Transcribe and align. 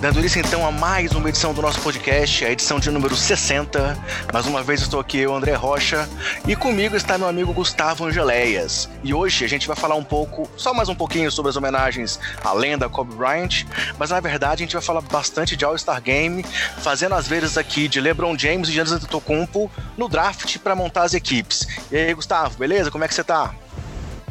dando 0.00 0.20
início 0.20 0.40
então 0.40 0.66
a 0.66 0.70
mais 0.70 1.12
uma 1.12 1.28
edição 1.28 1.52
do 1.52 1.60
nosso 1.60 1.80
podcast, 1.80 2.44
a 2.44 2.50
edição 2.50 2.78
de 2.78 2.90
número 2.90 3.16
60. 3.16 3.98
Mais 4.32 4.46
uma 4.46 4.62
vez 4.62 4.80
estou 4.80 5.00
aqui 5.00 5.18
eu, 5.18 5.34
André 5.34 5.54
Rocha, 5.54 6.08
e 6.46 6.54
comigo 6.54 6.96
está 6.96 7.18
meu 7.18 7.26
amigo 7.26 7.52
Gustavo 7.52 8.04
Angeléias. 8.04 8.88
E 9.02 9.12
hoje 9.12 9.44
a 9.44 9.48
gente 9.48 9.66
vai 9.66 9.76
falar 9.76 9.96
um 9.96 10.04
pouco, 10.04 10.48
só 10.56 10.72
mais 10.72 10.88
um 10.88 10.94
pouquinho 10.94 11.30
sobre 11.30 11.50
as 11.50 11.56
homenagens 11.56 12.20
à 12.44 12.52
lenda 12.52 12.88
Kobe 12.88 13.14
Bryant, 13.14 13.64
mas 13.98 14.10
na 14.10 14.20
verdade 14.20 14.62
a 14.62 14.66
gente 14.66 14.74
vai 14.74 14.82
falar 14.82 15.00
bastante 15.00 15.56
de 15.56 15.64
All-Star 15.64 16.00
Game, 16.00 16.44
fazendo 16.78 17.14
as 17.14 17.26
vezes 17.26 17.58
aqui 17.58 17.88
de 17.88 18.00
LeBron 18.00 18.38
James 18.38 18.68
e 18.68 18.72
Giannis 18.72 18.92
Antetokounmpo 18.92 19.70
no 19.96 20.08
draft 20.08 20.58
para 20.58 20.76
montar 20.76 21.02
as 21.02 21.14
equipes. 21.14 21.66
E 21.90 21.96
aí, 21.96 22.14
Gustavo, 22.14 22.56
beleza? 22.58 22.90
Como 22.90 23.02
é 23.02 23.08
que 23.08 23.14
você 23.14 23.24
tá? 23.24 23.54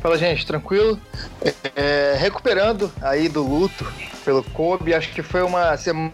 Fala, 0.01 0.17
gente, 0.17 0.45
tranquilo? 0.45 0.99
É, 1.41 1.53
é, 1.75 2.17
recuperando 2.17 2.91
aí 3.01 3.27
do 3.27 3.41
luto 3.41 3.85
pelo 4.23 4.43
Kobe, 4.43 4.93
acho 4.93 5.11
que 5.13 5.21
foi 5.21 5.41
uma 5.41 5.77
semana 5.77 6.13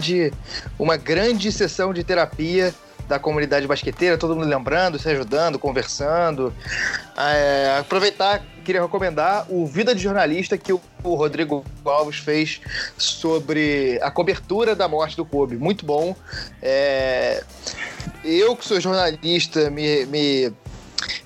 de 0.00 0.32
uma 0.78 0.96
grande 0.96 1.50
sessão 1.50 1.92
de 1.92 2.04
terapia 2.04 2.74
da 3.08 3.18
comunidade 3.18 3.66
basqueteira, 3.66 4.16
todo 4.16 4.34
mundo 4.34 4.48
lembrando, 4.48 4.98
se 4.98 5.08
ajudando, 5.08 5.58
conversando. 5.58 6.52
É, 7.16 7.76
aproveitar, 7.78 8.42
queria 8.64 8.80
recomendar 8.80 9.44
o 9.50 9.66
Vida 9.66 9.94
de 9.94 10.02
Jornalista 10.02 10.56
que 10.56 10.72
o, 10.72 10.80
o 11.02 11.14
Rodrigo 11.14 11.64
Alves 11.84 12.18
fez 12.18 12.60
sobre 12.96 13.98
a 14.02 14.10
cobertura 14.10 14.74
da 14.74 14.88
morte 14.88 15.16
do 15.16 15.24
Kobe. 15.24 15.56
Muito 15.56 15.84
bom. 15.84 16.16
É, 16.62 17.42
eu, 18.24 18.56
que 18.56 18.64
sou 18.64 18.80
jornalista, 18.80 19.68
me, 19.68 20.06
me 20.06 20.52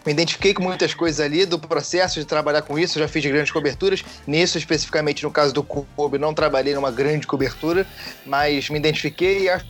me 0.04 0.12
identifiquei 0.12 0.54
com 0.54 0.62
muitas 0.62 0.94
coisas 0.94 1.20
ali 1.20 1.44
do 1.44 1.58
processo 1.58 2.18
de 2.18 2.26
trabalhar 2.26 2.62
com 2.62 2.78
isso, 2.78 2.98
já 2.98 3.08
fiz 3.08 3.24
grandes 3.24 3.50
coberturas. 3.50 4.04
Nisso, 4.26 4.58
especificamente 4.58 5.22
no 5.22 5.30
caso 5.30 5.52
do 5.52 5.62
Kobe, 5.62 6.18
não 6.18 6.34
trabalhei 6.34 6.74
numa 6.74 6.90
grande 6.90 7.26
cobertura, 7.26 7.86
mas 8.24 8.68
me 8.70 8.78
identifiquei 8.78 9.42
e 9.42 9.48
acho 9.48 9.66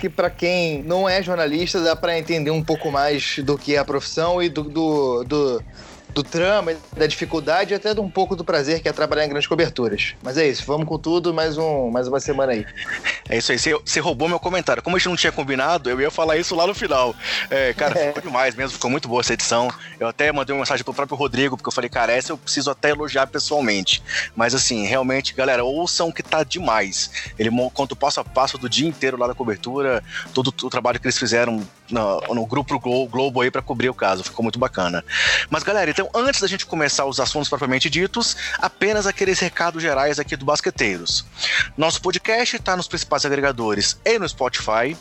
que 0.00 0.08
para 0.08 0.28
quem 0.28 0.82
não 0.82 1.08
é 1.08 1.22
jornalista 1.22 1.80
dá 1.80 1.94
para 1.94 2.18
entender 2.18 2.50
um 2.50 2.62
pouco 2.62 2.90
mais 2.90 3.38
do 3.38 3.56
que 3.56 3.76
é 3.76 3.78
a 3.78 3.84
profissão 3.84 4.42
e 4.42 4.48
do, 4.48 4.64
do, 4.64 5.22
do 5.22 5.62
do 6.14 6.22
trama, 6.22 6.74
da 6.96 7.06
dificuldade 7.06 7.72
e 7.72 7.74
até 7.74 7.94
de 7.94 8.00
um 8.00 8.10
pouco 8.10 8.36
do 8.36 8.44
prazer 8.44 8.80
que 8.80 8.88
é 8.88 8.92
trabalhar 8.92 9.24
em 9.24 9.28
grandes 9.28 9.46
coberturas. 9.46 10.14
Mas 10.22 10.36
é 10.36 10.46
isso, 10.46 10.64
vamos 10.66 10.86
com 10.86 10.98
tudo, 10.98 11.32
mais, 11.32 11.56
um, 11.56 11.90
mais 11.90 12.08
uma 12.08 12.20
semana 12.20 12.52
aí. 12.52 12.66
É 13.28 13.38
isso 13.38 13.52
aí, 13.52 13.58
você, 13.58 14.00
roubou 14.00 14.28
meu 14.28 14.38
comentário. 14.38 14.82
Como 14.82 14.96
a 14.96 14.98
gente 14.98 15.08
não 15.08 15.16
tinha 15.16 15.32
combinado, 15.32 15.88
eu 15.88 16.00
ia 16.00 16.10
falar 16.10 16.36
isso 16.36 16.54
lá 16.54 16.66
no 16.66 16.74
final. 16.74 17.14
É, 17.50 17.72
cara, 17.72 17.98
é. 17.98 18.08
ficou 18.08 18.22
demais 18.22 18.54
mesmo, 18.54 18.72
ficou 18.74 18.90
muito 18.90 19.08
boa 19.08 19.20
essa 19.20 19.32
edição. 19.32 19.72
Eu 19.98 20.08
até 20.08 20.30
mandei 20.32 20.54
uma 20.54 20.60
mensagem 20.60 20.84
pro 20.84 20.92
próprio 20.92 21.16
Rodrigo, 21.16 21.56
porque 21.56 21.68
eu 21.68 21.72
falei, 21.72 21.88
cara, 21.88 22.12
essa 22.12 22.32
eu 22.32 22.38
preciso 22.38 22.70
até 22.70 22.90
elogiar 22.90 23.26
pessoalmente. 23.26 24.02
Mas 24.36 24.54
assim, 24.54 24.86
realmente, 24.86 25.34
galera, 25.34 25.64
ouçam 25.64 26.12
que 26.12 26.22
tá 26.22 26.44
demais. 26.44 27.10
Ele 27.38 27.50
conta 27.72 27.94
o 27.94 27.96
passo 27.96 28.20
a 28.20 28.24
passo 28.24 28.58
do 28.58 28.68
dia 28.68 28.88
inteiro 28.88 29.16
lá 29.16 29.26
da 29.26 29.34
cobertura, 29.34 30.02
todo 30.34 30.54
o 30.62 30.70
trabalho 30.70 31.00
que 31.00 31.06
eles 31.06 31.18
fizeram 31.18 31.62
no, 31.90 32.20
no 32.34 32.46
grupo 32.46 32.78
Globo 32.78 33.40
aí 33.40 33.50
para 33.50 33.62
cobrir 33.62 33.88
o 33.88 33.94
caso. 33.94 34.24
Ficou 34.24 34.42
muito 34.42 34.58
bacana. 34.58 35.04
Mas, 35.50 35.62
galera, 35.62 35.90
então, 35.90 36.01
antes 36.14 36.40
da 36.40 36.46
gente 36.46 36.66
começar 36.66 37.04
os 37.04 37.20
assuntos 37.20 37.48
propriamente 37.48 37.90
ditos, 37.90 38.36
apenas 38.58 39.06
aqueles 39.06 39.38
recados 39.38 39.82
gerais 39.82 40.18
aqui 40.18 40.36
do 40.36 40.44
Basqueteiros. 40.44 41.24
Nosso 41.76 42.00
podcast 42.00 42.56
está 42.56 42.76
nos 42.76 42.88
principais 42.88 43.24
agregadores 43.24 43.98
e 44.04 44.18
no 44.18 44.28
Spotify, 44.28 44.96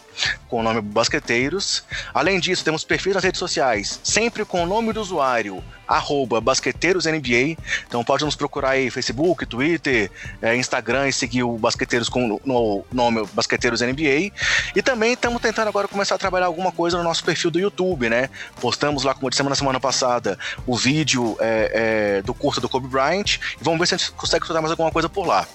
com 0.47 0.59
o 0.59 0.63
nome 0.63 0.81
Basqueteiros. 0.81 1.83
Além 2.13 2.39
disso, 2.39 2.63
temos 2.63 2.83
perfis 2.83 3.13
nas 3.15 3.23
redes 3.23 3.39
sociais, 3.39 3.99
sempre 4.03 4.43
com 4.45 4.63
o 4.63 4.65
nome 4.65 4.93
do 4.93 5.01
usuário 5.01 5.63
arroba 5.91 6.39
basqueteirosNBA. 6.39 7.57
Então 7.87 8.03
pode 8.03 8.23
nos 8.23 8.35
procurar 8.35 8.71
aí 8.71 8.89
Facebook, 8.89 9.45
Twitter, 9.45 10.09
é, 10.41 10.55
Instagram 10.55 11.09
e 11.09 11.13
seguir 11.13 11.43
o 11.43 11.57
Basqueteiros 11.57 12.07
com 12.07 12.39
o 12.45 12.85
nome 12.91 13.27
Basqueteiros 13.33 13.81
NBA. 13.81 14.31
E 14.75 14.81
também 14.81 15.13
estamos 15.13 15.41
tentando 15.41 15.67
agora 15.67 15.87
começar 15.87 16.15
a 16.15 16.17
trabalhar 16.17 16.45
alguma 16.45 16.71
coisa 16.71 16.97
no 16.97 17.03
nosso 17.03 17.23
perfil 17.23 17.51
do 17.51 17.59
YouTube, 17.59 18.09
né? 18.09 18.29
Postamos 18.61 19.03
lá, 19.03 19.13
como 19.13 19.29
dissemos 19.29 19.49
na 19.49 19.55
semana 19.55 19.79
passada, 19.79 20.39
o 20.65 20.77
vídeo 20.77 20.90
é, 21.39 22.17
é, 22.19 22.21
do 22.21 22.33
curso 22.33 22.59
do 22.59 22.69
Kobe 22.69 22.87
Bryant 22.87 23.37
e 23.59 23.63
vamos 23.63 23.79
ver 23.79 23.87
se 23.87 23.95
a 23.95 23.97
gente 23.97 24.11
consegue 24.11 24.45
fazer 24.45 24.59
mais 24.59 24.71
alguma 24.71 24.91
coisa 24.91 25.09
por 25.09 25.25
lá. 25.25 25.47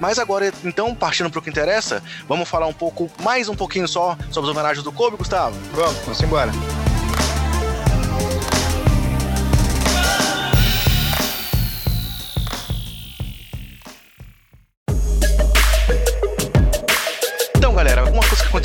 Mas 0.00 0.18
agora, 0.18 0.52
então, 0.64 0.94
partindo 0.94 1.30
para 1.30 1.38
o 1.38 1.42
que 1.42 1.50
interessa, 1.50 2.02
vamos 2.28 2.48
falar 2.48 2.66
um 2.66 2.72
pouco, 2.72 3.10
mais 3.22 3.48
um 3.48 3.54
pouquinho 3.54 3.88
só 3.88 4.16
sobre 4.30 4.50
as 4.50 4.56
homenagens 4.56 4.84
do 4.84 4.92
Kobe, 4.92 5.16
Gustavo? 5.16 5.56
Vamos, 5.72 5.98
vamos 5.98 6.22
embora. 6.22 6.95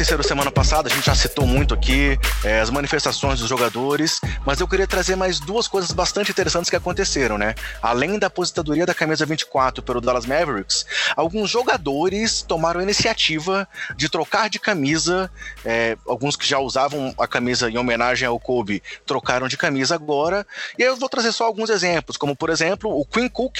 Aconteceram 0.01 0.23
semana 0.23 0.51
passada, 0.51 0.89
a 0.89 0.91
gente 0.91 1.05
já 1.05 1.13
citou 1.13 1.45
muito 1.45 1.75
aqui, 1.75 2.17
é, 2.43 2.59
as 2.59 2.71
manifestações 2.71 3.39
dos 3.39 3.47
jogadores, 3.47 4.19
mas 4.43 4.59
eu 4.59 4.67
queria 4.67 4.87
trazer 4.87 5.15
mais 5.15 5.39
duas 5.39 5.67
coisas 5.67 5.91
bastante 5.91 6.31
interessantes 6.31 6.71
que 6.71 6.75
aconteceram, 6.75 7.37
né? 7.37 7.53
Além 7.83 8.17
da 8.17 8.25
aposentadoria 8.25 8.83
da 8.83 8.95
camisa 8.95 9.27
24 9.27 9.83
pelo 9.83 10.01
Dallas 10.01 10.25
Mavericks, 10.25 10.87
alguns 11.15 11.51
jogadores 11.51 12.41
tomaram 12.41 12.79
a 12.79 12.83
iniciativa 12.83 13.67
de 13.95 14.09
trocar 14.09 14.49
de 14.49 14.57
camisa, 14.57 15.29
é, 15.63 15.95
alguns 16.07 16.35
que 16.35 16.47
já 16.47 16.57
usavam 16.57 17.13
a 17.19 17.27
camisa 17.27 17.69
em 17.69 17.77
homenagem 17.77 18.27
ao 18.27 18.39
Kobe 18.39 18.81
trocaram 19.05 19.47
de 19.47 19.55
camisa 19.55 19.93
agora, 19.93 20.47
e 20.79 20.81
eu 20.81 20.97
vou 20.97 21.09
trazer 21.09 21.31
só 21.31 21.45
alguns 21.45 21.69
exemplos, 21.69 22.17
como 22.17 22.35
por 22.35 22.49
exemplo 22.49 22.89
o 22.89 23.05
Quinn 23.05 23.29
Cook, 23.29 23.59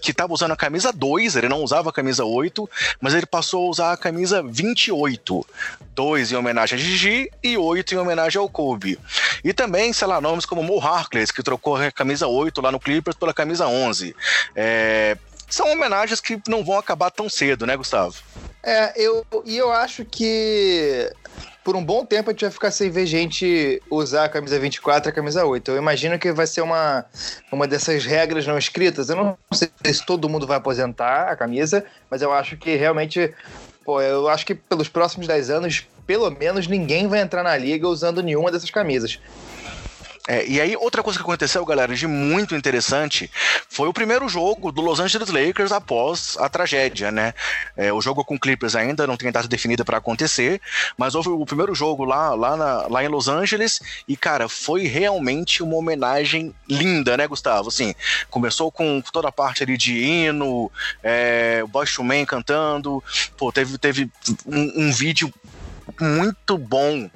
que 0.00 0.10
estava 0.10 0.32
usando 0.32 0.52
a 0.52 0.56
camisa 0.56 0.90
2, 0.90 1.36
ele 1.36 1.50
não 1.50 1.62
usava 1.62 1.90
a 1.90 1.92
camisa 1.92 2.24
8, 2.24 2.68
mas 2.98 3.12
ele 3.12 3.26
passou 3.26 3.66
a 3.66 3.70
usar 3.70 3.92
a 3.92 3.96
camisa 3.96 4.42
28 4.42 5.46
dois 5.94 6.32
em 6.32 6.36
homenagem 6.36 6.78
a 6.78 6.80
Gigi 6.80 7.30
e 7.42 7.56
oito 7.56 7.94
em 7.94 7.98
homenagem 7.98 8.40
ao 8.40 8.48
Kobe. 8.48 8.98
E 9.44 9.52
também, 9.52 9.92
sei 9.92 10.06
lá, 10.06 10.20
nomes 10.20 10.46
como 10.46 10.62
Mo 10.62 10.78
Harkless, 10.78 11.32
que 11.32 11.42
trocou 11.42 11.76
a 11.76 11.90
camisa 11.90 12.26
8 12.26 12.60
lá 12.60 12.70
no 12.70 12.80
Clippers 12.80 13.16
pela 13.16 13.34
camisa 13.34 13.66
11. 13.66 14.14
É, 14.54 15.16
são 15.48 15.70
homenagens 15.70 16.20
que 16.20 16.40
não 16.48 16.64
vão 16.64 16.78
acabar 16.78 17.10
tão 17.10 17.28
cedo, 17.28 17.66
né, 17.66 17.76
Gustavo? 17.76 18.16
É, 18.62 18.92
eu, 18.96 19.26
e 19.44 19.56
eu 19.56 19.70
acho 19.72 20.04
que 20.04 21.12
por 21.64 21.76
um 21.76 21.84
bom 21.84 22.04
tempo 22.04 22.30
a 22.30 22.32
gente 22.32 22.42
vai 22.42 22.50
ficar 22.50 22.70
sem 22.70 22.90
ver 22.90 23.06
gente 23.06 23.80
usar 23.90 24.24
a 24.24 24.28
camisa 24.28 24.58
24 24.58 25.08
e 25.08 25.10
a 25.10 25.14
camisa 25.14 25.44
8. 25.44 25.70
Eu 25.70 25.76
imagino 25.76 26.18
que 26.18 26.32
vai 26.32 26.46
ser 26.46 26.60
uma, 26.60 27.04
uma 27.50 27.68
dessas 27.68 28.04
regras 28.04 28.46
não 28.46 28.58
escritas. 28.58 29.08
Eu 29.08 29.16
não 29.16 29.38
sei 29.52 29.70
se 29.84 30.04
todo 30.04 30.28
mundo 30.28 30.46
vai 30.46 30.56
aposentar 30.56 31.28
a 31.28 31.36
camisa, 31.36 31.84
mas 32.10 32.22
eu 32.22 32.32
acho 32.32 32.56
que 32.56 32.74
realmente 32.76 33.32
Pô, 33.84 34.00
eu 34.00 34.28
acho 34.28 34.46
que 34.46 34.54
pelos 34.54 34.88
próximos 34.88 35.26
10 35.26 35.50
anos, 35.50 35.88
pelo 36.06 36.30
menos 36.30 36.66
ninguém 36.66 37.08
vai 37.08 37.20
entrar 37.20 37.42
na 37.42 37.56
liga 37.56 37.88
usando 37.88 38.22
nenhuma 38.22 38.50
dessas 38.50 38.70
camisas. 38.70 39.20
É, 40.28 40.46
e 40.46 40.60
aí, 40.60 40.76
outra 40.76 41.02
coisa 41.02 41.18
que 41.18 41.24
aconteceu, 41.24 41.64
galera, 41.66 41.96
de 41.96 42.06
muito 42.06 42.54
interessante, 42.54 43.28
foi 43.68 43.88
o 43.88 43.92
primeiro 43.92 44.28
jogo 44.28 44.70
do 44.70 44.80
Los 44.80 45.00
Angeles 45.00 45.28
Lakers 45.28 45.72
após 45.72 46.36
a 46.38 46.48
tragédia, 46.48 47.10
né? 47.10 47.34
É, 47.76 47.92
o 47.92 48.00
jogo 48.00 48.24
com 48.24 48.38
Clippers 48.38 48.76
ainda 48.76 49.04
não 49.04 49.16
tem 49.16 49.32
data 49.32 49.48
definida 49.48 49.84
para 49.84 49.98
acontecer, 49.98 50.60
mas 50.96 51.16
houve 51.16 51.28
o 51.28 51.44
primeiro 51.44 51.74
jogo 51.74 52.04
lá, 52.04 52.34
lá, 52.34 52.56
na, 52.56 52.86
lá 52.86 53.04
em 53.04 53.08
Los 53.08 53.26
Angeles 53.26 53.80
e, 54.06 54.16
cara, 54.16 54.48
foi 54.48 54.86
realmente 54.86 55.60
uma 55.60 55.74
homenagem 55.74 56.54
linda, 56.68 57.16
né, 57.16 57.26
Gustavo? 57.26 57.68
Assim, 57.68 57.92
começou 58.30 58.70
com 58.70 59.02
toda 59.12 59.28
a 59.28 59.32
parte 59.32 59.64
ali 59.64 59.76
de 59.76 59.98
hino, 59.98 60.70
é, 61.02 61.62
o 61.64 61.66
Bosch 61.66 61.98
Man 61.98 62.24
cantando, 62.24 63.02
pô, 63.36 63.50
teve, 63.50 63.76
teve 63.76 64.08
um, 64.46 64.86
um 64.86 64.92
vídeo 64.92 65.32
muito 66.00 66.58
bom 66.58 67.10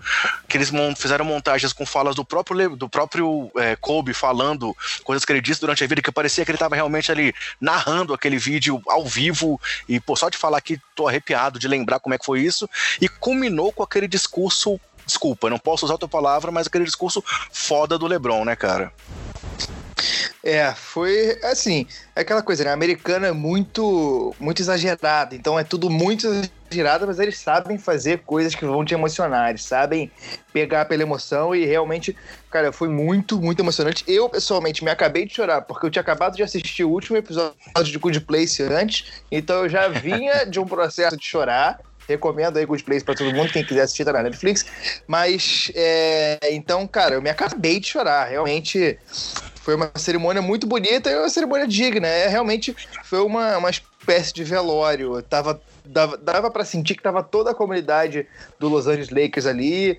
que 0.49 0.57
eles 0.57 0.71
fizeram 0.97 1.25
montagens 1.25 1.73
com 1.73 1.85
falas 1.85 2.15
do 2.15 2.25
próprio 2.25 2.77
do 2.77 2.89
próprio 2.89 3.51
é, 3.57 3.77
Kobe 3.77 4.13
falando 4.15 4.77
coisas 5.05 5.25
que 5.25 5.33
ele 5.33 5.41
disse 5.41 5.61
durante 5.61 5.83
a 5.83 5.87
vida 5.87 6.03
que 6.03 6.13
parecia 6.13 6.45
que 6.45 6.51
ele 6.51 6.57
estava 6.57 6.75
realmente 6.75 7.11
ali 7.11 7.35
narrando 7.61 8.15
aquele 8.15 8.39
vídeo 8.39 8.81
ao 8.89 9.05
vivo 9.05 9.61
e 9.89 10.01
pô, 10.01 10.17
só 10.17 10.29
de 10.29 10.39
falar 10.39 10.59
aqui 10.59 10.81
tô 10.95 11.09
arrepiado 11.09 11.59
de 11.59 11.69
lembrar 11.69 12.01
como 12.01 12.15
é 12.15 12.19
que 12.19 12.25
foi 12.25 12.41
isso 12.41 12.69
e 13.01 13.09
culminou 13.09 13.73
com 13.73 13.83
aquele 13.83 14.09
discurso 14.09 14.81
desculpa, 15.07 15.49
não 15.49 15.59
posso 15.59 15.85
usar 15.85 15.95
outra 15.95 16.09
palavra, 16.09 16.51
mas 16.51 16.67
aquele 16.67 16.85
discurso 16.85 17.23
foda 17.53 17.97
do 17.97 18.09
LeBron, 18.09 18.45
né, 18.45 18.57
cara? 18.57 18.93
É, 20.43 20.73
foi 20.75 21.39
assim, 21.43 21.87
é 22.15 22.21
aquela 22.21 22.43
coisa, 22.43 22.65
né? 22.65 22.73
Americana 22.73 23.29
é 23.29 23.33
muito, 23.33 24.35
muito 24.39 24.61
exagerada, 24.61 25.35
então 25.35 25.59
é 25.59 25.65
tudo 25.65 25.89
muito 25.89 26.29
mas 27.07 27.19
eles 27.19 27.39
sabem 27.39 27.79
fazer 27.79 28.21
coisas 28.21 28.55
que 28.55 28.65
vão 28.65 28.85
te 28.85 28.95
emocionar, 28.95 29.51
eles 29.51 29.65
sabem 29.65 30.11
pegar 30.53 30.85
pela 30.87 31.03
emoção 31.03 31.55
e 31.55 31.65
realmente, 31.65 32.17
cara, 32.51 32.73
foi 32.73 32.89
muito, 32.89 33.41
muito 33.41 33.61
emocionante. 33.61 34.05
Eu, 34.07 34.29
pessoalmente, 34.29 34.85
me 34.85 34.91
acabei 34.91 35.27
de 35.27 35.35
chorar, 35.35 35.63
porque 35.63 35.87
eu 35.87 35.91
tinha 35.91 36.03
acabado 36.03 36.37
de 36.37 36.43
assistir 36.43 36.85
o 36.85 36.91
último 36.91 37.17
episódio 37.17 37.55
de 37.85 37.99
Good 37.99 38.21
Place 38.21 38.63
antes, 38.63 39.23
então 39.31 39.65
eu 39.65 39.69
já 39.69 39.89
vinha 39.89 40.45
de 40.49 40.59
um 40.61 40.67
processo 40.67 41.17
de 41.17 41.25
chorar. 41.25 41.81
Recomendo 42.09 42.57
aí 42.57 42.65
Good 42.65 42.85
Place 42.85 43.05
pra 43.05 43.17
todo 43.17 43.35
mundo, 43.35 43.53
quem 43.53 43.65
quiser 43.65 43.83
assistir 43.83 44.05
tá 44.05 44.13
na 44.13 44.23
Netflix. 44.23 44.65
Mas, 45.09 45.73
é, 45.75 46.39
então, 46.53 46.87
cara, 46.87 47.17
eu 47.17 47.23
me 47.23 47.29
acabei 47.29 47.81
de 47.81 47.89
chorar. 47.89 48.29
Realmente 48.29 48.97
foi 49.67 49.75
uma 49.75 49.91
cerimônia 49.97 50.41
muito 50.41 50.65
bonita 50.65 51.11
e 51.11 51.17
uma 51.17 51.29
cerimônia 51.29 51.67
digna. 51.67 52.07
É, 52.07 52.29
realmente 52.29 52.77
foi 53.03 53.19
uma, 53.19 53.59
uma 53.59 53.71
espécie 53.71 54.33
de 54.33 54.45
velório. 54.45 55.21
Tava, 55.23 55.61
dava 55.89 56.17
dava 56.17 56.51
para 56.51 56.65
sentir 56.65 56.95
que 56.95 57.03
tava 57.03 57.23
toda 57.23 57.51
a 57.51 57.55
comunidade 57.55 58.27
do 58.59 58.69
Los 58.69 58.87
Angeles 58.87 59.11
Lakers 59.11 59.47
ali. 59.47 59.99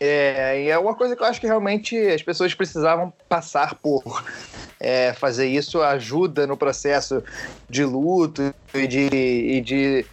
É, 0.00 0.64
e 0.64 0.68
é 0.68 0.78
uma 0.78 0.94
coisa 0.94 1.14
que 1.16 1.22
eu 1.22 1.26
acho 1.26 1.40
que 1.40 1.46
realmente 1.46 1.96
as 1.96 2.22
pessoas 2.22 2.54
precisavam 2.54 3.12
passar 3.28 3.74
por. 3.76 4.24
É, 4.80 5.14
fazer 5.14 5.46
isso 5.46 5.80
ajuda 5.80 6.46
no 6.46 6.58
processo 6.58 7.22
de 7.70 7.84
luto 7.84 8.54
e 8.74 8.86
de, 8.86 9.08
e 9.08 9.60
de 9.62 10.06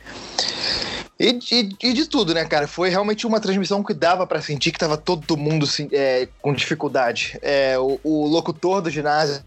e, 1.22 1.38
e, 1.52 1.90
e, 1.90 1.94
de 1.94 2.06
tudo, 2.08 2.34
né, 2.34 2.44
cara? 2.46 2.68
Foi 2.68 2.90
realmente 2.90 3.28
uma 3.28 3.40
transmissão 3.40 3.84
que 3.84 3.94
dava 3.94 4.26
para 4.26 4.42
sentir 4.42 4.72
que 4.72 4.80
tava 4.80 4.98
todo 4.98 5.38
mundo 5.38 5.68
é, 5.92 6.28
com 6.42 6.52
dificuldade. 6.52 7.38
É, 7.44 7.78
o, 7.78 8.00
o, 8.04 8.26
locutor 8.26 8.82
do 8.82 8.90
ginásio 8.90 9.44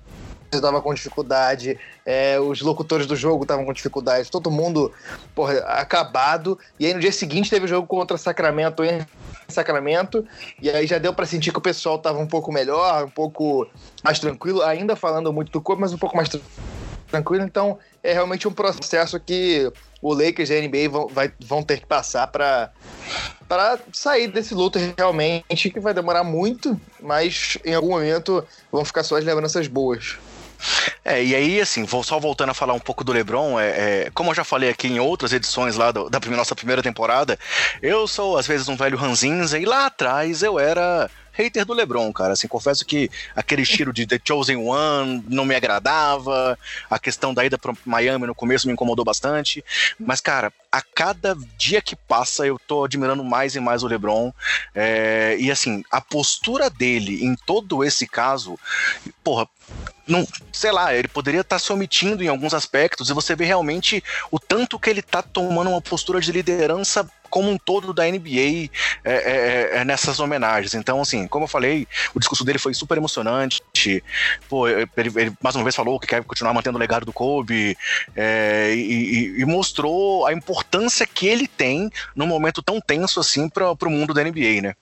estava 0.56 0.80
com 0.80 0.92
dificuldade, 0.94 1.78
é, 2.04 2.38
os 2.38 2.60
locutores 2.60 3.06
do 3.06 3.16
jogo 3.16 3.44
estavam 3.44 3.64
com 3.64 3.72
dificuldade, 3.72 4.30
todo 4.30 4.50
mundo 4.50 4.92
porra, 5.34 5.58
acabado. 5.60 6.58
E 6.78 6.86
aí 6.86 6.94
no 6.94 7.00
dia 7.00 7.12
seguinte 7.12 7.50
teve 7.50 7.66
o 7.66 7.68
jogo 7.68 7.86
contra 7.86 8.16
Sacramento 8.16 8.84
em 8.84 9.04
Sacramento, 9.48 10.26
e 10.60 10.70
aí 10.70 10.86
já 10.86 10.98
deu 10.98 11.12
para 11.12 11.26
sentir 11.26 11.52
que 11.52 11.58
o 11.58 11.62
pessoal 11.62 11.98
tava 11.98 12.18
um 12.18 12.26
pouco 12.26 12.52
melhor, 12.52 13.04
um 13.04 13.10
pouco 13.10 13.66
mais 14.02 14.18
tranquilo, 14.18 14.62
ainda 14.62 14.96
falando 14.96 15.32
muito 15.32 15.52
do 15.52 15.60
corpo, 15.60 15.80
mas 15.80 15.92
um 15.92 15.98
pouco 15.98 16.16
mais 16.16 16.28
tranquilo. 17.08 17.44
Então 17.44 17.78
é 18.02 18.12
realmente 18.12 18.48
um 18.48 18.52
processo 18.52 19.18
que 19.20 19.70
o 20.02 20.12
Lakers 20.12 20.50
e 20.50 20.54
a 20.54 20.60
NBA 20.60 20.88
vão, 20.90 21.08
vai, 21.08 21.32
vão 21.40 21.62
ter 21.62 21.80
que 21.80 21.86
passar 21.86 22.26
para 22.26 22.70
para 23.48 23.78
sair 23.92 24.28
desse 24.28 24.54
luto 24.54 24.78
realmente, 24.96 25.70
que 25.70 25.78
vai 25.78 25.92
demorar 25.92 26.24
muito, 26.24 26.80
mas 27.00 27.58
em 27.64 27.74
algum 27.74 27.90
momento 27.90 28.44
vão 28.72 28.84
ficar 28.84 29.02
só 29.02 29.16
as 29.16 29.24
lembranças 29.24 29.66
boas. 29.66 30.18
É, 31.04 31.22
e 31.22 31.34
aí, 31.34 31.60
assim, 31.60 31.84
vou 31.84 32.02
só 32.02 32.18
voltando 32.18 32.50
a 32.50 32.54
falar 32.54 32.74
um 32.74 32.80
pouco 32.80 33.04
do 33.04 33.12
LeBron, 33.12 33.58
é, 33.58 34.04
é 34.06 34.10
como 34.14 34.30
eu 34.30 34.34
já 34.34 34.44
falei 34.44 34.70
aqui 34.70 34.88
em 34.88 34.98
outras 34.98 35.32
edições 35.32 35.76
lá 35.76 35.92
do, 35.92 36.08
da 36.08 36.18
nossa 36.30 36.54
primeira 36.54 36.82
temporada, 36.82 37.38
eu 37.82 38.06
sou 38.06 38.38
às 38.38 38.46
vezes 38.46 38.68
um 38.68 38.76
velho 38.76 38.96
ranzinza 38.96 39.58
e 39.58 39.64
lá 39.64 39.86
atrás 39.86 40.42
eu 40.42 40.58
era 40.58 41.10
hater 41.34 41.64
do 41.64 41.74
LeBron, 41.74 42.12
cara. 42.12 42.32
Assim, 42.32 42.48
confesso 42.48 42.84
que 42.84 43.10
aquele 43.36 43.62
estilo 43.62 43.92
de 43.92 44.06
The 44.06 44.20
Chosen 44.24 44.56
One 44.56 45.24
não 45.28 45.44
me 45.44 45.54
agradava, 45.54 46.58
a 46.88 46.98
questão 46.98 47.34
da 47.34 47.44
ida 47.44 47.58
para 47.58 47.74
Miami 47.84 48.26
no 48.26 48.34
começo 48.34 48.66
me 48.66 48.72
incomodou 48.72 49.04
bastante, 49.04 49.64
mas, 49.98 50.20
cara, 50.20 50.52
a 50.70 50.82
cada 50.82 51.36
dia 51.56 51.80
que 51.80 51.94
passa 51.94 52.46
eu 52.46 52.58
tô 52.58 52.84
admirando 52.84 53.22
mais 53.22 53.54
e 53.54 53.60
mais 53.60 53.82
o 53.82 53.86
LeBron. 53.86 54.32
É, 54.74 55.36
e 55.38 55.50
assim, 55.50 55.84
a 55.90 56.00
postura 56.00 56.68
dele 56.70 57.24
em 57.24 57.36
todo 57.46 57.84
esse 57.84 58.06
caso, 58.06 58.58
porra, 59.22 59.48
não, 60.06 60.26
sei 60.52 60.70
lá, 60.70 60.94
ele 60.94 61.08
poderia 61.08 61.40
estar 61.40 61.56
tá 61.56 61.58
se 61.58 61.72
omitindo 61.72 62.22
em 62.22 62.28
alguns 62.28 62.52
aspectos 62.52 63.08
e 63.08 63.14
você 63.14 63.34
vê 63.34 63.44
realmente 63.44 64.02
o 64.30 64.38
tanto 64.38 64.78
que 64.78 64.90
ele 64.90 65.00
está 65.00 65.22
tomando 65.22 65.70
uma 65.70 65.80
postura 65.80 66.20
de 66.20 66.30
liderança 66.30 67.08
como 67.34 67.50
um 67.50 67.58
todo 67.58 67.92
da 67.92 68.04
NBA 68.04 68.70
é, 69.02 69.12
é, 69.12 69.70
é, 69.72 69.84
nessas 69.84 70.20
homenagens. 70.20 70.72
Então, 70.72 71.00
assim, 71.00 71.26
como 71.26 71.46
eu 71.46 71.48
falei, 71.48 71.84
o 72.14 72.20
discurso 72.20 72.44
dele 72.44 72.60
foi 72.60 72.72
super 72.72 72.96
emocionante. 72.96 73.60
Pô, 74.48 74.68
ele, 74.68 74.88
ele 74.96 75.32
mais 75.42 75.56
uma 75.56 75.64
vez 75.64 75.74
falou 75.74 75.98
que 75.98 76.06
quer 76.06 76.22
continuar 76.22 76.54
mantendo 76.54 76.76
o 76.76 76.80
legado 76.80 77.04
do 77.04 77.12
Kobe 77.12 77.76
é, 78.14 78.72
e, 78.72 79.40
e, 79.40 79.44
mostrou 79.44 80.24
a 80.28 80.32
importância 80.32 81.04
que 81.08 81.26
ele 81.26 81.48
tem 81.48 81.90
num 82.14 82.28
momento 82.28 82.62
tão 82.62 82.80
tenso 82.80 83.18
assim 83.18 83.48
para 83.48 83.72
o 83.72 83.90
mundo 83.90 84.14
da 84.14 84.22
NBA, 84.22 84.62
né? 84.62 84.74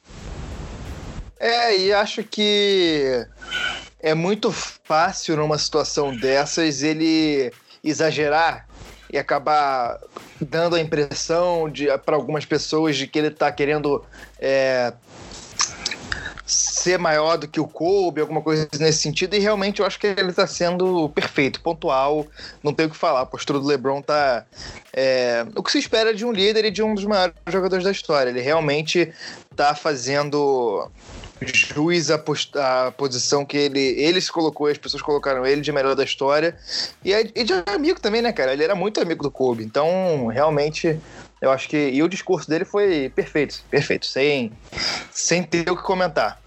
É, 1.40 1.74
e 1.78 1.90
acho 1.90 2.22
que 2.22 3.26
é 3.98 4.12
muito 4.12 4.52
fácil 4.52 5.38
numa 5.38 5.56
situação 5.56 6.14
dessas 6.14 6.82
ele 6.82 7.50
exagerar 7.82 8.68
e 9.10 9.16
acabar 9.16 9.98
dando 10.44 10.76
a 10.76 10.80
impressão 10.80 11.68
de 11.68 11.86
para 11.98 12.16
algumas 12.16 12.44
pessoas 12.44 12.96
de 12.96 13.06
que 13.06 13.18
ele 13.18 13.28
está 13.28 13.50
querendo 13.50 14.04
é, 14.38 14.92
ser 16.44 16.98
maior 16.98 17.38
do 17.38 17.48
que 17.48 17.60
o 17.60 17.66
Kobe, 17.66 18.20
alguma 18.20 18.42
coisa 18.42 18.68
nesse 18.78 18.98
sentido, 18.98 19.34
e 19.34 19.38
realmente 19.38 19.80
eu 19.80 19.86
acho 19.86 19.98
que 19.98 20.06
ele 20.06 20.30
está 20.30 20.46
sendo 20.46 21.08
perfeito, 21.10 21.60
pontual, 21.60 22.26
não 22.62 22.74
tenho 22.74 22.88
o 22.88 22.92
que 22.92 22.98
falar. 22.98 23.22
A 23.22 23.26
postura 23.26 23.58
do 23.58 23.66
LeBron 23.66 24.02
tá 24.02 24.44
é, 24.92 25.46
o 25.56 25.62
que 25.62 25.72
se 25.72 25.78
espera 25.78 26.12
de 26.12 26.24
um 26.24 26.32
líder 26.32 26.64
e 26.64 26.70
de 26.70 26.82
um 26.82 26.94
dos 26.94 27.04
maiores 27.04 27.34
jogadores 27.48 27.84
da 27.84 27.90
história. 27.90 28.30
Ele 28.30 28.40
realmente 28.40 29.12
está 29.50 29.74
fazendo 29.74 30.90
juiz 31.46 32.10
a, 32.10 32.16
a, 32.16 32.92
posição 32.92 33.44
que 33.44 33.56
ele, 33.56 33.80
ele 33.80 34.20
se 34.20 34.30
colocou 34.30 34.66
as 34.66 34.78
pessoas 34.78 35.02
colocaram 35.02 35.46
ele 35.46 35.60
de 35.60 35.72
melhor 35.72 35.94
da 35.94 36.04
história. 36.04 36.56
E, 37.04 37.12
é, 37.12 37.30
e 37.34 37.44
de 37.44 37.52
amigo 37.66 38.00
também, 38.00 38.22
né, 38.22 38.32
cara? 38.32 38.52
Ele 38.52 38.64
era 38.64 38.74
muito 38.74 39.00
amigo 39.00 39.22
do 39.22 39.30
Kobe. 39.30 39.64
Então, 39.64 40.26
realmente, 40.26 40.98
eu 41.40 41.50
acho 41.50 41.68
que. 41.68 41.76
E 41.76 42.02
o 42.02 42.08
discurso 42.08 42.48
dele 42.48 42.64
foi 42.64 43.10
perfeito, 43.14 43.62
perfeito, 43.70 44.06
sem, 44.06 44.52
sem 45.10 45.42
ter 45.42 45.70
o 45.70 45.76
que 45.76 45.82
comentar. 45.82 46.40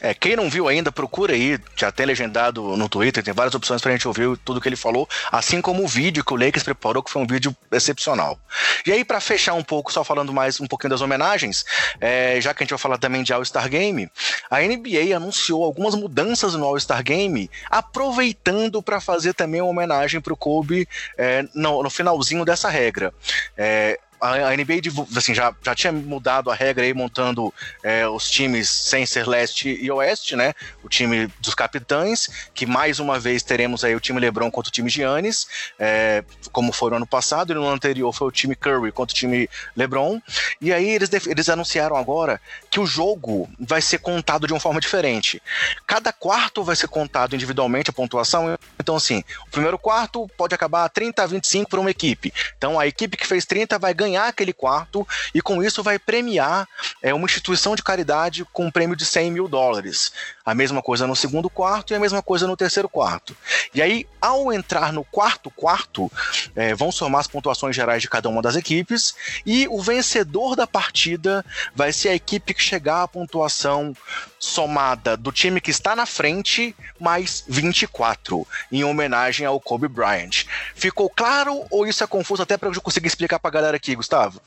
É, 0.00 0.14
quem 0.14 0.36
não 0.36 0.50
viu 0.50 0.68
ainda, 0.68 0.90
procura 0.90 1.34
aí, 1.34 1.58
já 1.76 1.90
tem 1.90 2.06
legendado 2.06 2.76
no 2.76 2.88
Twitter, 2.88 3.22
tem 3.22 3.34
várias 3.34 3.54
opções 3.54 3.80
pra 3.80 3.92
gente 3.92 4.06
ouvir 4.06 4.36
tudo 4.44 4.60
que 4.60 4.68
ele 4.68 4.76
falou, 4.76 5.08
assim 5.30 5.60
como 5.60 5.84
o 5.84 5.88
vídeo 5.88 6.24
que 6.24 6.32
o 6.32 6.36
Lakers 6.36 6.64
preparou, 6.64 7.02
que 7.02 7.10
foi 7.10 7.22
um 7.22 7.26
vídeo 7.26 7.54
excepcional. 7.70 8.38
E 8.86 8.92
aí, 8.92 9.04
para 9.04 9.20
fechar 9.20 9.54
um 9.54 9.62
pouco, 9.62 9.92
só 9.92 10.04
falando 10.04 10.32
mais 10.32 10.60
um 10.60 10.66
pouquinho 10.66 10.90
das 10.90 11.00
homenagens, 11.00 11.64
é, 12.00 12.40
já 12.40 12.52
que 12.52 12.62
a 12.62 12.64
gente 12.64 12.70
vai 12.70 12.78
falar 12.78 12.98
também 12.98 13.22
de 13.22 13.32
All-Star 13.32 13.68
Game, 13.68 14.10
a 14.50 14.60
NBA 14.60 15.14
anunciou 15.14 15.64
algumas 15.64 15.94
mudanças 15.94 16.54
no 16.54 16.64
All-Star 16.64 17.02
Game, 17.02 17.50
aproveitando 17.70 18.82
para 18.82 19.00
fazer 19.00 19.34
também 19.34 19.60
uma 19.60 19.70
homenagem 19.70 20.20
pro 20.20 20.36
Kobe 20.36 20.88
é, 21.16 21.44
no, 21.54 21.82
no 21.82 21.90
finalzinho 21.90 22.44
dessa 22.44 22.68
regra. 22.68 23.12
É, 23.56 23.98
a, 24.22 24.56
NBA 24.56 24.74
assim, 25.16 25.34
já, 25.34 25.52
já 25.64 25.74
tinha 25.74 25.92
mudado 25.92 26.48
a 26.48 26.54
regra 26.54 26.84
aí, 26.84 26.94
montando 26.94 27.52
é, 27.82 28.06
os 28.06 28.30
times 28.30 28.68
sem 28.68 29.04
ser 29.04 29.26
leste 29.26 29.76
e 29.82 29.90
oeste, 29.90 30.36
né? 30.36 30.54
O 30.84 30.88
time 30.88 31.26
dos 31.40 31.54
capitães, 31.54 32.28
que 32.54 32.64
mais 32.64 33.00
uma 33.00 33.18
vez 33.18 33.42
teremos 33.42 33.82
aí 33.82 33.96
o 33.96 34.00
time 34.00 34.20
LeBron 34.20 34.48
contra 34.48 34.68
o 34.68 34.72
time 34.72 34.88
Giannis, 34.88 35.48
é, 35.76 36.22
como 36.52 36.72
foi 36.72 36.90
no 36.90 36.96
ano 36.96 37.06
passado, 37.06 37.50
e 37.50 37.54
no 37.54 37.64
ano 37.64 37.74
anterior 37.74 38.12
foi 38.12 38.28
o 38.28 38.30
time 38.30 38.54
Curry 38.54 38.92
contra 38.92 39.12
o 39.12 39.16
time 39.16 39.50
LeBron. 39.76 40.20
E 40.60 40.72
aí 40.72 40.88
eles, 40.88 41.10
eles 41.26 41.48
anunciaram 41.48 41.96
agora 41.96 42.40
que 42.70 42.78
o 42.78 42.86
jogo 42.86 43.50
vai 43.58 43.82
ser 43.82 43.98
contado 43.98 44.46
de 44.46 44.52
uma 44.52 44.60
forma 44.60 44.80
diferente. 44.80 45.42
Cada 45.84 46.12
quarto 46.12 46.62
vai 46.62 46.76
ser 46.76 46.86
contado 46.86 47.34
individualmente 47.34 47.90
a 47.90 47.92
pontuação. 47.92 48.56
Então, 48.78 48.94
assim, 48.94 49.24
o 49.48 49.50
primeiro 49.50 49.78
quarto 49.78 50.30
pode 50.36 50.54
acabar 50.54 50.88
30 50.88 51.24
a 51.24 51.26
25 51.26 51.68
para 51.68 51.80
uma 51.80 51.90
equipe. 51.90 52.32
Então, 52.56 52.78
a 52.78 52.86
equipe 52.86 53.16
que 53.16 53.26
fez 53.26 53.44
30 53.44 53.78
vai 53.80 53.92
ganhar 53.92 54.11
ganhar 54.12 54.28
aquele 54.28 54.52
quarto 54.52 55.06
e 55.34 55.40
com 55.40 55.62
isso 55.62 55.82
vai 55.82 55.98
premiar 55.98 56.68
é, 57.02 57.14
uma 57.14 57.24
instituição 57.24 57.74
de 57.74 57.82
caridade 57.82 58.44
com 58.52 58.66
um 58.66 58.70
prêmio 58.70 58.94
de 58.94 59.04
100 59.04 59.30
mil 59.30 59.48
dólares. 59.48 60.12
A 60.44 60.54
mesma 60.54 60.82
coisa 60.82 61.06
no 61.06 61.16
segundo 61.16 61.48
quarto 61.48 61.92
e 61.92 61.96
a 61.96 62.00
mesma 62.00 62.22
coisa 62.22 62.46
no 62.46 62.56
terceiro 62.56 62.88
quarto. 62.88 63.36
E 63.74 63.80
aí, 63.80 64.06
ao 64.20 64.52
entrar 64.52 64.92
no 64.92 65.04
quarto 65.04 65.50
quarto, 65.50 66.10
é, 66.54 66.74
vão 66.74 66.92
somar 66.92 67.20
as 67.20 67.26
pontuações 67.26 67.74
gerais 67.74 68.02
de 68.02 68.08
cada 68.08 68.28
uma 68.28 68.42
das 68.42 68.56
equipes 68.56 69.14
e 69.46 69.66
o 69.68 69.80
vencedor 69.80 70.54
da 70.54 70.66
partida 70.66 71.44
vai 71.74 71.92
ser 71.92 72.10
a 72.10 72.14
equipe 72.14 72.54
que 72.54 72.62
chegar 72.62 73.02
à 73.02 73.08
pontuação 73.08 73.94
somada 74.42 75.16
do 75.16 75.30
time 75.30 75.60
que 75.60 75.70
está 75.70 75.94
na 75.94 76.04
frente 76.04 76.74
mais 76.98 77.44
24, 77.46 78.44
em 78.72 78.82
homenagem 78.82 79.46
ao 79.46 79.60
Kobe 79.60 79.86
Bryant. 79.86 80.46
Ficou 80.74 81.08
claro 81.08 81.64
ou 81.70 81.86
isso 81.86 82.02
é 82.02 82.06
confuso 82.08 82.42
até 82.42 82.58
para 82.58 82.68
eu 82.68 82.80
conseguir 82.80 83.06
explicar 83.06 83.38
para 83.38 83.48
a 83.48 83.52
galera 83.52 83.76
aqui, 83.76 83.94
Gustavo? 83.94 84.40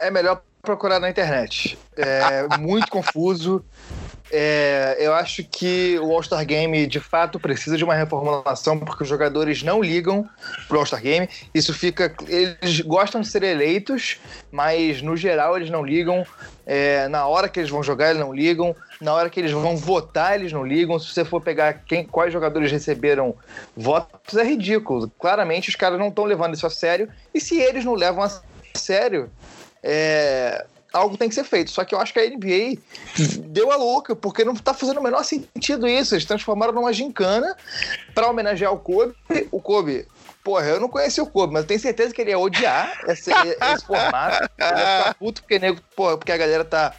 É 0.00 0.10
melhor 0.10 0.42
procurar 0.60 0.98
na 0.98 1.08
internet. 1.08 1.78
É 1.96 2.48
muito 2.58 2.90
confuso. 2.90 3.64
É, 4.30 4.96
eu 4.98 5.14
acho 5.14 5.44
que 5.44 5.98
o 6.00 6.12
All-Star 6.12 6.44
Game 6.44 6.86
de 6.86 6.98
fato 6.98 7.38
precisa 7.38 7.76
de 7.76 7.84
uma 7.84 7.94
reformulação 7.94 8.78
porque 8.78 9.04
os 9.04 9.08
jogadores 9.08 9.62
não 9.62 9.80
ligam 9.80 10.28
pro 10.66 10.78
All-Star 10.78 11.00
Game. 11.00 11.28
Isso 11.54 11.72
fica. 11.72 12.12
Eles 12.26 12.80
gostam 12.80 13.20
de 13.20 13.28
ser 13.28 13.42
eleitos, 13.42 14.18
mas 14.50 15.00
no 15.00 15.16
geral 15.16 15.56
eles 15.56 15.70
não 15.70 15.84
ligam. 15.84 16.26
É, 16.66 17.06
na 17.08 17.26
hora 17.26 17.48
que 17.48 17.60
eles 17.60 17.70
vão 17.70 17.82
jogar, 17.82 18.10
eles 18.10 18.20
não 18.20 18.34
ligam. 18.34 18.74
Na 19.00 19.14
hora 19.14 19.30
que 19.30 19.38
eles 19.38 19.52
vão 19.52 19.76
votar, 19.76 20.34
eles 20.34 20.52
não 20.52 20.66
ligam. 20.66 20.98
Se 20.98 21.12
você 21.12 21.24
for 21.24 21.40
pegar 21.40 21.74
quem, 21.86 22.04
quais 22.04 22.32
jogadores 22.32 22.72
receberam 22.72 23.34
votos, 23.76 24.36
é 24.36 24.42
ridículo. 24.42 25.08
Claramente 25.18 25.68
os 25.68 25.76
caras 25.76 25.98
não 25.98 26.08
estão 26.08 26.24
levando 26.24 26.54
isso 26.54 26.66
a 26.66 26.70
sério. 26.70 27.08
E 27.32 27.40
se 27.40 27.60
eles 27.60 27.84
não 27.84 27.94
levam 27.94 28.24
a 28.24 28.42
sério, 28.74 29.30
é, 29.82 30.66
algo 30.92 31.16
tem 31.16 31.28
que 31.28 31.34
ser 31.34 31.44
feito. 31.44 31.70
Só 31.70 31.84
que 31.84 31.94
eu 31.94 32.00
acho 32.00 32.12
que 32.12 32.20
a 32.20 32.28
NBA 32.28 32.78
deu 33.48 33.70
a 33.70 33.76
louca, 33.76 34.14
porque 34.14 34.44
não 34.44 34.54
tá 34.54 34.74
fazendo 34.74 34.98
o 34.98 35.02
menor 35.02 35.24
sentido 35.24 35.86
isso. 35.86 36.14
Eles 36.14 36.24
transformaram 36.24 36.72
numa 36.72 36.92
gincana 36.92 37.56
para 38.14 38.28
homenagear 38.28 38.72
o 38.72 38.78
Kobe. 38.78 39.14
O 39.50 39.60
Kobe, 39.60 40.06
porra, 40.42 40.66
eu 40.66 40.80
não 40.80 40.88
conheci 40.88 41.20
o 41.20 41.26
Kobe, 41.26 41.52
mas 41.52 41.62
eu 41.62 41.68
tenho 41.68 41.80
certeza 41.80 42.14
que 42.14 42.20
ele 42.20 42.30
ia 42.30 42.38
odiar 42.38 43.00
esse, 43.08 43.30
esse 43.30 43.86
formato. 43.86 44.50
Ele 44.58 44.80
ia 44.80 44.98
ficar 44.98 45.14
puto 45.14 45.42
porque, 45.42 45.58
nego, 45.58 45.80
porra, 45.94 46.16
porque 46.16 46.32
a 46.32 46.36
galera 46.36 46.64
tá 46.64 46.94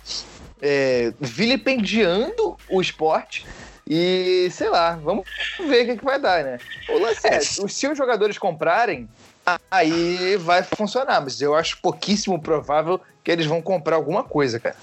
é, 0.61 1.13
vilipendiando 1.19 2.57
o 2.69 2.81
esporte. 2.81 3.45
E 3.89 4.49
sei 4.51 4.69
lá, 4.69 4.99
vamos 5.01 5.25
ver 5.65 5.83
o 5.83 5.85
que, 5.85 5.97
que 5.97 6.03
vai 6.03 6.19
dar, 6.19 6.43
né? 6.43 6.59
O 6.89 6.99
lance 6.99 7.25
é, 7.25 7.39
se 7.39 7.87
os 7.87 7.97
jogadores 7.97 8.37
comprarem, 8.37 9.07
aí 9.71 10.35
vai 10.37 10.63
funcionar. 10.63 11.21
Mas 11.21 11.41
eu 11.41 11.55
acho 11.55 11.79
pouquíssimo 11.81 12.41
provável 12.41 12.99
que 13.23 13.31
eles 13.31 13.45
vão 13.45 13.61
comprar 13.61 13.95
alguma 13.95 14.23
coisa, 14.23 14.59
cara. 14.59 14.75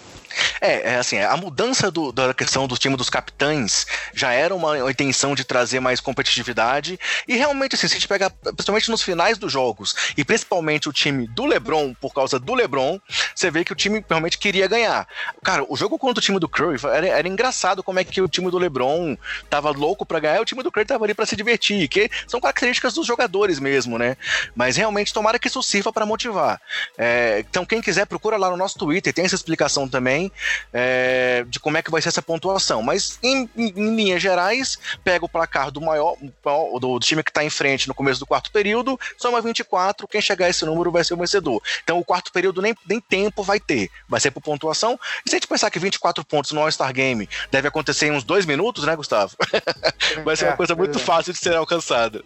É, 0.60 0.92
é 0.92 0.96
assim, 0.96 1.18
a 1.18 1.36
mudança 1.36 1.90
do, 1.90 2.12
da 2.12 2.32
questão 2.34 2.66
do 2.66 2.76
time 2.76 2.96
dos 2.96 3.10
capitães 3.10 3.86
já 4.12 4.32
era 4.32 4.54
uma, 4.54 4.90
intenção 4.90 5.34
de 5.34 5.44
trazer 5.44 5.80
mais 5.80 6.00
competitividade. 6.00 6.98
E 7.26 7.36
realmente, 7.36 7.74
assim, 7.74 7.88
se 7.88 7.94
a 7.94 7.98
gente 7.98 8.08
pega, 8.08 8.30
principalmente 8.30 8.90
nos 8.90 9.02
finais 9.02 9.38
dos 9.38 9.52
jogos, 9.52 9.94
e 10.16 10.24
principalmente 10.24 10.88
o 10.88 10.92
time 10.92 11.26
do 11.28 11.44
Lebron, 11.44 11.94
por 11.94 12.12
causa 12.12 12.38
do 12.38 12.54
Lebron, 12.54 13.00
você 13.34 13.50
vê 13.50 13.64
que 13.64 13.72
o 13.72 13.76
time 13.76 14.04
realmente 14.08 14.38
queria 14.38 14.66
ganhar. 14.66 15.06
Cara, 15.42 15.64
o 15.68 15.76
jogo 15.76 15.98
contra 15.98 16.20
o 16.20 16.22
time 16.22 16.38
do 16.38 16.48
Curry 16.48 16.78
era, 16.92 17.06
era 17.06 17.28
engraçado 17.28 17.82
como 17.82 17.98
é 17.98 18.04
que 18.04 18.20
o 18.20 18.28
time 18.28 18.50
do 18.50 18.58
Lebron 18.58 19.16
tava 19.48 19.70
louco 19.70 20.04
para 20.06 20.20
ganhar 20.20 20.38
e 20.38 20.40
o 20.40 20.44
time 20.44 20.62
do 20.62 20.70
Curry 20.70 20.86
tava 20.86 21.04
ali 21.04 21.14
para 21.14 21.26
se 21.26 21.36
divertir, 21.36 21.88
que 21.88 22.10
são 22.26 22.40
características 22.40 22.94
dos 22.94 23.06
jogadores 23.06 23.58
mesmo, 23.58 23.98
né? 23.98 24.16
Mas 24.54 24.76
realmente, 24.76 25.12
tomara 25.12 25.38
que 25.38 25.48
isso 25.48 25.62
sirva 25.62 25.92
para 25.92 26.06
motivar. 26.06 26.60
É, 26.96 27.44
então, 27.48 27.64
quem 27.64 27.80
quiser, 27.80 28.06
procura 28.06 28.36
lá 28.36 28.50
no 28.50 28.56
nosso 28.56 28.78
Twitter, 28.78 29.12
tem 29.12 29.24
essa 29.24 29.34
explicação 29.34 29.88
também 29.88 30.23
é, 30.72 31.44
de 31.48 31.58
como 31.60 31.76
é 31.76 31.82
que 31.82 31.90
vai 31.90 32.00
ser 32.02 32.08
essa 32.08 32.22
pontuação. 32.22 32.82
Mas, 32.82 33.18
em, 33.22 33.48
em, 33.56 33.72
em 33.76 33.96
linhas 33.96 34.22
gerais, 34.22 34.78
pega 35.02 35.24
o 35.24 35.28
placar 35.28 35.70
do 35.70 35.80
maior, 35.80 36.16
do, 36.18 36.78
do 36.78 37.00
time 37.00 37.22
que 37.22 37.30
está 37.30 37.44
em 37.44 37.50
frente 37.50 37.88
no 37.88 37.94
começo 37.94 38.20
do 38.20 38.26
quarto 38.26 38.50
período, 38.50 38.98
soma 39.18 39.40
24, 39.40 40.06
quem 40.08 40.20
chegar 40.20 40.46
a 40.46 40.50
esse 40.50 40.64
número 40.64 40.90
vai 40.90 41.04
ser 41.04 41.14
o 41.14 41.16
vencedor. 41.16 41.62
Então, 41.82 41.98
o 41.98 42.04
quarto 42.04 42.32
período 42.32 42.60
nem, 42.62 42.74
nem 42.88 43.00
tempo 43.00 43.42
vai 43.42 43.60
ter, 43.60 43.90
vai 44.08 44.20
ser 44.20 44.30
por 44.30 44.42
pontuação. 44.42 44.98
E 45.24 45.30
se 45.30 45.36
a 45.36 45.38
gente 45.38 45.48
pensar 45.48 45.70
que 45.70 45.78
24 45.78 46.24
pontos 46.24 46.52
no 46.52 46.60
All-Star 46.60 46.92
Game 46.92 47.28
deve 47.50 47.68
acontecer 47.68 48.06
em 48.06 48.12
uns 48.12 48.24
dois 48.24 48.46
minutos, 48.46 48.84
né, 48.84 48.94
Gustavo? 48.96 49.36
vai 50.24 50.36
ser 50.36 50.46
uma 50.46 50.56
coisa 50.56 50.74
muito 50.74 50.98
fácil 50.98 51.32
de 51.32 51.38
ser 51.38 51.54
alcançada. 51.54 52.22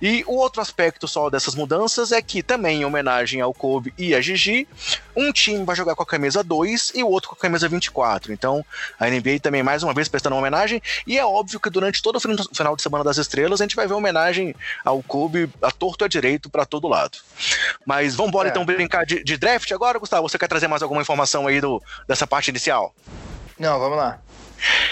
E 0.00 0.24
o 0.26 0.36
outro 0.36 0.60
aspecto 0.60 1.06
só 1.08 1.30
dessas 1.30 1.54
mudanças 1.54 2.12
é 2.12 2.20
que, 2.20 2.42
também 2.42 2.80
em 2.80 2.84
homenagem 2.84 3.40
ao 3.40 3.54
Kobe 3.54 3.92
e 3.96 4.14
a 4.14 4.20
Gigi, 4.20 4.68
um 5.14 5.32
time 5.32 5.64
vai 5.64 5.74
jogar 5.74 5.94
com 5.94 6.02
a 6.02 6.06
camisa 6.06 6.42
2 6.42 6.92
e 6.94 7.02
o 7.02 7.08
outro 7.08 7.25
com 7.26 7.34
a 7.34 7.38
camisa 7.38 7.68
24. 7.68 8.32
Então, 8.32 8.64
a 8.98 9.08
NBA 9.08 9.40
também, 9.42 9.62
mais 9.62 9.82
uma 9.82 9.92
vez, 9.92 10.08
prestando 10.08 10.34
uma 10.34 10.40
homenagem. 10.40 10.82
E 11.06 11.18
é 11.18 11.24
óbvio 11.24 11.60
que 11.60 11.70
durante 11.70 12.02
todo 12.02 12.16
o 12.16 12.20
final 12.20 12.76
de 12.76 12.82
Semana 12.82 13.04
das 13.04 13.18
Estrelas, 13.18 13.60
a 13.60 13.64
gente 13.64 13.76
vai 13.76 13.86
ver 13.86 13.94
homenagem 13.94 14.54
ao 14.84 15.02
Kobe 15.02 15.50
a 15.62 15.70
torto 15.70 16.04
e 16.04 16.06
a 16.06 16.08
direito 16.08 16.48
para 16.50 16.64
todo 16.64 16.88
lado. 16.88 17.18
Mas 17.84 18.14
vamos 18.14 18.30
embora 18.30 18.48
é. 18.48 18.50
então 18.50 18.64
brincar 18.64 19.04
de, 19.04 19.22
de, 19.22 19.36
draft 19.36 19.70
agora, 19.72 19.98
Gustavo? 19.98 20.28
Você 20.28 20.38
quer 20.38 20.48
trazer 20.48 20.68
mais 20.68 20.82
alguma 20.82 21.02
informação 21.02 21.46
aí 21.46 21.60
do, 21.60 21.82
dessa 22.06 22.26
parte 22.26 22.48
inicial? 22.48 22.94
Não, 23.58 23.78
vamos 23.78 23.96
lá. 23.96 24.18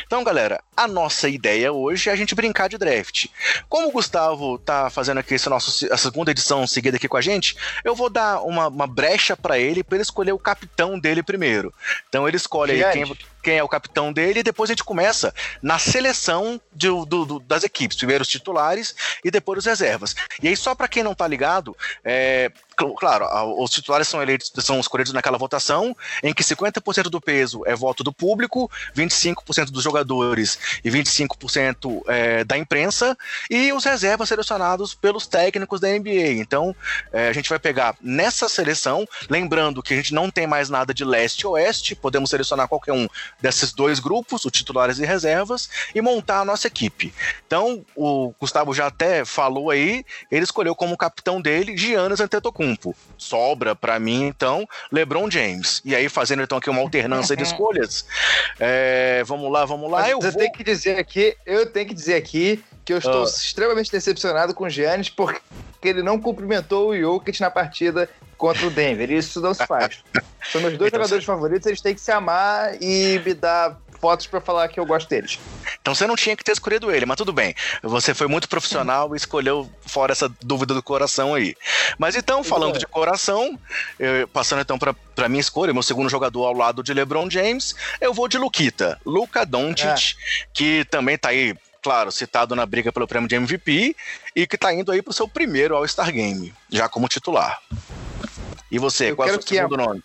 Então, 0.07 0.23
galera, 0.23 0.63
a 0.77 0.87
nossa 0.87 1.29
ideia 1.29 1.73
hoje 1.73 2.09
é 2.09 2.13
a 2.13 2.17
gente 2.17 2.35
brincar 2.35 2.69
de 2.69 2.79
draft. 2.79 3.27
Como 3.69 3.89
o 3.89 3.93
Gustavo 3.93 4.59
tá 4.59 4.91
fazendo 4.91 5.19
aqui 5.19 5.35
esse 5.35 5.49
nosso, 5.49 5.93
a 5.93 5.97
segunda 5.97 6.31
edição 6.31 6.67
seguida 6.67 6.97
aqui 6.97 7.09
com 7.09 7.17
a 7.17 7.23
gente, 7.23 7.57
eu 7.85 7.95
vou 7.95 8.11
dar 8.11 8.43
uma, 8.43 8.69
uma 8.69 8.87
brecha 8.87 9.37
para 9.37 9.59
ele, 9.59 9.83
para 9.83 9.97
ele 9.97 10.03
escolher 10.03 10.33
o 10.33 10.39
capitão 10.39 10.99
dele 10.99 11.23
primeiro. 11.23 11.73
Então 12.09 12.27
ele 12.29 12.37
escolhe 12.37 12.73
aí 12.73 12.93
quem, 12.93 13.17
quem 13.45 13.59
é 13.59 13.63
o 13.63 13.69
capitão 13.69 14.13
dele, 14.13 14.41
e 14.41 14.43
depois 14.43 14.71
a 14.71 14.73
gente 14.73 14.83
começa 14.83 15.33
na 15.63 15.79
seleção 15.79 16.61
de, 16.73 16.89
do, 16.89 17.05
do, 17.05 17.41
das 17.41 17.63
equipes. 17.63 17.97
Primeiro 17.97 18.23
os 18.23 18.29
titulares 18.29 18.95
e 19.23 19.31
depois 19.31 19.59
os 19.59 19.67
reservas. 19.67 20.17
E 20.43 20.49
aí, 20.49 20.57
só 20.57 20.75
para 20.75 20.89
quem 20.89 21.03
não 21.03 21.15
tá 21.15 21.29
ligado, 21.29 21.77
é, 22.03 22.51
claro, 22.75 23.27
os 23.63 23.71
titulares 23.71 24.09
são 24.09 24.23
eleitos, 24.23 24.51
são 24.59 24.81
escolhidos 24.81 25.13
naquela 25.13 25.39
votação 25.39 25.95
em 26.23 26.33
que 26.33 26.43
50% 26.43 27.05
do 27.05 27.21
peso 27.21 27.63
é 27.67 27.75
voto 27.75 28.03
do 28.03 28.13
público, 28.13 28.71
25% 28.97 29.71
dos 29.71 29.83
jogadores 29.83 30.59
e 30.83 30.91
25% 30.91 32.03
é, 32.09 32.45
da 32.45 32.57
imprensa, 32.57 33.17
e 33.51 33.73
os 33.73 33.85
reservas 33.85 34.29
selecionados 34.29 34.95
pelos 34.95 35.27
técnicos 35.27 35.81
da 35.81 35.89
NBA. 35.89 36.33
Então, 36.39 36.75
é, 37.13 37.29
a 37.29 37.33
gente 37.33 37.49
vai 37.49 37.59
pegar 37.59 37.95
nessa 38.01 38.49
seleção, 38.49 39.07
lembrando 39.29 39.83
que 39.83 39.93
a 39.93 39.97
gente 39.97 40.15
não 40.15 40.31
tem 40.31 40.47
mais 40.47 40.71
nada 40.71 40.95
de 40.95 41.05
leste 41.05 41.43
e 41.43 41.47
oeste, 41.47 41.95
podemos 41.95 42.31
selecionar 42.31 42.69
qualquer 42.69 42.93
um 42.93 43.07
desses 43.41 43.73
dois 43.73 44.01
grupos, 44.01 44.45
os 44.45 44.53
titulares 44.53 44.99
e 44.99 45.05
reservas, 45.05 45.69
e 45.95 46.01
montar 46.01 46.41
a 46.41 46.45
nossa 46.45 46.67
equipe. 46.67 47.13
Então, 47.47 47.85
o 47.95 48.33
Gustavo 48.41 48.75
já 48.75 48.87
até 48.87 49.25
falou 49.25 49.71
aí, 49.71 50.05
ele 50.31 50.45
escolheu 50.45 50.75
como 50.75 50.97
capitão 50.97 51.41
dele 51.41 51.77
Giannis 51.77 52.21
Antetokounmpo. 52.21 52.95
Sobra 53.17 53.75
para 53.75 53.99
mim, 53.99 54.25
então, 54.25 54.67
LeBron 54.91 55.31
James. 55.31 55.81
E 55.85 55.95
aí, 55.95 56.09
fazendo 56.09 56.43
então 56.43 56.59
aqui 56.59 56.71
uma 56.71 56.81
alternância 56.81 57.37
de 57.37 57.43
escolhas, 57.45 58.07
é, 58.59 59.23
vamos 59.25 59.51
lá, 59.51 59.65
vamos 59.65 59.91
lá. 59.91 60.01
Mas 60.01 60.11
eu 60.11 60.21
vou... 60.21 60.33
tenho 60.33 60.53
que 60.53 60.65
dizer 60.65 60.99
aqui, 60.99 61.37
eu 61.45 61.67
tenho 61.67 61.89
que 61.89 61.95
dizer 61.95 62.15
aqui 62.15 62.63
que 62.85 62.93
eu 62.93 62.99
estou 62.99 63.23
uh. 63.23 63.25
extremamente 63.25 63.91
decepcionado 63.91 64.55
com 64.55 64.65
o 64.65 64.71
Giannis 64.71 65.09
porque 65.09 65.41
ele 65.89 66.03
não 66.03 66.19
cumprimentou 66.21 66.91
o 66.91 66.99
Jokic 66.99 67.41
na 67.41 67.51
partida 67.51 68.09
contra 68.37 68.67
o 68.67 68.71
Denver. 68.71 69.11
Isso 69.11 69.41
não 69.41 69.55
se 69.55 69.67
faz. 69.67 70.03
São 70.53 70.61
meus 70.61 70.77
dois 70.77 70.89
então, 70.89 71.01
jogadores 71.01 71.25
favoritos, 71.25 71.67
eles 71.67 71.81
têm 71.81 71.95
que 71.95 72.01
se 72.01 72.13
amar 72.13 72.75
e 72.81 73.21
me 73.25 73.35
dar 73.35 73.79
fotos 74.05 74.27
para 74.27 74.39
falar 74.39 74.69
que 74.69 74.79
eu 74.79 74.85
gosto 74.85 75.09
deles. 75.09 75.39
Então 75.81 75.95
você 75.95 76.07
não 76.07 76.15
tinha 76.15 76.37
que 76.37 76.45
ter 76.45 76.53
escolhido 76.53 76.93
ele, 76.93 77.07
mas 77.07 77.17
tudo 77.17 77.33
bem. 77.33 77.55
Você 77.83 78.13
foi 78.13 78.27
muito 78.27 78.47
profissional 78.47 79.15
e 79.15 79.17
escolheu 79.17 79.71
fora 79.87 80.13
essa 80.13 80.31
dúvida 80.43 80.75
do 80.75 80.83
coração 80.83 81.35
aí. 81.35 81.57
Mas 81.97 82.15
então, 82.15 82.45
falando 82.45 82.79
de 82.79 82.87
coração, 82.87 83.59
eu, 83.99 84.29
passando 84.29 84.61
então 84.61 84.79
para 84.79 84.95
para 85.15 85.29
minha 85.29 85.41
escolha, 85.41 85.73
meu 85.73 85.83
segundo 85.83 86.11
jogador 86.11 86.45
ao 86.45 86.53
lado 86.53 86.83
de 86.83 86.93
LeBron 86.93 87.31
James, 87.31 87.75
eu 88.01 88.13
vou 88.13 88.27
de 88.27 88.37
Luquita, 88.37 89.01
Luca 89.07 89.47
Doncic, 89.47 89.87
é. 89.87 90.47
que 90.53 90.85
também 90.91 91.17
tá 91.17 91.29
aí 91.29 91.55
claro, 91.85 92.11
citado 92.11 92.57
na 92.57 92.65
briga 92.65 92.91
pelo 92.91 93.07
prêmio 93.07 93.29
de 93.29 93.37
MVP 93.37 93.95
e 94.35 94.47
que 94.47 94.57
está 94.57 94.73
indo 94.73 94.91
aí 94.91 95.03
para 95.03 95.11
o 95.11 95.15
seu 95.15 95.29
primeiro 95.29 95.77
All-Star 95.77 96.11
Game, 96.11 96.55
já 96.71 96.89
como 96.89 97.07
titular. 97.07 97.61
E 98.71 98.79
você, 98.79 99.11
Eu 99.11 99.17
qual 99.17 99.29
é 99.29 99.33
o 99.33 99.35
seu 99.35 99.43
segundo 99.43 99.77
nome? 99.77 100.03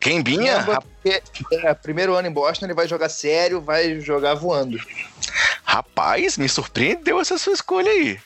Kembinha? 0.00 0.66
É, 1.04 1.74
primeiro 1.74 2.14
ano 2.14 2.26
em 2.26 2.32
Boston, 2.32 2.64
ele 2.64 2.74
vai 2.74 2.88
jogar 2.88 3.10
sério, 3.10 3.60
vai 3.60 4.00
jogar 4.00 4.32
voando. 4.34 4.80
Rapaz, 5.62 6.38
me 6.38 6.48
surpreendeu 6.48 7.20
essa 7.20 7.36
sua 7.36 7.52
escolha 7.52 7.90
aí. 7.90 8.18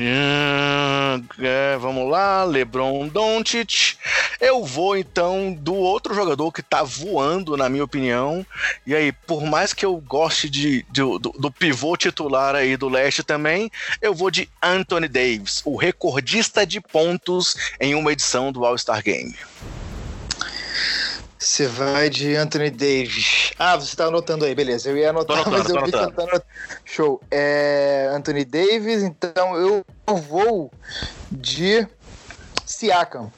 É, 0.00 1.76
vamos 1.78 2.08
lá, 2.08 2.44
LeBron 2.44 3.08
Doncic. 3.08 3.96
Eu 4.40 4.64
vou 4.64 4.96
então 4.96 5.52
do 5.52 5.74
outro 5.74 6.14
jogador 6.14 6.52
que 6.52 6.62
tá 6.62 6.84
voando, 6.84 7.56
na 7.56 7.68
minha 7.68 7.82
opinião. 7.82 8.46
E 8.86 8.94
aí, 8.94 9.10
por 9.10 9.44
mais 9.44 9.72
que 9.72 9.84
eu 9.84 9.96
goste 9.96 10.48
de, 10.48 10.84
de 10.90 11.00
do, 11.00 11.18
do, 11.18 11.50
pivô 11.50 11.96
titular 11.96 12.54
aí 12.54 12.76
do 12.76 12.88
leste 12.88 13.24
também, 13.24 13.70
eu 14.00 14.14
vou 14.14 14.30
de 14.30 14.48
Anthony 14.62 15.08
Davis, 15.08 15.62
o 15.64 15.76
recordista 15.76 16.64
de 16.64 16.80
pontos 16.80 17.56
em 17.80 17.94
uma 17.96 18.12
edição 18.12 18.52
do 18.52 18.64
All-Star 18.64 19.02
Game. 19.02 19.34
Você 21.38 21.68
vai 21.68 22.10
de 22.10 22.34
Anthony 22.34 22.68
Davis. 22.68 23.52
Ah, 23.56 23.76
você 23.76 23.94
tá 23.94 24.06
anotando 24.06 24.44
aí, 24.44 24.54
beleza. 24.54 24.90
Eu 24.90 24.96
ia 24.96 25.10
anotar, 25.10 25.36
anotando, 25.36 25.58
mas 25.58 25.68
eu 25.68 25.84
vi 25.84 25.92
que 25.92 26.16
tá 26.16 26.42
Show. 26.84 27.20
É 27.30 28.10
Anthony 28.12 28.44
Davis, 28.44 29.02
então 29.04 29.56
eu 29.56 29.84
vou 30.06 30.72
de 31.30 31.86
Siakam. 32.66 33.32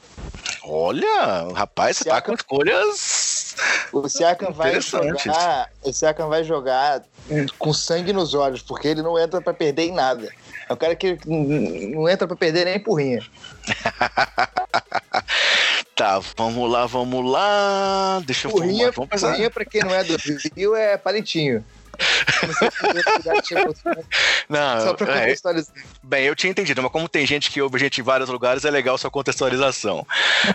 Olha, 0.63 1.53
rapaz, 1.53 1.97
você 1.97 2.03
Siakam, 2.05 2.21
tá 2.21 2.25
com 2.27 2.33
escolhas. 2.33 3.55
O 3.91 4.09
Siakam 4.09 4.51
vai 4.51 4.81
jogar. 4.81 5.69
O 5.83 5.93
Siakam 5.93 6.27
vai 6.27 6.43
jogar 6.43 7.03
com 7.59 7.73
sangue 7.73 8.13
nos 8.13 8.33
olhos, 8.33 8.61
porque 8.61 8.87
ele 8.87 9.01
não 9.03 9.17
entra 9.19 9.41
para 9.41 9.53
perder 9.53 9.83
em 9.83 9.93
nada. 9.93 10.31
É 10.67 10.73
o 10.73 10.77
cara 10.77 10.95
que 10.95 11.19
não 11.25 12.09
entra 12.09 12.27
para 12.27 12.35
perder 12.35 12.65
nem 12.65 12.79
porrinha. 12.79 13.21
Tá, 16.01 16.19
vamos 16.35 16.67
lá, 16.67 16.87
vamos 16.87 17.31
lá. 17.31 18.19
Deixa 18.25 18.47
eu 18.47 18.51
porrinha, 18.51 18.91
vamos 18.91 19.07
pensar. 19.07 19.29
Porrinha, 19.29 19.51
pra 19.51 19.63
quem 19.63 19.81
não 19.81 19.93
é 19.93 20.03
do 20.03 20.17
Rio, 20.55 20.75
é 20.75 20.97
palitinho. 20.97 21.63
Não, 24.49 24.81
só 24.81 24.95
pra 24.95 25.27
é, 25.27 25.35
bem, 26.01 26.25
eu 26.25 26.35
tinha 26.35 26.49
entendido, 26.49 26.81
mas 26.81 26.91
como 26.91 27.07
tem 27.07 27.27
gente 27.27 27.51
que 27.51 27.61
ouve 27.61 27.75
a 27.75 27.79
gente 27.79 28.01
em 28.01 28.03
vários 28.03 28.29
lugares, 28.29 28.65
é 28.65 28.71
legal 28.71 28.97
sua 28.97 29.11
contextualização. 29.11 30.03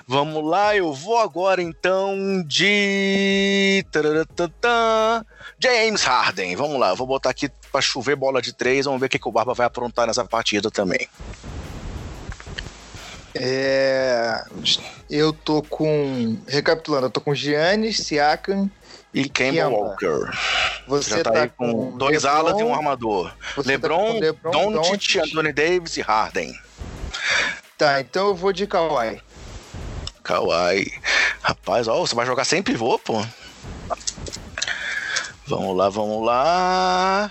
Vamos 0.08 0.44
lá, 0.44 0.74
eu 0.74 0.92
vou 0.92 1.18
agora 1.18 1.62
então 1.62 2.42
de. 2.44 3.86
James 5.60 6.02
Harden. 6.02 6.56
Vamos 6.56 6.80
lá, 6.80 6.92
vou 6.94 7.06
botar 7.06 7.30
aqui 7.30 7.48
pra 7.70 7.80
chover 7.80 8.16
bola 8.16 8.42
de 8.42 8.52
três. 8.52 8.86
Vamos 8.86 8.98
ver 8.98 9.06
o 9.06 9.10
que, 9.10 9.20
que 9.20 9.28
o 9.28 9.32
Barba 9.32 9.54
vai 9.54 9.68
aprontar 9.68 10.08
nessa 10.08 10.24
partida 10.24 10.72
também. 10.72 11.08
É, 13.40 14.44
eu 15.08 15.32
tô 15.32 15.62
com. 15.62 16.36
Recapitulando, 16.46 17.06
eu 17.06 17.10
tô 17.10 17.20
com 17.20 17.34
Giannis, 17.34 17.98
Siakam 17.98 18.70
e 19.12 19.28
Kemba 19.28 19.68
Walker. 19.68 20.30
Você 20.86 21.18
Já 21.18 21.24
tá, 21.24 21.30
tá 21.32 21.42
aí 21.42 21.48
com, 21.48 21.72
com 21.72 21.98
dois 21.98 22.22
Lebron, 22.22 22.38
alas 22.38 22.60
e 22.60 22.62
um 22.62 22.74
armador. 22.74 23.32
LeBron, 23.64 24.14
tá 24.14 24.20
LeBron 24.20 24.72
Doncic, 24.72 25.16
Anthony 25.16 25.52
Davis 25.52 25.96
e 25.96 26.00
Harden. 26.02 26.54
Tá, 27.78 28.00
então 28.00 28.28
eu 28.28 28.34
vou 28.34 28.52
de 28.52 28.66
Kawhi. 28.66 29.20
Kawhi. 30.22 30.92
Rapaz, 31.40 31.88
ó, 31.88 32.00
você 32.00 32.14
vai 32.14 32.26
jogar 32.26 32.44
sem 32.44 32.62
pivô, 32.62 32.98
pô. 32.98 33.24
Vamos 35.46 35.76
lá, 35.76 35.88
vamos 35.88 36.26
lá. 36.26 37.30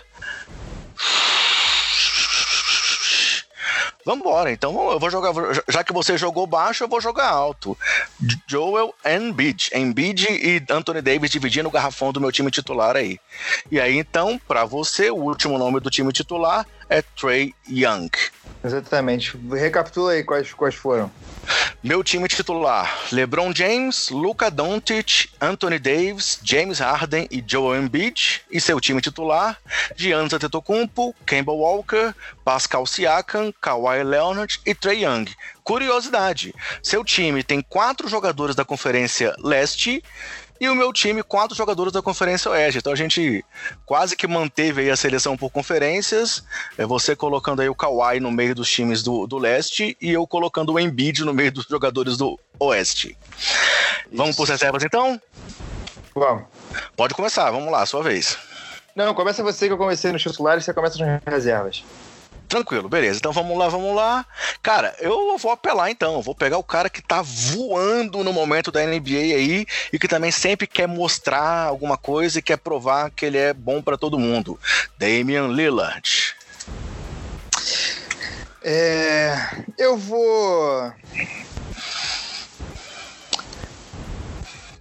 Vambora, 4.05 4.51
então 4.51 4.91
eu 4.91 4.99
vou 4.99 5.09
jogar. 5.09 5.33
Já 5.67 5.83
que 5.83 5.91
você 5.91 6.15
jogou 6.15 6.45
baixo, 6.45 6.83
eu 6.83 6.87
vou 6.87 7.01
jogar 7.01 7.27
alto. 7.27 7.75
Joel 8.47 8.93
Embiid. 9.03 9.71
Embiid 9.73 10.27
e 10.29 10.63
Anthony 10.69 11.01
Davis 11.01 11.31
dividindo 11.31 11.67
o 11.67 11.71
garrafão 11.71 12.13
do 12.13 12.21
meu 12.21 12.31
time 12.31 12.51
titular 12.51 12.95
aí. 12.95 13.19
E 13.71 13.79
aí, 13.79 13.97
então, 13.97 14.39
para 14.47 14.63
você, 14.63 15.09
o 15.09 15.15
último 15.15 15.57
nome 15.57 15.79
do 15.79 15.89
time 15.89 16.13
titular 16.13 16.67
é 16.87 17.01
Trey 17.01 17.55
Young. 17.67 18.11
Exatamente. 18.63 19.35
Recapitula 19.51 20.11
aí 20.11 20.23
quais, 20.23 20.53
quais 20.53 20.75
foram. 20.75 21.11
Meu 21.85 22.03
time 22.03 22.27
titular: 22.27 22.91
LeBron 23.11 23.53
James, 23.55 24.09
Luca 24.09 24.49
Doncic, 24.49 25.29
Anthony 25.39 25.77
Davis, 25.77 26.39
James 26.41 26.79
Harden 26.79 27.27
e 27.29 27.43
Joel 27.45 27.83
Embiid. 27.83 28.41
E 28.49 28.59
seu 28.59 28.81
time 28.81 28.99
titular: 28.99 29.55
Giannis 29.95 30.33
Antetokounmpo, 30.33 31.13
Kemba 31.27 31.51
Walker, 31.51 32.15
Pascal 32.43 32.87
Siakam, 32.87 33.53
Kawhi 33.61 34.03
Leonard 34.03 34.59
e 34.65 34.73
Trey 34.73 35.03
Young. 35.03 35.25
Curiosidade: 35.63 36.55
seu 36.81 37.05
time 37.05 37.43
tem 37.43 37.61
quatro 37.61 38.07
jogadores 38.07 38.55
da 38.55 38.65
Conferência 38.65 39.35
Leste 39.37 40.03
e 40.65 40.69
o 40.69 40.75
meu 40.75 40.91
time, 40.91 41.23
quatro 41.23 41.55
jogadores 41.55 41.93
da 41.93 42.01
Conferência 42.01 42.51
Oeste. 42.51 42.79
Então 42.79 42.91
a 42.91 42.95
gente 42.95 43.43
quase 43.85 44.15
que 44.15 44.27
manteve 44.27 44.81
aí 44.81 44.89
a 44.89 44.95
seleção 44.95 45.37
por 45.37 45.49
conferências. 45.49 46.43
É 46.77 46.85
você 46.85 47.15
colocando 47.15 47.61
aí 47.61 47.69
o 47.69 47.75
Kawhi 47.75 48.19
no 48.19 48.31
meio 48.31 48.53
dos 48.53 48.69
times 48.69 49.01
do, 49.01 49.25
do 49.27 49.37
leste 49.37 49.95
e 50.01 50.11
eu 50.11 50.25
colocando 50.27 50.73
o 50.73 50.79
Embiid 50.79 51.23
no 51.23 51.33
meio 51.33 51.51
dos 51.51 51.65
jogadores 51.65 52.17
do 52.17 52.39
Oeste. 52.59 53.17
Vamos 54.11 54.35
por 54.35 54.47
reservas 54.47 54.83
então? 54.83 55.19
Vamos. 56.13 56.45
Pode 56.95 57.13
começar, 57.13 57.51
vamos 57.51 57.71
lá, 57.71 57.85
sua 57.85 58.01
vez. 58.01 58.37
Não, 58.95 59.13
começa 59.13 59.43
você 59.43 59.67
que 59.67 59.73
eu 59.73 59.77
comecei 59.77 60.11
nos 60.11 60.21
titulares 60.21 60.63
e 60.63 60.65
você 60.65 60.73
começa 60.73 60.97
nas 61.05 61.21
reservas. 61.25 61.83
Tranquilo, 62.47 62.87
beleza. 62.87 63.19
Então 63.19 63.31
vamos 63.31 63.57
lá, 63.57 63.67
vamos 63.67 63.95
lá. 63.95 64.25
Cara, 64.61 64.95
eu 64.99 65.37
vou 65.37 65.51
apelar 65.51 65.89
então. 65.89 66.21
Vou 66.21 66.35
pegar 66.35 66.57
o 66.57 66.63
cara 66.63 66.89
que 66.89 67.01
tá 67.01 67.21
voando 67.21 68.23
no 68.23 68.31
momento 68.31 68.71
da 68.71 68.85
NBA 68.85 69.35
aí 69.35 69.65
e 69.91 69.99
que 69.99 70.07
também 70.07 70.31
sempre 70.31 70.67
quer 70.67 70.87
mostrar 70.87 71.65
alguma 71.65 71.97
coisa 71.97 72.39
e 72.39 72.41
quer 72.41 72.57
provar 72.57 73.09
que 73.11 73.25
ele 73.25 73.37
é 73.37 73.53
bom 73.53 73.81
para 73.81 73.97
todo 73.97 74.19
mundo. 74.19 74.59
Damian 74.97 75.47
Lillard. 75.47 76.35
É, 78.63 79.37
eu 79.77 79.97
vou. 79.97 80.91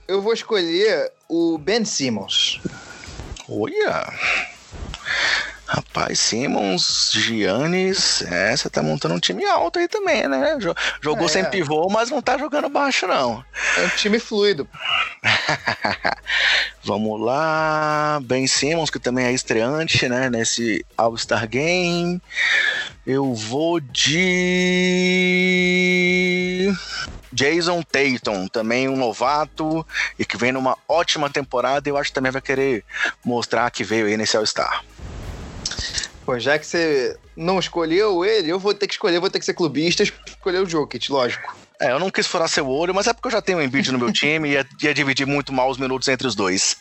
Eu 0.07 0.23
vou 0.23 0.33
escolher 0.33 1.13
o 1.29 1.59
Ben 1.59 1.85
Simmons. 1.85 2.61
Olha! 3.49 4.11
Rapaz, 5.67 6.19
Simmons, 6.19 7.11
Giannis, 7.13 8.21
é, 8.23 8.55
você 8.55 8.69
tá 8.69 8.83
montando 8.83 9.15
um 9.15 9.19
time 9.19 9.47
alto 9.47 9.79
aí 9.79 9.89
também, 9.89 10.29
né? 10.29 10.59
Jogou 11.01 11.25
é. 11.25 11.29
sem 11.29 11.43
pivô, 11.47 11.89
mas 11.89 12.11
não 12.11 12.21
tá 12.21 12.37
jogando 12.37 12.69
baixo, 12.69 13.07
não. 13.07 13.43
É 13.79 13.81
um 13.83 13.89
time 13.91 14.19
fluido. 14.19 14.69
Vamos 16.85 17.19
lá. 17.19 18.21
Ben 18.23 18.47
Simmons, 18.47 18.91
que 18.91 18.99
também 18.99 19.25
é 19.25 19.33
estreante, 19.33 20.07
né? 20.07 20.29
Nesse 20.29 20.85
All-Star 20.99 21.49
Game. 21.49 22.21
Eu 23.07 23.33
vou 23.33 23.81
de. 23.81 24.35
Jason 27.33 27.83
Tatum, 27.83 28.47
também 28.49 28.89
um 28.89 28.97
novato 28.97 29.85
e 30.19 30.25
que 30.25 30.37
vem 30.37 30.53
numa 30.53 30.77
ótima 30.87 31.29
temporada. 31.31 31.89
Eu 31.89 31.97
acho 31.97 32.11
que 32.11 32.15
também 32.15 32.31
vai 32.31 32.43
querer 32.43 32.85
mostrar 33.25 33.71
que 33.71 33.83
veio 33.83 34.07
aí 34.07 34.17
nesse 34.17 34.37
All-Star. 34.37 34.85
Pô, 36.25 36.39
já 36.39 36.59
que 36.59 36.67
você 36.67 37.17
não 37.37 37.59
escolheu 37.59 38.25
ele, 38.25 38.51
eu 38.51 38.59
vou 38.59 38.73
ter 38.73 38.87
que 38.87 38.95
escolher, 38.95 39.21
vou 39.21 39.29
ter 39.29 39.39
que 39.39 39.45
ser 39.45 39.55
clubista 39.55 40.03
e 40.03 40.13
escolher 40.27 40.59
o 40.59 40.69
Jokic, 40.69 41.11
lógico. 41.13 41.55
É, 41.79 41.91
eu 41.91 41.99
não 41.99 42.11
quis 42.11 42.27
furar 42.27 42.49
seu 42.49 42.67
olho, 42.67 42.95
mas 42.95 43.07
é 43.07 43.13
porque 43.13 43.29
eu 43.29 43.33
já 43.33 43.43
tenho 43.43 43.59
um 43.59 43.63
Embiid 43.63 43.93
no 43.93 43.99
meu 43.99 44.11
time 44.13 44.49
e 44.49 44.53
ia, 44.53 44.67
ia 44.83 44.95
dividir 44.95 45.27
muito 45.27 45.53
mal 45.53 45.69
os 45.69 45.77
minutos 45.77 46.09
entre 46.09 46.27
os 46.27 46.35
dois. 46.35 46.77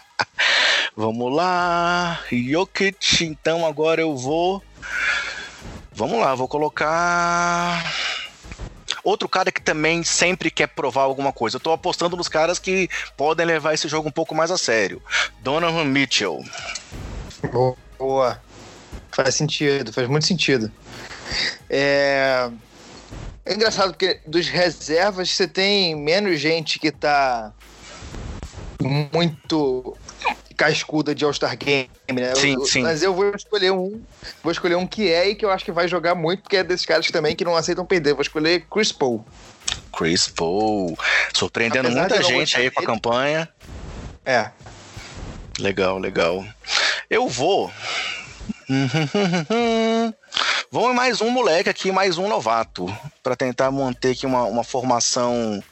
Vamos 0.94 1.34
lá, 1.34 2.20
Jokic, 2.30 3.24
então 3.24 3.64
agora 3.64 4.00
eu 4.00 4.14
vou... 4.16 4.62
Vamos 5.92 6.18
lá, 6.20 6.34
vou 6.34 6.48
colocar... 6.48 7.82
Outro 9.02 9.26
cara 9.28 9.50
que 9.50 9.62
também 9.62 10.02
sempre 10.02 10.50
quer 10.50 10.66
provar 10.66 11.02
alguma 11.02 11.32
coisa. 11.32 11.56
Eu 11.56 11.60
tô 11.60 11.72
apostando 11.72 12.16
nos 12.16 12.28
caras 12.28 12.58
que 12.58 12.90
podem 13.16 13.46
levar 13.46 13.72
esse 13.72 13.88
jogo 13.88 14.08
um 14.08 14.12
pouco 14.12 14.34
mais 14.34 14.50
a 14.50 14.58
sério. 14.58 15.00
Donovan 15.40 15.84
Mitchell. 15.84 16.44
Boa. 17.98 18.42
Faz 19.22 19.34
sentido, 19.34 19.92
faz 19.92 20.08
muito 20.08 20.26
sentido. 20.26 20.70
É... 21.68 22.48
é 23.44 23.54
engraçado 23.54 23.90
porque 23.90 24.20
dos 24.26 24.48
reservas 24.48 25.30
você 25.30 25.46
tem 25.46 25.94
menos 25.94 26.40
gente 26.40 26.78
que 26.78 26.90
tá 26.90 27.52
muito 29.12 29.96
cascuda 30.56 31.14
de 31.14 31.24
All-Star 31.24 31.56
Game, 31.56 31.88
né? 32.12 32.34
Sim, 32.34 32.54
eu, 32.54 32.64
sim. 32.66 32.82
Mas 32.82 33.02
eu 33.02 33.14
vou 33.14 33.34
escolher 33.34 33.72
um, 33.72 34.00
vou 34.42 34.52
escolher 34.52 34.74
um 34.74 34.86
que 34.86 35.10
é 35.10 35.30
e 35.30 35.34
que 35.34 35.44
eu 35.44 35.50
acho 35.50 35.64
que 35.64 35.72
vai 35.72 35.88
jogar 35.88 36.14
muito, 36.14 36.42
porque 36.42 36.58
é 36.58 36.64
desses 36.64 36.84
caras 36.84 37.06
também 37.06 37.34
que 37.34 37.44
não 37.44 37.56
aceitam 37.56 37.84
perder. 37.86 38.12
Vou 38.12 38.22
escolher 38.22 38.66
Chris 38.70 38.92
Paul. 38.92 39.24
Chris 39.96 40.28
Paul. 40.28 40.98
Surpreendendo 41.34 41.88
Apesar 41.88 42.00
muita 42.00 42.22
gente 42.22 42.56
aí 42.56 42.70
com 42.70 42.82
a 42.82 42.86
campanha. 42.86 43.48
É. 44.24 44.50
Legal, 45.58 45.98
legal. 45.98 46.44
Eu 47.08 47.28
vou 47.28 47.72
Vamos 50.70 50.94
mais 50.94 51.20
um 51.20 51.28
moleque 51.30 51.68
aqui, 51.68 51.90
mais 51.90 52.16
um 52.18 52.28
novato, 52.28 52.86
para 53.22 53.34
tentar 53.34 53.70
manter 53.70 54.12
aqui 54.12 54.24
uma, 54.24 54.44
uma 54.44 54.62
formação. 54.62 55.62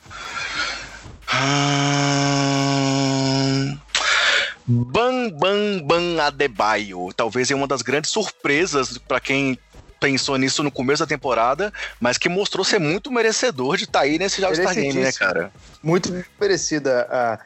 Bam 4.67 5.31
Bam 5.31 5.83
Bam 5.85 6.21
Adebayo. 6.21 7.11
Talvez 7.17 7.51
é 7.51 7.55
uma 7.55 7.69
das 7.69 7.83
grandes 7.83 8.11
surpresas 8.11 8.99
para 8.99 9.21
quem 9.21 9.57
pensou 10.01 10.37
nisso 10.37 10.63
no 10.63 10.71
começo 10.71 11.03
da 11.03 11.07
temporada, 11.07 11.73
mas 12.01 12.19
que 12.19 12.29
mostrou 12.29 12.65
ser 12.65 12.79
muito 12.79 13.11
merecedor 13.11 13.77
de 13.77 13.85
estar 13.85 14.01
tá 14.01 14.05
aí 14.05 14.19
nesse 14.19 14.45
All-Star 14.45 14.75
Game, 14.75 15.01
né, 15.01 15.13
cara? 15.13 15.53
Muito 15.83 16.13
merecida 16.41 17.07
a, 17.11 17.39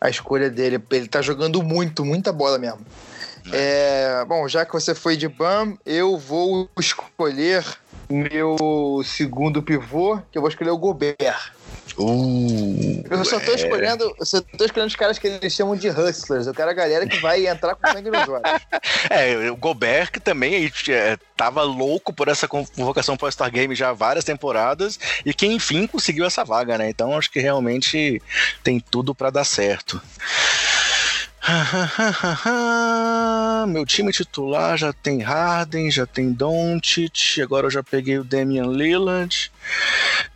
a 0.00 0.10
escolha 0.10 0.48
dele. 0.50 0.82
Ele 0.90 1.08
tá 1.08 1.20
jogando 1.20 1.62
muito, 1.62 2.04
muita 2.04 2.32
bola 2.32 2.58
mesmo. 2.58 2.80
É, 3.52 4.24
bom, 4.24 4.48
já 4.48 4.64
que 4.64 4.72
você 4.72 4.94
foi 4.94 5.16
de 5.16 5.28
BAM, 5.28 5.76
eu 5.84 6.18
vou 6.18 6.68
escolher 6.78 7.64
meu 8.08 9.02
segundo 9.04 9.62
pivô, 9.62 10.18
que 10.30 10.38
eu 10.38 10.42
vou 10.42 10.48
escolher 10.48 10.70
o 10.70 10.78
Gobert. 10.78 11.52
Uh, 11.98 13.02
eu 13.10 13.24
só 13.24 13.40
tô 13.40 13.52
é. 13.52 13.54
escolhendo, 13.54 14.14
só 14.20 14.40
tô 14.40 14.64
escolhendo 14.64 14.88
os 14.88 14.96
caras 14.96 15.18
que 15.18 15.26
eles 15.26 15.52
chamam 15.52 15.74
de 15.74 15.88
hustlers. 15.88 16.46
Eu 16.46 16.52
quero 16.52 16.70
a 16.70 16.74
galera 16.74 17.06
que 17.06 17.18
vai 17.18 17.46
entrar 17.46 17.74
com 17.74 17.90
sangue 17.90 18.10
nos 18.10 18.28
olhos. 18.28 18.42
É, 19.08 19.50
o 19.50 19.56
Gobert 19.56 20.10
que 20.10 20.18
também 20.18 20.70
é, 20.88 21.16
tava 21.36 21.62
louco 21.62 22.12
por 22.12 22.26
essa 22.26 22.48
convocação 22.48 23.16
para 23.16 23.28
o 23.28 23.32
Star 23.32 23.50
Game 23.50 23.74
já 23.74 23.90
há 23.90 23.92
várias 23.92 24.24
temporadas 24.24 24.98
e 25.24 25.32
que 25.32 25.46
enfim 25.46 25.86
conseguiu 25.86 26.24
essa 26.24 26.44
vaga, 26.44 26.76
né? 26.76 26.88
Então 26.88 27.16
acho 27.16 27.30
que 27.30 27.38
realmente 27.38 28.20
tem 28.64 28.80
tudo 28.80 29.14
para 29.14 29.30
dar 29.30 29.44
certo. 29.44 30.00
Meu 33.68 33.86
time 33.86 34.12
titular 34.12 34.76
já 34.76 34.92
tem 34.92 35.22
Harden, 35.22 35.90
já 35.90 36.04
tem 36.04 36.32
Doncic, 36.32 37.40
agora 37.40 37.66
eu 37.66 37.70
já 37.70 37.82
peguei 37.82 38.18
o 38.18 38.24
Damian 38.24 38.66
Lillard. 38.66 39.52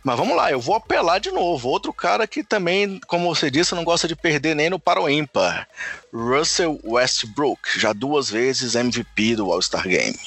Mas 0.03 0.17
vamos 0.17 0.35
lá, 0.35 0.51
eu 0.51 0.59
vou 0.59 0.75
apelar 0.75 1.19
de 1.19 1.31
novo. 1.31 1.67
Outro 1.67 1.93
cara 1.93 2.25
que 2.25 2.43
também, 2.43 2.99
como 3.07 3.33
você 3.33 3.51
disse, 3.51 3.75
não 3.75 3.83
gosta 3.83 4.07
de 4.07 4.15
perder 4.15 4.55
nem 4.55 4.69
no 4.69 4.79
para 4.79 5.01
o 5.01 5.09
ímpar. 5.09 5.67
Russell 6.13 6.79
Westbrook, 6.83 7.79
já 7.79 7.93
duas 7.93 8.29
vezes 8.29 8.75
MVP 8.75 9.35
do 9.35 9.51
All-Star 9.51 9.87
Game. 9.87 10.17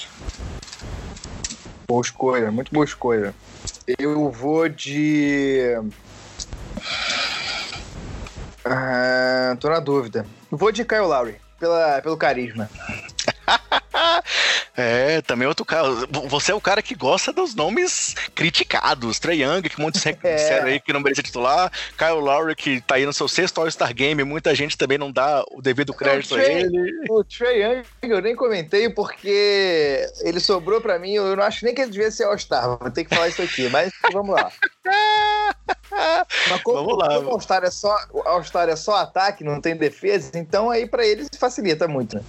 Boa 1.88 2.02
escolha, 2.02 2.50
muito 2.50 2.72
boa 2.72 2.84
escolha. 2.84 3.34
Eu 3.98 4.30
vou 4.30 4.68
de. 4.68 5.76
Ah, 8.64 9.56
tô 9.60 9.68
na 9.68 9.80
dúvida. 9.80 10.26
Vou 10.56 10.70
de 10.70 10.84
Kyle 10.84 11.00
Lowry, 11.00 11.34
pela, 11.58 12.00
pelo 12.00 12.16
carisma. 12.16 12.70
é, 14.76 15.22
também 15.22 15.46
outro 15.46 15.64
cara. 15.64 15.88
Você 16.28 16.50
é 16.50 16.54
o 16.54 16.60
cara 16.60 16.82
que 16.82 16.94
gosta 16.94 17.32
dos 17.32 17.54
nomes 17.54 18.14
criticados. 18.34 19.18
Trey 19.18 19.42
Young, 19.42 19.62
que 19.62 19.80
muitos 19.80 20.04
é. 20.06 20.12
disseram 20.12 20.66
aí 20.66 20.80
que 20.80 20.92
não 20.92 21.00
merecia 21.00 21.22
titular. 21.22 21.70
Kyle 21.96 22.20
Lowry, 22.20 22.56
que 22.56 22.80
tá 22.80 22.96
aí 22.96 23.06
no 23.06 23.12
seu 23.12 23.28
sexto 23.28 23.60
All-Star 23.60 23.94
Game. 23.94 24.22
Muita 24.24 24.54
gente 24.54 24.76
também 24.76 24.98
não 24.98 25.12
dá 25.12 25.44
o 25.52 25.62
devido 25.62 25.94
crédito 25.94 26.34
Trey, 26.34 26.46
a 26.46 26.60
ele. 26.60 26.90
O 27.08 27.22
Trey 27.22 27.62
Young 27.62 27.84
eu 28.02 28.20
nem 28.20 28.34
comentei 28.34 28.88
porque 28.88 30.06
ele 30.22 30.40
sobrou 30.40 30.80
pra 30.80 30.98
mim. 30.98 31.12
Eu 31.12 31.36
não 31.36 31.44
acho 31.44 31.64
nem 31.64 31.74
que 31.74 31.80
ele 31.80 31.92
devia 31.92 32.10
ser 32.10 32.24
All-Star. 32.24 32.76
Vou 32.78 32.90
ter 32.90 33.04
que 33.04 33.14
falar 33.14 33.28
isso 33.28 33.42
aqui, 33.42 33.68
mas 33.68 33.92
vamos 34.12 34.34
lá. 34.34 34.50
Mas 36.50 36.62
como, 36.62 36.78
Vamos 36.78 36.98
lá. 36.98 37.16
Como 37.16 37.30
All-Star 37.30 37.62
é, 37.62 37.70
só, 37.70 37.96
All 38.24 38.42
é 38.68 38.76
só 38.76 38.96
ataque, 38.96 39.44
não 39.44 39.60
tem 39.60 39.76
defesa, 39.76 40.32
então 40.34 40.68
aí 40.68 40.86
para 40.86 41.06
eles 41.06 41.28
facilita 41.38 41.86
muito, 41.86 42.16
né? 42.16 42.22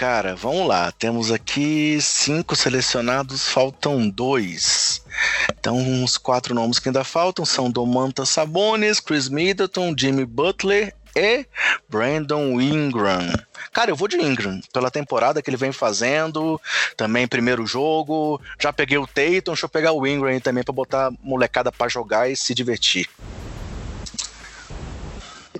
Cara, 0.00 0.34
vamos 0.34 0.66
lá. 0.66 0.90
Temos 0.92 1.30
aqui 1.30 1.98
cinco 2.00 2.56
selecionados, 2.56 3.46
faltam 3.46 4.08
dois. 4.08 5.04
Então, 5.50 6.02
os 6.02 6.16
quatro 6.16 6.54
nomes 6.54 6.78
que 6.78 6.88
ainda 6.88 7.04
faltam 7.04 7.44
são 7.44 7.70
Domantas 7.70 8.30
Sabonis, 8.30 8.98
Chris 8.98 9.28
Middleton, 9.28 9.94
Jimmy 9.94 10.24
Butler 10.24 10.94
e 11.14 11.44
Brandon 11.86 12.58
Ingram. 12.58 13.30
Cara, 13.74 13.90
eu 13.90 13.96
vou 13.96 14.08
de 14.08 14.16
Ingram, 14.16 14.58
pela 14.72 14.90
temporada 14.90 15.42
que 15.42 15.50
ele 15.50 15.58
vem 15.58 15.70
fazendo, 15.70 16.58
também 16.96 17.28
primeiro 17.28 17.66
jogo. 17.66 18.40
Já 18.58 18.72
peguei 18.72 18.96
o 18.96 19.06
Tatum, 19.06 19.52
deixa 19.52 19.66
eu 19.66 19.68
pegar 19.68 19.92
o 19.92 20.06
Ingram 20.06 20.40
também 20.40 20.64
pra 20.64 20.72
botar 20.72 21.12
molecada 21.22 21.70
pra 21.70 21.88
jogar 21.88 22.26
e 22.30 22.34
se 22.34 22.54
divertir. 22.54 23.06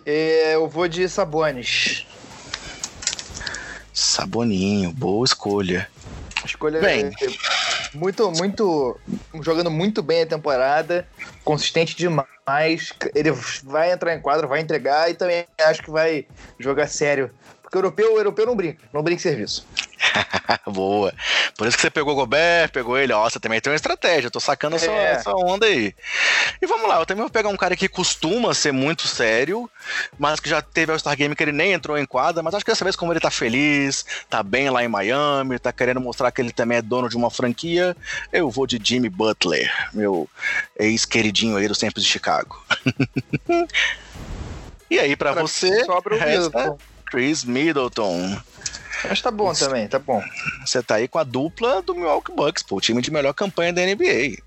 É, 0.07 0.55
eu 0.55 0.66
vou 0.66 0.88
de 0.88 1.07
Sabonis. 1.11 2.07
Saboninho, 4.01 4.91
boa 4.93 5.27
escolha. 5.27 5.87
Escolha 6.43 6.81
bem. 6.81 7.11
muito, 7.93 8.33
muito. 8.33 8.99
Jogando 9.43 9.71
muito 9.71 10.03
bem 10.03 10.23
a 10.23 10.27
temporada, 10.27 11.07
consistente 11.45 11.95
demais. 11.95 12.95
Ele 13.15 13.31
vai 13.63 13.93
entrar 13.93 14.15
em 14.15 14.21
quadro, 14.21 14.49
vai 14.49 14.61
entregar 14.61 15.11
e 15.11 15.15
também 15.15 15.45
acho 15.61 15.83
que 15.83 15.91
vai 15.91 16.27
jogar 16.59 16.89
sério. 16.89 17.31
Porque 17.63 17.77
o 17.77 17.81
europeu, 17.81 18.15
o 18.15 18.19
europeu 18.19 18.47
não 18.47 18.57
brinca, 18.57 18.83
não 18.91 19.03
brinca 19.03 19.21
em 19.21 19.23
serviço. 19.23 19.67
Boa. 20.67 21.13
Por 21.57 21.67
isso 21.67 21.77
que 21.77 21.83
você 21.83 21.91
pegou 21.91 22.13
o 22.13 22.17
Gobert, 22.17 22.71
pegou 22.71 22.97
ele. 22.99 23.13
Ó, 23.13 23.29
você 23.29 23.39
também 23.39 23.61
tem 23.61 23.71
uma 23.71 23.77
estratégia. 23.77 24.27
Eu 24.27 24.31
tô 24.31 24.41
sacando 24.41 24.77
essa, 24.77 24.91
é. 24.91 25.13
essa 25.13 25.31
onda 25.35 25.67
aí. 25.67 25.95
E 26.61 26.67
vamos 26.67 26.89
lá, 26.89 26.99
eu 26.99 27.07
também 27.07 27.23
vou 27.23 27.31
pegar 27.31 27.49
um 27.49 27.57
cara 27.57 27.77
que 27.77 27.89
costuma 27.89 28.55
ser 28.55 28.73
muito 28.73 29.07
sério, 29.07 29.71
mas 30.19 30.41
que 30.41 30.49
já 30.49 30.61
teve 30.61 30.93
o 30.93 30.99
Star 30.99 31.17
Game 31.17 31.35
que 31.35 31.43
ele 31.43 31.53
nem 31.53 31.73
entrou 31.73 31.99
em 31.99 32.07
quadra, 32.07 32.43
mas 32.43 32.55
acho 32.55 32.65
que 32.65 32.71
dessa 32.71 32.85
vez, 32.85 32.97
como 32.97 33.13
ele 33.13 33.21
tá 33.21 33.31
feliz, 33.31 34.05
tá 34.29 34.43
bem 34.43 34.71
lá 34.71 34.85
em 34.85 34.89
Miami, 34.89 35.59
tá 35.59 35.73
querendo 35.73 36.01
mostrar 36.01 36.31
que 36.31 36.41
ele 36.41 36.53
também 36.53 36.79
é 36.79 36.83
dono 36.83 37.09
de 37.09 37.17
uma 37.17 37.31
franquia, 37.31 37.97
eu 38.33 38.51
vou 38.51 38.67
de 38.67 38.81
Jimmy 38.83 39.09
Butler, 39.09 39.73
meu 39.93 40.29
ex-queridinho 40.79 41.57
aí 41.57 41.69
dos 41.69 41.79
tempos 41.79 42.03
de 42.03 42.09
Chicago. 42.09 42.63
e 44.91 44.99
aí, 44.99 45.17
para 45.17 45.33
você, 45.33 45.85
sobra 45.85 46.15
o 46.15 46.19
resta 46.19 46.77
Chris 47.11 47.45
Middleton. 47.45 48.41
Mas 49.09 49.23
tá 49.23 49.31
bom 49.31 49.53
também, 49.53 49.88
tá 49.88 49.99
bom. 49.99 50.23
Você 50.64 50.83
tá 50.83 50.96
aí 50.96 51.09
com 51.09 51.18
a 51.18 51.25
dupla 51.25 51.83
do 51.83 51.94
Milwaukee 51.94 52.33
Bucks, 52.33 52.62
pô, 52.62 52.77
o 52.77 52.81
time 52.81 53.01
de 53.01 53.11
melhor 53.11 53.33
campanha 53.33 53.73
da 53.73 53.83
NBA. 53.83 54.42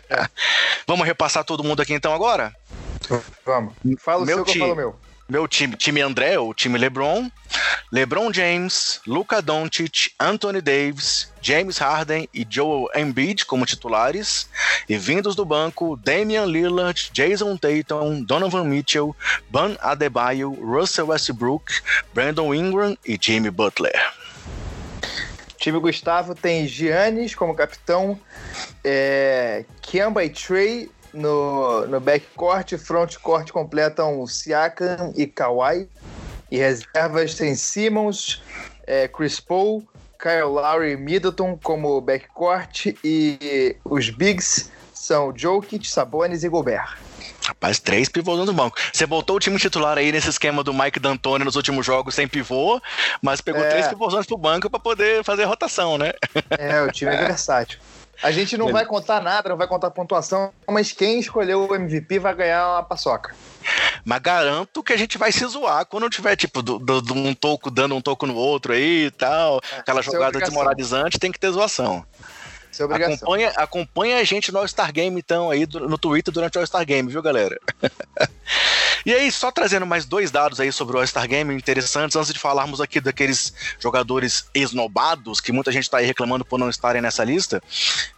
Vamos 0.86 1.06
repassar 1.06 1.44
todo 1.44 1.64
mundo 1.64 1.82
aqui 1.82 1.92
então 1.92 2.12
agora? 2.12 2.54
Vamos. 3.44 3.74
Fala 3.98 4.22
o 4.22 4.26
meu 4.26 4.36
seu 4.36 4.44
time, 4.44 4.52
que 4.52 4.62
eu 4.62 4.66
falo 4.68 4.76
meu. 4.76 5.09
Meu 5.30 5.46
time, 5.46 5.76
time 5.76 6.00
André, 6.00 6.36
o 6.40 6.52
time 6.52 6.76
LeBron, 6.76 7.30
LeBron 7.92 8.32
James, 8.32 9.00
Luca 9.06 9.40
Doncic, 9.40 10.10
Anthony 10.18 10.60
Davis, 10.60 11.32
James 11.40 11.78
Harden 11.78 12.28
e 12.34 12.44
Joel 12.50 12.88
Embiid 12.96 13.46
como 13.46 13.64
titulares, 13.64 14.50
e 14.88 14.96
vindos 14.98 15.36
do 15.36 15.44
banco, 15.44 15.96
Damian 15.96 16.46
Lillard, 16.46 17.12
Jason 17.12 17.56
Tatum, 17.56 18.24
Donovan 18.24 18.64
Mitchell, 18.64 19.14
Ban 19.48 19.76
Adebayo, 19.80 20.50
Russell 20.60 21.06
Westbrook, 21.06 21.80
Brandon 22.12 22.52
Ingram 22.52 22.98
e 23.06 23.16
Jimmy 23.16 23.52
Butler. 23.52 24.12
time 25.58 25.78
Gustavo 25.78 26.34
tem 26.34 26.66
Giannis 26.66 27.36
como 27.36 27.54
capitão, 27.54 28.18
é, 28.82 29.64
Kemba 29.80 30.24
e 30.24 30.30
Trey 30.30 30.90
no, 31.12 31.86
no 31.86 32.00
backcourt, 32.00 32.76
frontcourt 32.78 33.50
completam 33.50 34.26
Siakam 34.26 35.12
e 35.16 35.26
Kawhi. 35.26 35.88
E 36.50 36.58
reservas 36.58 37.34
tem 37.34 37.54
Simmons, 37.54 38.42
é, 38.86 39.06
Chris 39.06 39.38
Paul, 39.38 39.84
Kyle 40.18 40.42
Lowry 40.42 40.92
e 40.92 40.96
Middleton 40.96 41.58
como 41.62 42.00
backcourt. 42.00 42.86
E 43.04 43.76
os 43.84 44.10
bigs 44.10 44.70
são 44.92 45.32
Jokic, 45.34 45.88
Sabonis 45.88 46.44
e 46.44 46.48
Gobert. 46.48 46.98
Rapaz, 47.46 47.78
três 47.78 48.08
pivôs 48.08 48.46
no 48.46 48.52
banco. 48.52 48.76
Você 48.92 49.06
voltou 49.06 49.36
o 49.36 49.40
time 49.40 49.58
titular 49.58 49.96
aí 49.96 50.12
nesse 50.12 50.28
esquema 50.28 50.62
do 50.62 50.72
Mike 50.72 51.00
D'Antoni 51.00 51.44
nos 51.44 51.56
últimos 51.56 51.84
jogos 51.84 52.14
sem 52.14 52.28
pivô, 52.28 52.80
mas 53.22 53.40
pegou 53.40 53.64
é. 53.64 53.68
três 53.70 53.88
pivôs 53.88 54.26
pro 54.26 54.36
banco 54.36 54.68
para 54.68 54.78
poder 54.78 55.24
fazer 55.24 55.44
rotação, 55.44 55.98
né? 55.98 56.12
É, 56.50 56.82
o 56.82 56.92
time 56.92 57.12
é 57.12 57.26
versátil. 57.26 57.78
A 58.22 58.30
gente 58.30 58.56
não 58.56 58.70
vai 58.70 58.84
contar 58.84 59.22
nada, 59.22 59.48
não 59.48 59.56
vai 59.56 59.66
contar 59.66 59.90
pontuação, 59.90 60.52
mas 60.68 60.92
quem 60.92 61.18
escolheu 61.18 61.66
o 61.66 61.74
MVP 61.74 62.18
vai 62.18 62.34
ganhar 62.34 62.68
uma 62.68 62.82
paçoca. 62.82 63.34
Mas 64.04 64.20
garanto 64.20 64.82
que 64.82 64.92
a 64.92 64.96
gente 64.96 65.16
vai 65.16 65.32
se 65.32 65.44
zoar 65.46 65.86
quando 65.86 66.08
tiver, 66.10 66.36
tipo, 66.36 66.62
do, 66.62 66.78
do, 66.78 67.00
do 67.00 67.14
um 67.14 67.34
toco 67.34 67.70
dando 67.70 67.94
um 67.94 68.00
toco 68.00 68.26
no 68.26 68.34
outro 68.34 68.72
aí 68.72 69.06
e 69.06 69.10
tal. 69.10 69.60
É, 69.72 69.78
aquela 69.78 70.00
é 70.00 70.02
jogada 70.02 70.38
é 70.38 70.40
desmoralizante, 70.40 71.18
tem 71.18 71.32
que 71.32 71.38
ter 71.38 71.50
zoação. 71.50 72.04
Isso 72.70 72.82
é 72.82 72.84
obrigação. 72.84 73.14
Acompanha, 73.14 73.52
acompanha 73.56 74.18
a 74.18 74.24
gente 74.24 74.52
no 74.52 74.58
All-Star 74.58 74.92
Game, 74.92 75.18
então, 75.18 75.50
aí 75.50 75.66
no 75.66 75.98
Twitter 75.98 76.32
durante 76.32 76.56
o 76.56 76.60
All-Star 76.60 76.84
Game, 76.84 77.10
viu, 77.10 77.22
galera? 77.22 77.58
e 79.04 79.12
aí, 79.12 79.30
só 79.32 79.50
trazendo 79.50 79.86
mais 79.86 80.04
dois 80.04 80.30
dados 80.30 80.60
aí 80.60 80.70
sobre 80.72 80.96
o 80.96 81.00
All-Star 81.00 81.26
Game 81.26 81.54
interessantes, 81.54 82.16
antes 82.16 82.32
de 82.32 82.38
falarmos 82.38 82.80
aqui 82.80 83.00
daqueles 83.00 83.52
jogadores 83.78 84.46
esnobados, 84.54 85.40
que 85.40 85.52
muita 85.52 85.72
gente 85.72 85.84
está 85.84 85.98
aí 85.98 86.06
reclamando 86.06 86.44
por 86.44 86.58
não 86.58 86.68
estarem 86.68 87.00
nessa 87.00 87.24
lista. 87.24 87.62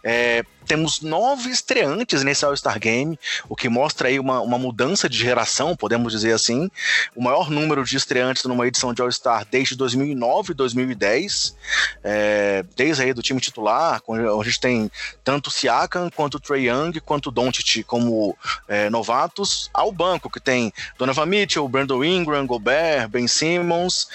É, 0.03 0.43
temos 0.63 1.01
nove 1.01 1.49
estreantes 1.49 2.23
nesse 2.23 2.45
All-Star 2.45 2.79
Game, 2.79 3.19
o 3.47 3.55
que 3.55 3.69
mostra 3.69 4.07
aí 4.07 4.19
uma, 4.19 4.41
uma 4.41 4.57
mudança 4.57 5.07
de 5.09 5.17
geração, 5.17 5.75
podemos 5.75 6.11
dizer 6.11 6.33
assim. 6.33 6.69
O 7.15 7.21
maior 7.21 7.49
número 7.49 7.83
de 7.83 7.95
estreantes 7.95 8.43
numa 8.43 8.67
edição 8.67 8.93
de 8.93 9.01
All-Star 9.01 9.45
desde 9.49 9.75
2009 9.75 10.51
e 10.51 10.55
2010, 10.55 11.55
é, 12.03 12.65
desde 12.75 13.03
aí 13.03 13.13
do 13.13 13.21
time 13.21 13.39
titular, 13.39 14.01
a 14.07 14.43
gente 14.43 14.59
tem 14.59 14.91
tanto 15.23 15.47
o 15.47 15.51
Siakam, 15.51 16.09
quanto 16.15 16.35
o 16.35 16.39
Trey 16.39 16.69
Young, 16.69 16.99
quanto 17.01 17.27
o 17.27 17.31
Doncic 17.31 17.83
como 17.85 18.37
é, 18.67 18.89
novatos, 18.89 19.69
ao 19.73 19.91
banco, 19.91 20.22
que 20.29 20.39
tem 20.39 20.73
Donovan 20.97 21.25
Mitchell, 21.25 21.67
Brandon 21.67 22.03
Ingram, 22.03 22.45
Gobert, 22.45 23.07
Ben 23.09 23.27
Simmons, 23.27 24.07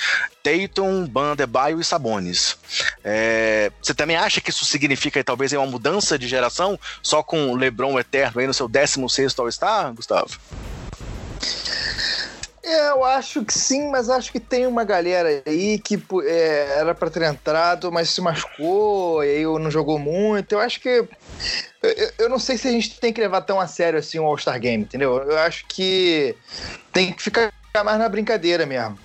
Tatum, 0.42 1.06
Bandebaio 1.06 1.80
e 1.80 1.84
Sabonis. 1.84 2.56
É, 3.04 3.70
você 3.82 3.94
também 3.94 4.16
acha 4.16 4.40
que 4.40 4.50
isso 4.50 4.64
significa 4.64 5.22
talvez 5.22 5.52
uma 5.52 5.66
mudança 5.66 6.18
de 6.18 6.26
geração, 6.28 6.78
só 7.02 7.22
com 7.22 7.54
LeBron 7.54 7.98
eterno 7.98 8.40
aí 8.40 8.46
no 8.46 8.54
seu 8.54 8.68
16 8.68 9.38
All-Star, 9.38 9.92
Gustavo? 9.94 10.38
É, 12.68 12.90
eu 12.90 13.02
acho 13.02 13.46
que 13.46 13.54
sim, 13.54 13.90
mas 13.90 14.10
acho 14.10 14.30
que 14.30 14.38
tem 14.38 14.66
uma 14.66 14.84
galera 14.84 15.42
aí 15.46 15.78
que 15.78 15.98
é, 16.26 16.78
era 16.78 16.94
para 16.94 17.08
ter 17.08 17.22
entrado, 17.22 17.90
mas 17.90 18.10
se 18.10 18.20
machucou 18.20 19.24
e 19.24 19.38
aí 19.38 19.42
não 19.44 19.70
jogou 19.70 19.98
muito. 19.98 20.52
Eu 20.52 20.60
acho 20.60 20.78
que. 20.78 20.88
Eu, 21.82 22.12
eu, 22.18 22.28
não 22.28 22.38
sei 22.38 22.58
se 22.58 22.68
a 22.68 22.70
gente 22.70 23.00
tem 23.00 23.10
que 23.10 23.22
levar 23.22 23.40
tão 23.40 23.58
a 23.58 23.66
sério 23.66 23.98
assim 23.98 24.18
o 24.18 24.24
All-Star 24.26 24.60
Game, 24.60 24.84
entendeu? 24.84 25.16
Eu 25.16 25.38
acho 25.38 25.64
que 25.66 26.36
tem 26.92 27.10
que 27.10 27.22
ficar 27.22 27.50
mais 27.82 27.98
na 27.98 28.08
brincadeira 28.08 28.66
mesmo. 28.66 28.98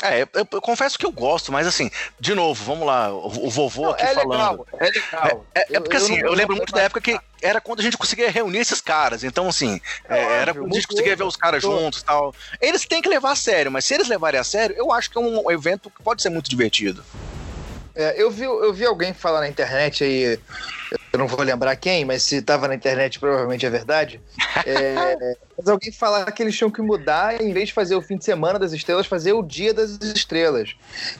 É, 0.00 0.22
eu, 0.22 0.28
eu, 0.52 0.60
confesso 0.60 0.96
que 0.96 1.04
eu 1.04 1.10
gosto, 1.10 1.50
mas 1.50 1.66
assim, 1.66 1.90
de 2.20 2.32
novo, 2.32 2.64
vamos 2.64 2.86
lá, 2.86 3.12
o, 3.12 3.46
o 3.46 3.50
vovô 3.50 3.82
não, 3.82 3.90
aqui 3.90 4.04
é 4.04 4.14
falando. 4.14 4.30
Legal, 4.30 4.66
é 4.78 4.84
legal. 4.90 5.46
É, 5.52 5.60
é, 5.60 5.66
é 5.72 5.80
porque 5.80 5.96
assim, 5.96 6.18
eu, 6.20 6.32
lembro 6.34 6.54
muito 6.54 6.72
da 6.72 6.82
época 6.82 7.00
que 7.00 7.18
era 7.42 7.60
quando 7.60 7.80
a 7.80 7.82
gente 7.82 7.98
conseguia 7.98 8.30
reunir 8.30 8.58
esses 8.58 8.80
caras. 8.80 9.24
Então, 9.24 9.48
assim, 9.48 9.80
é, 10.08 10.20
era 10.20 10.54
quando 10.54 10.70
a 10.70 10.74
gente 10.74 10.86
conseguia 10.86 11.16
ver 11.16 11.24
os 11.24 11.34
caras 11.34 11.60
juntos 11.60 12.00
e 12.00 12.04
tal. 12.04 12.32
Eles 12.60 12.86
têm 12.86 13.02
que 13.02 13.08
levar 13.08 13.32
a 13.32 13.36
sério, 13.36 13.72
mas 13.72 13.84
se 13.84 13.94
eles 13.94 14.06
levarem 14.06 14.38
a 14.38 14.44
sério, 14.44 14.76
eu 14.78 14.92
acho 14.92 15.10
que 15.10 15.18
é 15.18 15.20
um 15.20 15.50
evento 15.50 15.90
que 15.90 16.00
pode 16.00 16.22
ser 16.22 16.30
muito 16.30 16.48
divertido. 16.48 17.04
É, 17.98 18.14
eu, 18.16 18.30
vi, 18.30 18.44
eu 18.44 18.72
vi 18.72 18.86
alguém 18.86 19.12
falar 19.12 19.40
na 19.40 19.48
internet 19.48 20.04
aí, 20.04 20.38
eu 21.12 21.18
não 21.18 21.26
vou 21.26 21.42
lembrar 21.42 21.74
quem, 21.74 22.04
mas 22.04 22.22
se 22.22 22.36
estava 22.36 22.68
na 22.68 22.76
internet 22.76 23.18
provavelmente 23.18 23.66
é 23.66 23.70
verdade. 23.70 24.20
É, 24.64 25.34
mas 25.58 25.66
alguém 25.66 25.90
falar 25.90 26.30
que 26.30 26.40
eles 26.40 26.56
tinham 26.56 26.70
que 26.70 26.80
mudar, 26.80 27.42
em 27.42 27.52
vez 27.52 27.70
de 27.70 27.74
fazer 27.74 27.96
o 27.96 28.00
fim 28.00 28.16
de 28.16 28.24
semana 28.24 28.56
das 28.56 28.72
estrelas, 28.72 29.08
fazer 29.08 29.32
o 29.32 29.42
dia 29.42 29.74
das 29.74 29.98
estrelas. 30.00 30.76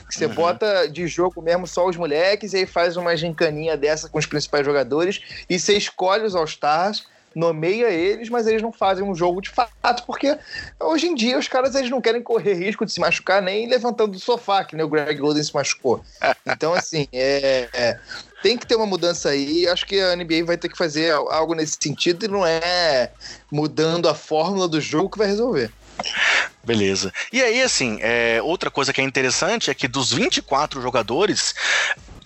Que 0.07 0.15
você 0.15 0.25
uhum. 0.25 0.33
bota 0.33 0.87
de 0.87 1.05
jogo 1.05 1.41
mesmo 1.41 1.67
só 1.67 1.85
os 1.85 1.97
moleques 1.97 2.53
e 2.53 2.59
aí 2.59 2.65
faz 2.65 2.95
uma 2.95 3.13
gincaninha 3.17 3.75
dessa 3.75 4.07
com 4.07 4.17
os 4.17 4.25
principais 4.25 4.65
jogadores 4.65 5.19
e 5.49 5.59
você 5.59 5.73
escolhe 5.75 6.23
os 6.23 6.33
All-Stars 6.33 7.05
nomeia 7.39 7.89
eles, 7.89 8.29
mas 8.29 8.45
eles 8.45 8.61
não 8.61 8.71
fazem 8.71 9.03
um 9.03 9.15
jogo 9.15 9.41
de 9.41 9.49
fato, 9.49 10.03
porque 10.05 10.37
hoje 10.79 11.07
em 11.07 11.15
dia 11.15 11.39
os 11.39 11.47
caras 11.47 11.73
eles 11.73 11.89
não 11.89 12.01
querem 12.01 12.21
correr 12.21 12.53
risco 12.53 12.85
de 12.85 12.91
se 12.91 12.99
machucar 12.99 13.41
nem 13.41 13.67
levantando 13.67 14.11
do 14.11 14.19
sofá, 14.19 14.63
que 14.63 14.75
nem 14.75 14.85
o 14.85 14.89
Greg 14.89 15.19
Golden 15.19 15.43
se 15.43 15.53
machucou. 15.53 16.03
Então, 16.45 16.73
assim, 16.73 17.07
é, 17.13 17.69
é, 17.73 17.99
tem 18.41 18.57
que 18.57 18.65
ter 18.65 18.75
uma 18.75 18.85
mudança 18.85 19.29
aí. 19.29 19.67
Acho 19.67 19.85
que 19.85 19.99
a 19.99 20.15
NBA 20.15 20.43
vai 20.43 20.57
ter 20.57 20.67
que 20.67 20.77
fazer 20.77 21.11
algo 21.11 21.53
nesse 21.53 21.77
sentido 21.79 22.25
e 22.25 22.27
não 22.27 22.45
é 22.45 23.11
mudando 23.51 24.09
a 24.09 24.15
fórmula 24.15 24.67
do 24.67 24.81
jogo 24.81 25.09
que 25.09 25.17
vai 25.17 25.27
resolver. 25.27 25.71
Beleza. 26.63 27.13
E 27.31 27.41
aí, 27.41 27.61
assim, 27.61 27.99
é, 28.01 28.41
outra 28.41 28.69
coisa 28.69 28.91
que 28.91 28.99
é 28.99 29.03
interessante 29.03 29.69
é 29.69 29.73
que 29.73 29.87
dos 29.87 30.11
24 30.11 30.81
jogadores, 30.81 31.53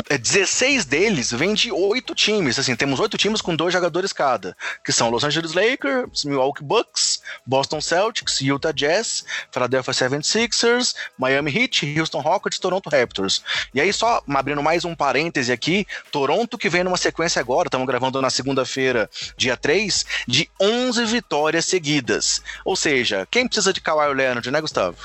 16 0.09 0.83
é, 0.83 0.87
deles 0.87 1.31
vêm 1.31 1.53
de 1.53 1.71
oito 1.71 2.13
times. 2.13 2.59
Assim, 2.59 2.75
temos 2.75 2.99
oito 2.99 3.17
times 3.17 3.41
com 3.41 3.55
dois 3.55 3.73
jogadores 3.73 4.13
cada, 4.13 4.55
que 4.83 4.91
são 4.91 5.09
Los 5.09 5.23
Angeles 5.23 5.53
Lakers, 5.53 6.25
Milwaukee 6.25 6.63
Bucks, 6.63 7.21
Boston 7.45 7.81
Celtics, 7.81 8.41
Utah 8.41 8.71
Jazz, 8.71 9.25
Philadelphia 9.51 9.93
76ers, 9.93 10.95
Miami 11.17 11.55
Heat, 11.55 11.99
Houston 11.99 12.19
Rockets, 12.19 12.59
Toronto 12.59 12.89
Raptors. 12.89 13.43
E 13.73 13.81
aí, 13.81 13.91
só 13.93 14.21
abrindo 14.27 14.61
mais 14.61 14.85
um 14.85 14.95
parêntese 14.95 15.51
aqui, 15.51 15.85
Toronto 16.11 16.57
que 16.57 16.69
vem 16.69 16.83
numa 16.83 16.97
sequência 16.97 17.39
agora, 17.39 17.67
estamos 17.67 17.87
gravando 17.87 18.21
na 18.21 18.29
segunda-feira, 18.29 19.09
dia 19.37 19.55
3, 19.57 20.05
de 20.27 20.49
11 20.59 21.05
vitórias 21.05 21.65
seguidas. 21.65 22.41
Ou 22.65 22.75
seja, 22.75 23.27
quem 23.29 23.47
precisa 23.47 23.73
de 23.73 23.81
Kawhi 23.81 24.13
Leonard, 24.13 24.49
né, 24.49 24.61
Gustavo? 24.61 24.97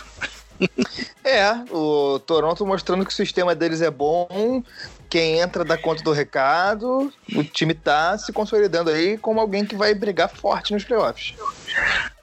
É, 1.25 1.53
o 1.71 2.19
Toronto 2.21 2.67
mostrando 2.67 3.05
que 3.05 3.13
o 3.13 3.15
sistema 3.15 3.55
deles 3.55 3.83
é 3.83 3.91
bom, 3.91 4.63
quem 5.09 5.39
entra 5.39 5.65
dá 5.65 5.77
conta 5.77 6.03
do 6.03 6.13
recado, 6.13 7.13
o 7.35 7.45
time 7.45 7.75
tá 7.75 8.17
se 8.19 8.33
consolidando 8.33 8.91
aí 8.91 9.17
como 9.19 9.41
alguém 9.41 9.65
que 9.65 9.77
vai 9.77 9.95
brigar 9.95 10.29
forte 10.29 10.73
nos 10.73 10.85
playoffs. 10.85 11.35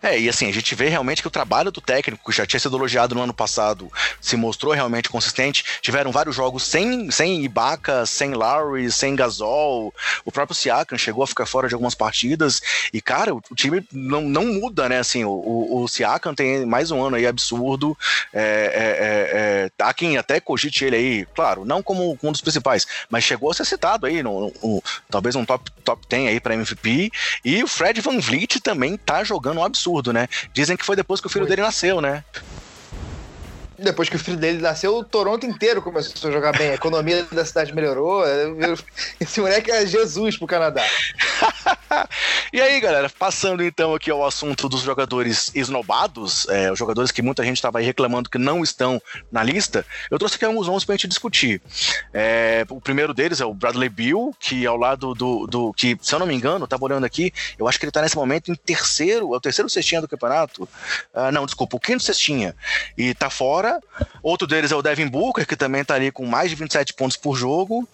É, 0.05 0.19
e 0.19 0.29
assim, 0.29 0.47
a 0.47 0.53
gente 0.53 0.75
vê 0.75 0.87
realmente 0.87 1.21
que 1.21 1.27
o 1.27 1.31
trabalho 1.31 1.71
do 1.71 1.81
técnico, 1.81 2.29
que 2.29 2.37
já 2.37 2.45
tinha 2.45 2.59
sido 2.59 2.77
elogiado 2.77 3.15
no 3.15 3.21
ano 3.21 3.33
passado, 3.33 3.91
se 4.21 4.35
mostrou 4.35 4.71
realmente 4.71 5.09
consistente. 5.09 5.65
Tiveram 5.81 6.11
vários 6.11 6.35
jogos 6.35 6.63
sem, 6.63 7.09
sem 7.09 7.43
Ibaka, 7.43 8.05
sem 8.05 8.33
Lowry, 8.33 8.91
sem 8.91 9.15
Gasol. 9.15 9.91
O 10.23 10.31
próprio 10.31 10.55
Siakam 10.55 10.95
chegou 10.95 11.23
a 11.23 11.27
ficar 11.27 11.47
fora 11.47 11.67
de 11.67 11.73
algumas 11.73 11.95
partidas. 11.95 12.61
E, 12.93 13.01
cara, 13.01 13.33
o, 13.33 13.41
o 13.49 13.55
time 13.55 13.83
não, 13.91 14.21
não 14.21 14.45
muda, 14.45 14.87
né? 14.87 14.99
Assim, 14.99 15.23
o, 15.23 15.31
o, 15.31 15.83
o, 15.83 15.87
Siakam 15.87 16.35
tem 16.35 16.67
mais 16.67 16.91
um 16.91 17.03
ano 17.03 17.15
aí 17.15 17.25
absurdo. 17.25 17.97
É, 18.31 18.41
é, 18.41 19.71
é, 19.79 19.83
há 19.83 19.91
quem 19.91 20.17
até 20.17 20.39
cogite 20.39 20.85
ele 20.85 20.95
aí, 20.95 21.27
claro, 21.33 21.65
não 21.65 21.81
como 21.81 22.17
um 22.21 22.31
dos 22.31 22.41
principais, 22.41 22.85
mas 23.09 23.23
chegou 23.23 23.49
a 23.49 23.53
ser 23.55 23.65
citado 23.65 24.05
aí, 24.05 24.21
no, 24.21 24.53
no 24.61 24.83
talvez 25.09 25.35
um 25.35 25.45
top, 25.45 25.71
top 25.83 26.05
10 26.07 26.27
aí 26.27 26.39
para 26.39 26.53
MVP. 26.53 27.11
E 27.43 27.63
o 27.63 27.67
Fred 27.67 28.01
Van 28.01 28.19
Vliet 28.19 28.59
também 28.59 28.97
tá 28.97 29.23
jogando 29.23 29.34
um 29.59 29.63
absurdo 29.63 29.85
absurdo, 29.85 30.11
né? 30.13 30.27
Dizem 30.53 30.77
que 30.77 30.85
foi 30.85 30.95
depois 30.95 31.21
que 31.21 31.27
o 31.27 31.29
filho 31.29 31.45
foi. 31.45 31.49
dele 31.49 31.61
nasceu, 31.61 32.01
né? 32.01 32.23
Depois 33.77 34.07
que 34.07 34.15
o 34.15 34.19
filho 34.19 34.37
dele 34.37 34.61
nasceu, 34.61 34.95
o 34.95 35.03
Toronto 35.03 35.45
inteiro 35.45 35.81
começou 35.81 36.29
a 36.29 36.33
jogar 36.33 36.57
bem. 36.57 36.69
A 36.69 36.75
economia 36.75 37.23
da 37.31 37.43
cidade 37.43 37.73
melhorou. 37.73 38.23
Esse 39.19 39.41
moleque 39.41 39.69
é 39.69 39.85
Jesus 39.85 40.37
pro 40.37 40.47
Canadá. 40.47 40.83
e 42.53 42.61
aí, 42.61 42.79
galera, 42.79 43.09
passando 43.09 43.63
então 43.63 43.93
aqui 43.93 44.09
ao 44.09 44.25
assunto 44.25 44.69
dos 44.69 44.81
jogadores 44.81 45.51
esnobados, 45.53 46.47
é, 46.47 46.71
os 46.71 46.79
jogadores 46.79 47.11
que 47.11 47.21
muita 47.21 47.43
gente 47.43 47.57
estava 47.57 47.79
aí 47.79 47.85
reclamando 47.85 48.29
que 48.29 48.37
não 48.37 48.63
estão 48.63 49.01
na 49.29 49.43
lista, 49.43 49.85
eu 50.09 50.17
trouxe 50.17 50.35
aqui 50.35 50.45
alguns 50.45 50.67
nomes 50.67 50.85
pra 50.85 50.95
gente 50.95 51.07
discutir. 51.07 51.61
É, 52.13 52.65
o 52.69 52.79
primeiro 52.79 53.13
deles 53.13 53.41
é 53.41 53.45
o 53.45 53.53
Bradley 53.53 53.89
Bill, 53.89 54.33
que 54.39 54.65
ao 54.65 54.77
lado 54.77 55.13
do, 55.13 55.47
do, 55.47 55.73
que, 55.73 55.97
se 56.01 56.15
eu 56.15 56.19
não 56.19 56.27
me 56.27 56.33
engano, 56.33 56.65
tava 56.65 56.85
olhando 56.85 57.05
aqui, 57.05 57.33
eu 57.59 57.67
acho 57.67 57.77
que 57.77 57.85
ele 57.85 57.91
tá 57.91 58.01
nesse 58.01 58.15
momento 58.15 58.51
em 58.51 58.55
terceiro, 58.55 59.33
é 59.33 59.37
o 59.37 59.41
terceiro 59.41 59.69
cestinha 59.69 59.99
do 59.99 60.07
campeonato. 60.07 60.63
Uh, 61.13 61.31
não, 61.33 61.45
desculpa, 61.45 61.75
o 61.75 61.79
quinto 61.79 62.03
cestinha. 62.03 62.55
E 62.97 63.13
tá 63.13 63.29
fora 63.29 63.64
fora. 63.65 63.81
Outro 64.21 64.47
deles 64.47 64.71
é 64.71 64.75
o 64.75 64.81
Devin 64.81 65.07
Booker, 65.07 65.45
que 65.45 65.55
também 65.55 65.83
tá 65.83 65.95
ali 65.95 66.11
com 66.11 66.25
mais 66.25 66.49
de 66.49 66.55
27 66.55 66.93
pontos 66.93 67.17
por 67.17 67.35
jogo. 67.35 67.87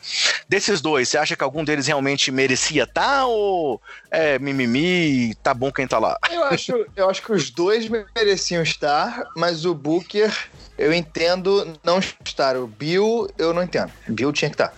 Desses 0.47 0.81
dois, 0.81 1.10
você 1.10 1.17
acha 1.17 1.36
que 1.36 1.43
algum 1.43 1.63
deles 1.63 1.88
realmente 1.88 2.31
merecia 2.31 2.84
estar 2.84 3.01
tá, 3.01 3.25
ou 3.25 3.81
é 4.10 4.38
mimimi, 4.39 5.36
tá 5.36 5.53
bom 5.53 5.71
quem 5.71 5.88
tá 5.88 5.99
lá? 5.99 6.17
Eu 6.29 6.43
acho, 6.45 6.86
eu 6.95 7.10
acho 7.10 7.21
que 7.21 7.31
os 7.31 7.49
dois 7.49 7.88
mereciam 8.15 8.63
estar, 8.63 9.25
mas 9.36 9.65
o 9.65 9.73
Booker 9.73 10.31
eu 10.77 10.93
entendo 10.93 11.77
não 11.84 11.99
estar. 11.99 12.55
O 12.57 12.67
Bill 12.67 13.29
eu 13.38 13.53
não 13.53 13.63
entendo. 13.63 13.91
Bill 14.07 14.31
tinha 14.31 14.49
que 14.49 14.55
estar. 14.55 14.73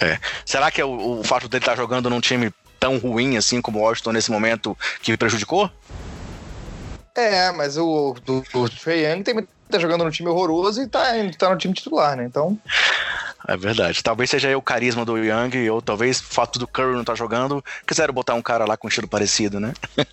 É. 0.00 0.18
Será 0.44 0.70
que 0.70 0.80
é 0.80 0.84
o, 0.84 1.20
o 1.20 1.24
fato 1.24 1.48
dele 1.48 1.62
estar 1.62 1.72
tá 1.72 1.76
jogando 1.76 2.10
num 2.10 2.20
time 2.20 2.52
tão 2.78 2.98
ruim 2.98 3.36
assim 3.36 3.62
como 3.62 3.78
o 3.78 3.82
Washington 3.82 4.12
nesse 4.12 4.30
momento 4.30 4.76
que 5.02 5.10
me 5.10 5.16
prejudicou? 5.16 5.70
É, 7.14 7.50
mas 7.50 7.78
o, 7.78 8.14
o, 8.28 8.58
o 8.58 8.68
Trey 8.68 9.06
Young 9.06 9.22
tem 9.22 9.34
tá 9.70 9.78
jogando 9.78 10.04
no 10.04 10.10
time 10.10 10.28
horroroso 10.28 10.82
e 10.82 10.86
tá, 10.86 11.04
tá 11.38 11.50
no 11.50 11.58
time 11.58 11.74
titular, 11.74 12.16
né? 12.16 12.24
Então. 12.24 12.58
É 13.48 13.56
verdade. 13.56 14.02
Talvez 14.02 14.28
seja 14.28 14.48
aí 14.48 14.56
o 14.56 14.62
carisma 14.62 15.04
do 15.04 15.16
Young, 15.16 15.70
ou 15.70 15.80
talvez 15.80 16.18
o 16.18 16.24
fato 16.24 16.58
do 16.58 16.66
Curry 16.66 16.94
não 16.94 17.02
estar 17.02 17.12
tá 17.12 17.16
jogando, 17.16 17.64
quiseram 17.86 18.12
botar 18.12 18.34
um 18.34 18.42
cara 18.42 18.64
lá 18.64 18.76
com 18.76 18.86
um 18.86 18.88
estilo 18.88 19.06
parecido, 19.06 19.60
né? 19.60 19.72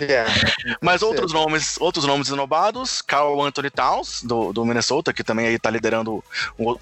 É, 0.00 0.24
Mas 0.80 1.02
outros 1.02 1.32
nomes, 1.32 1.76
outros 1.80 2.04
nomes 2.04 2.28
inovados, 2.28 3.02
Carl 3.02 3.42
Anthony 3.42 3.68
Towns, 3.68 4.22
do, 4.22 4.52
do 4.52 4.64
Minnesota, 4.64 5.12
que 5.12 5.24
também 5.24 5.46
aí 5.46 5.58
tá 5.58 5.70
liderando 5.70 6.22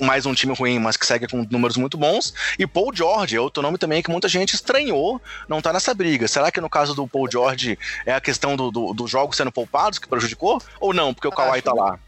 mais 0.00 0.26
um 0.26 0.34
time 0.34 0.54
ruim, 0.54 0.78
mas 0.78 0.96
que 0.96 1.06
segue 1.06 1.26
com 1.26 1.46
números 1.50 1.76
muito 1.76 1.96
bons, 1.96 2.34
e 2.58 2.66
Paul 2.66 2.94
George, 2.94 3.36
é 3.36 3.40
outro 3.40 3.62
nome 3.62 3.78
também 3.78 4.02
que 4.02 4.10
muita 4.10 4.28
gente 4.28 4.54
estranhou 4.54 5.20
não 5.48 5.62
tá 5.62 5.72
nessa 5.72 5.94
briga. 5.94 6.28
Será 6.28 6.50
que 6.50 6.60
no 6.60 6.68
caso 6.68 6.94
do 6.94 7.08
Paul 7.08 7.28
George 7.30 7.78
é 8.04 8.14
a 8.14 8.20
questão 8.20 8.54
do, 8.54 8.70
do, 8.70 8.92
do 8.92 9.06
jogo 9.06 9.34
sendo 9.34 9.50
poupados 9.50 9.98
que 9.98 10.08
prejudicou? 10.08 10.60
Ou 10.78 10.92
não, 10.92 11.14
porque 11.14 11.28
o 11.28 11.32
Kawhi 11.32 11.62
tá 11.62 11.72
lá? 11.72 11.98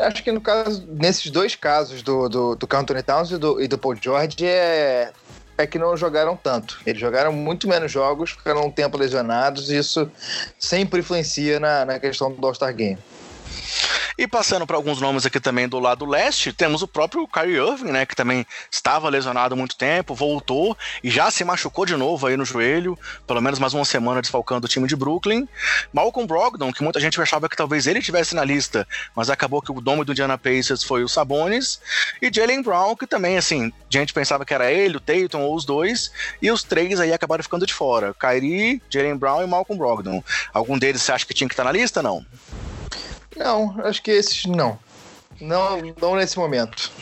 Acho 0.00 0.22
que 0.22 0.32
no 0.32 0.40
caso, 0.40 0.84
nesses 0.88 1.30
dois 1.30 1.54
casos 1.54 2.02
do, 2.02 2.28
do, 2.28 2.56
do 2.56 2.76
Anthony 2.76 3.02
Towns 3.02 3.30
e 3.30 3.38
do, 3.38 3.60
e 3.60 3.68
do 3.68 3.76
Paul 3.76 3.96
George, 4.00 4.36
é, 4.46 5.12
é 5.58 5.66
que 5.66 5.78
não 5.78 5.96
jogaram 5.96 6.36
tanto. 6.36 6.80
Eles 6.86 7.00
jogaram 7.00 7.32
muito 7.32 7.68
menos 7.68 7.92
jogos, 7.92 8.30
ficaram 8.30 8.66
um 8.66 8.70
tempo 8.70 8.96
lesionados, 8.96 9.70
e 9.70 9.76
isso 9.76 10.10
sempre 10.58 11.00
influencia 11.00 11.60
na, 11.60 11.84
na 11.84 11.98
questão 11.98 12.32
do 12.32 12.46
All-Star 12.46 12.74
Game. 12.74 12.98
E 14.20 14.26
passando 14.26 14.66
para 14.66 14.76
alguns 14.76 15.00
nomes 15.00 15.24
aqui 15.24 15.40
também 15.40 15.66
do 15.66 15.78
lado 15.78 16.04
leste, 16.04 16.52
temos 16.52 16.82
o 16.82 16.88
próprio 16.88 17.26
Kyrie 17.26 17.56
Irving, 17.56 17.90
né, 17.90 18.04
que 18.04 18.14
também 18.14 18.46
estava 18.70 19.08
lesionado 19.08 19.54
há 19.54 19.56
muito 19.56 19.74
tempo, 19.76 20.14
voltou 20.14 20.76
e 21.02 21.10
já 21.10 21.30
se 21.30 21.42
machucou 21.42 21.86
de 21.86 21.96
novo 21.96 22.26
aí 22.26 22.36
no 22.36 22.44
joelho, 22.44 22.98
pelo 23.26 23.40
menos 23.40 23.58
mais 23.58 23.72
uma 23.72 23.84
semana 23.84 24.20
desfalcando 24.20 24.66
o 24.66 24.68
time 24.68 24.86
de 24.86 24.94
Brooklyn. 24.94 25.48
Malcolm 25.90 26.26
Brogdon, 26.26 26.70
que 26.70 26.82
muita 26.82 27.00
gente 27.00 27.18
achava 27.18 27.48
que 27.48 27.56
talvez 27.56 27.86
ele 27.86 28.02
tivesse 28.02 28.34
na 28.34 28.44
lista, 28.44 28.86
mas 29.16 29.30
acabou 29.30 29.62
que 29.62 29.72
o 29.72 29.80
nome 29.80 30.04
do 30.04 30.12
Indiana 30.12 30.36
Pacers 30.36 30.84
foi 30.84 31.02
o 31.02 31.08
Sabonis. 31.08 31.80
E 32.20 32.30
Jalen 32.30 32.60
Brown, 32.60 32.94
que 32.96 33.06
também, 33.06 33.38
assim, 33.38 33.72
a 33.72 33.98
gente 33.98 34.12
pensava 34.12 34.44
que 34.44 34.52
era 34.52 34.70
ele, 34.70 34.98
o 34.98 35.00
Tatum 35.00 35.40
ou 35.40 35.54
os 35.54 35.64
dois, 35.64 36.12
e 36.42 36.50
os 36.50 36.62
três 36.62 37.00
aí 37.00 37.12
acabaram 37.12 37.42
ficando 37.42 37.66
de 37.66 37.72
fora. 37.72 38.14
Kyrie, 38.20 38.82
Jalen 38.90 39.16
Brown 39.16 39.42
e 39.42 39.46
Malcolm 39.46 39.78
Brogdon. 39.78 40.22
Algum 40.52 40.78
deles 40.78 41.00
você 41.00 41.12
acha 41.12 41.24
que 41.24 41.32
tinha 41.32 41.48
que 41.48 41.54
estar 41.54 41.64
na 41.64 41.72
lista, 41.72 42.02
não? 42.02 42.22
Não, 43.40 43.74
acho 43.84 44.02
que 44.02 44.10
esses 44.10 44.44
não. 44.44 44.78
Não, 45.40 45.80
não 45.98 46.14
nesse 46.14 46.38
momento. 46.38 46.92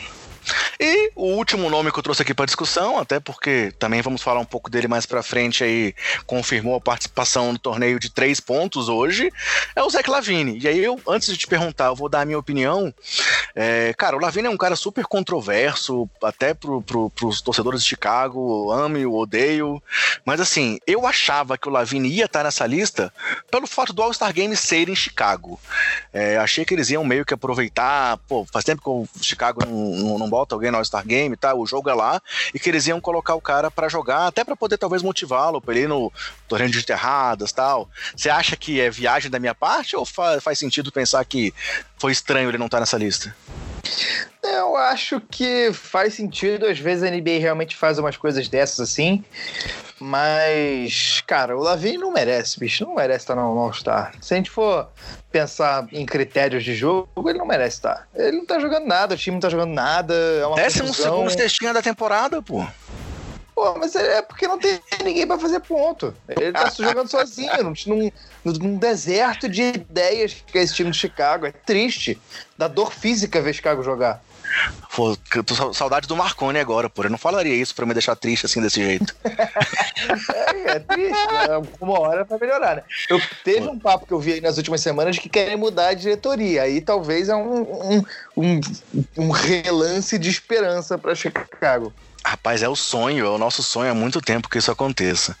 E 0.79 1.11
o 1.15 1.33
último 1.33 1.69
nome 1.69 1.91
que 1.91 1.99
eu 1.99 2.03
trouxe 2.03 2.21
aqui 2.21 2.33
para 2.33 2.45
discussão, 2.45 2.97
até 2.97 3.19
porque 3.19 3.73
também 3.77 4.01
vamos 4.01 4.21
falar 4.21 4.39
um 4.39 4.45
pouco 4.45 4.69
dele 4.69 4.87
mais 4.87 5.05
para 5.05 5.21
frente 5.21 5.63
aí, 5.63 5.93
confirmou 6.25 6.75
a 6.75 6.81
participação 6.81 7.53
no 7.53 7.59
torneio 7.59 7.99
de 7.99 8.09
três 8.09 8.39
pontos 8.39 8.89
hoje, 8.89 9.31
é 9.75 9.83
o 9.83 9.89
Zach 9.89 10.09
Lavine. 10.09 10.59
E 10.61 10.67
aí 10.67 10.83
eu, 10.83 10.99
antes 11.07 11.29
de 11.29 11.37
te 11.37 11.47
perguntar, 11.47 11.87
eu 11.87 11.95
vou 11.95 12.09
dar 12.09 12.21
a 12.21 12.25
minha 12.25 12.39
opinião. 12.39 12.93
É, 13.55 13.93
cara, 13.97 14.15
o 14.15 14.19
Lavine 14.19 14.47
é 14.47 14.51
um 14.51 14.57
cara 14.57 14.75
super 14.75 15.05
controverso, 15.05 16.09
até 16.23 16.53
pro, 16.53 16.81
pro, 16.81 17.09
pros 17.09 17.41
torcedores 17.41 17.83
de 17.83 17.89
Chicago, 17.89 18.71
ame 18.71 19.05
o 19.05 19.15
odeio, 19.15 19.81
mas 20.23 20.39
assim, 20.39 20.79
eu 20.85 21.05
achava 21.05 21.57
que 21.57 21.67
o 21.67 21.71
Lavine 21.71 22.07
ia 22.07 22.25
estar 22.25 22.43
nessa 22.43 22.65
lista 22.65 23.13
pelo 23.51 23.67
fato 23.67 23.93
do 23.93 24.01
All-Star 24.01 24.33
Game 24.33 24.55
ser 24.55 24.89
em 24.89 24.95
Chicago. 24.95 25.59
É, 26.13 26.37
achei 26.37 26.63
que 26.65 26.73
eles 26.73 26.89
iam 26.89 27.03
meio 27.03 27.25
que 27.25 27.33
aproveitar, 27.33 28.17
pô, 28.27 28.45
faz 28.51 28.63
tempo 28.63 28.81
que 28.81 28.89
o 28.89 29.23
Chicago 29.23 29.65
não, 29.65 29.73
não, 29.73 30.19
não 30.19 30.29
alguém 30.53 30.71
no 30.71 30.77
All-Star 30.77 31.05
Game, 31.05 31.35
tá? 31.35 31.53
O 31.53 31.65
jogo 31.65 31.89
é 31.89 31.93
lá, 31.93 32.21
e 32.53 32.59
que 32.59 32.69
eles 32.69 32.87
iam 32.87 32.99
colocar 32.99 33.35
o 33.35 33.41
cara 33.41 33.69
para 33.71 33.89
jogar, 33.89 34.27
até 34.27 34.43
para 34.43 34.55
poder 34.55 34.77
talvez 34.77 35.01
motivá-lo 35.01 35.61
pra 35.61 35.73
ele 35.73 35.83
ir 35.83 35.87
no 35.87 36.11
torneio 36.47 36.71
de 36.71 36.79
enterradas 36.79 37.51
tal. 37.51 37.89
Você 38.15 38.29
acha 38.29 38.55
que 38.55 38.79
é 38.79 38.89
viagem 38.89 39.29
da 39.29 39.39
minha 39.39 39.55
parte 39.55 39.95
ou 39.95 40.05
fa 40.05 40.39
faz 40.41 40.59
sentido 40.59 40.91
pensar 40.91 41.23
que 41.25 41.53
foi 41.97 42.11
estranho 42.11 42.49
ele 42.49 42.57
não 42.57 42.67
estar 42.67 42.77
tá 42.77 42.81
nessa 42.81 42.97
lista? 42.97 43.35
Eu 44.41 44.75
acho 44.75 45.19
que 45.19 45.71
faz 45.73 46.13
sentido, 46.13 46.65
às 46.65 46.79
vezes 46.79 47.03
a 47.03 47.11
NBA 47.11 47.39
realmente 47.39 47.75
faz 47.75 47.99
umas 47.99 48.15
coisas 48.17 48.47
dessas 48.47 48.79
assim, 48.79 49.23
mas, 49.99 51.21
cara, 51.27 51.57
o 51.57 51.61
Lavin 51.61 51.97
não 51.97 52.11
merece, 52.11 52.59
bicho, 52.59 52.85
não 52.85 52.95
merece 52.95 53.23
estar 53.23 53.35
no 53.35 53.41
All-Star. 53.41 54.13
Se 54.21 54.33
a 54.33 54.37
gente 54.37 54.49
for 54.49 54.87
pensar 55.31 55.87
em 55.91 56.05
critérios 56.05 56.63
de 56.63 56.73
jogo, 56.73 57.29
ele 57.29 57.39
não 57.39 57.45
merece 57.45 57.77
estar. 57.77 58.07
Ele 58.15 58.37
não 58.37 58.45
tá 58.45 58.59
jogando 58.59 58.85
nada, 58.85 59.15
o 59.15 59.17
time 59.17 59.35
não 59.35 59.41
tá 59.41 59.49
jogando 59.49 59.73
nada. 59.73 60.13
É 60.13 60.45
uma 60.45 60.55
Décimo 60.55 60.93
segundo 60.93 61.29
cestinha 61.29 61.73
da 61.73 61.81
temporada, 61.81 62.41
pô. 62.41 62.65
Pô, 63.53 63.77
mas 63.77 63.93
é 63.93 64.21
porque 64.21 64.47
não 64.47 64.57
tem 64.57 64.79
ninguém 65.03 65.27
para 65.27 65.37
fazer 65.37 65.59
ponto. 65.59 66.15
Ele 66.29 66.53
tá 66.53 66.69
jogando 66.79 67.09
sozinho, 67.09 67.51
num, 67.61 67.73
num, 67.87 68.11
num, 68.45 68.77
deserto 68.77 69.49
de 69.49 69.63
ideias 69.63 70.43
que 70.47 70.57
é 70.57 70.61
esse 70.61 70.73
time 70.73 70.91
de 70.91 70.97
Chicago. 70.97 71.45
É 71.45 71.51
triste. 71.51 72.17
Dá 72.57 72.69
dor 72.69 72.93
física 72.93 73.41
ver 73.41 73.51
Chicago 73.51 73.83
jogar. 73.83 74.23
Pô, 74.95 75.15
eu 75.35 75.43
tô 75.43 75.73
saudade 75.73 76.07
do 76.07 76.15
Marconi 76.15 76.59
agora, 76.59 76.89
pô. 76.89 77.03
Eu 77.03 77.09
não 77.09 77.17
falaria 77.17 77.53
isso 77.53 77.75
pra 77.75 77.85
me 77.85 77.93
deixar 77.93 78.15
triste 78.15 78.45
assim 78.45 78.61
desse 78.61 78.83
jeito. 78.83 79.15
é, 79.25 80.71
é 80.71 80.79
triste, 80.79 81.27
né? 81.27 81.67
Uma 81.79 81.99
hora 81.99 82.25
vai 82.25 82.39
melhorar, 82.39 82.77
né? 82.77 82.83
Eu, 83.09 83.21
teve 83.43 83.67
um 83.67 83.79
papo 83.79 84.07
que 84.07 84.13
eu 84.13 84.19
vi 84.19 84.33
aí 84.33 84.41
nas 84.41 84.57
últimas 84.57 84.81
semanas 84.81 85.15
de 85.15 85.21
que 85.21 85.29
querem 85.29 85.55
mudar 85.55 85.89
a 85.89 85.93
diretoria. 85.93 86.63
Aí 86.63 86.81
talvez 86.81 87.29
é 87.29 87.35
um, 87.35 87.61
um, 87.61 88.03
um, 88.35 88.59
um 89.17 89.29
relance 89.29 90.17
de 90.17 90.29
esperança 90.29 90.97
pra 90.97 91.15
Chicago. 91.15 91.93
Rapaz, 92.29 92.61
é 92.61 92.69
o 92.69 92.75
sonho, 92.75 93.25
é 93.25 93.29
o 93.29 93.39
nosso 93.39 93.63
sonho 93.63 93.89
há 93.89 93.93
muito 93.95 94.21
tempo 94.21 94.47
que 94.47 94.59
isso 94.59 94.69
aconteça. 94.69 95.35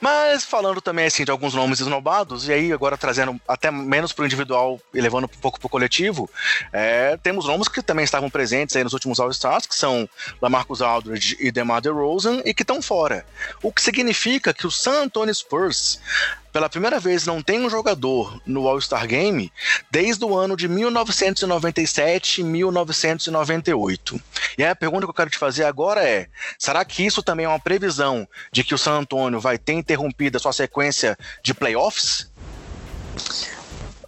Mas 0.00 0.42
falando 0.42 0.80
também 0.80 1.06
assim 1.06 1.24
de 1.24 1.30
alguns 1.30 1.54
nomes 1.54 1.78
esnobados, 1.78 2.48
e 2.48 2.52
aí 2.52 2.72
agora 2.72 2.98
trazendo 2.98 3.40
até 3.46 3.70
menos 3.70 4.12
para 4.12 4.24
o 4.24 4.26
individual 4.26 4.80
e 4.92 5.00
levando 5.00 5.26
um 5.26 5.40
pouco 5.40 5.60
para 5.60 5.68
o 5.68 5.70
coletivo, 5.70 6.28
é, 6.72 7.16
temos 7.18 7.46
nomes 7.46 7.68
que 7.68 7.80
também 7.80 8.04
estavam 8.04 8.28
presentes 8.28 8.74
aí 8.74 8.82
nos 8.82 8.92
últimos 8.92 9.20
All-Stars, 9.20 9.66
que 9.66 9.76
são 9.76 10.08
Lamarcus 10.42 10.82
Aldridge 10.82 11.36
e 11.38 11.52
DeMar 11.52 11.80
DeRozan, 11.80 12.42
e 12.44 12.52
que 12.52 12.64
estão 12.64 12.82
fora. 12.82 13.24
O 13.62 13.72
que 13.72 13.80
significa 13.80 14.52
que 14.52 14.66
o 14.66 14.70
San 14.70 15.04
Antonio 15.04 15.32
Spurs 15.32 16.00
pela 16.56 16.70
primeira 16.70 16.98
vez 16.98 17.26
não 17.26 17.42
tem 17.42 17.60
um 17.60 17.68
jogador 17.68 18.40
no 18.46 18.66
All-Star 18.66 19.06
Game 19.06 19.52
desde 19.90 20.24
o 20.24 20.34
ano 20.34 20.56
de 20.56 20.66
1997 20.66 22.42
1998. 22.42 24.18
E 24.56 24.64
aí 24.64 24.70
a 24.70 24.74
pergunta 24.74 25.04
que 25.04 25.10
eu 25.10 25.14
quero 25.14 25.28
te 25.28 25.36
fazer 25.36 25.64
agora 25.64 26.02
é: 26.02 26.28
será 26.58 26.82
que 26.82 27.04
isso 27.04 27.22
também 27.22 27.44
é 27.44 27.48
uma 27.50 27.60
previsão 27.60 28.26
de 28.50 28.64
que 28.64 28.74
o 28.74 28.78
San 28.78 29.00
Antonio 29.00 29.38
vai 29.38 29.58
ter 29.58 29.74
interrompido 29.74 30.38
a 30.38 30.40
sua 30.40 30.54
sequência 30.54 31.14
de 31.42 31.52
playoffs? 31.52 32.26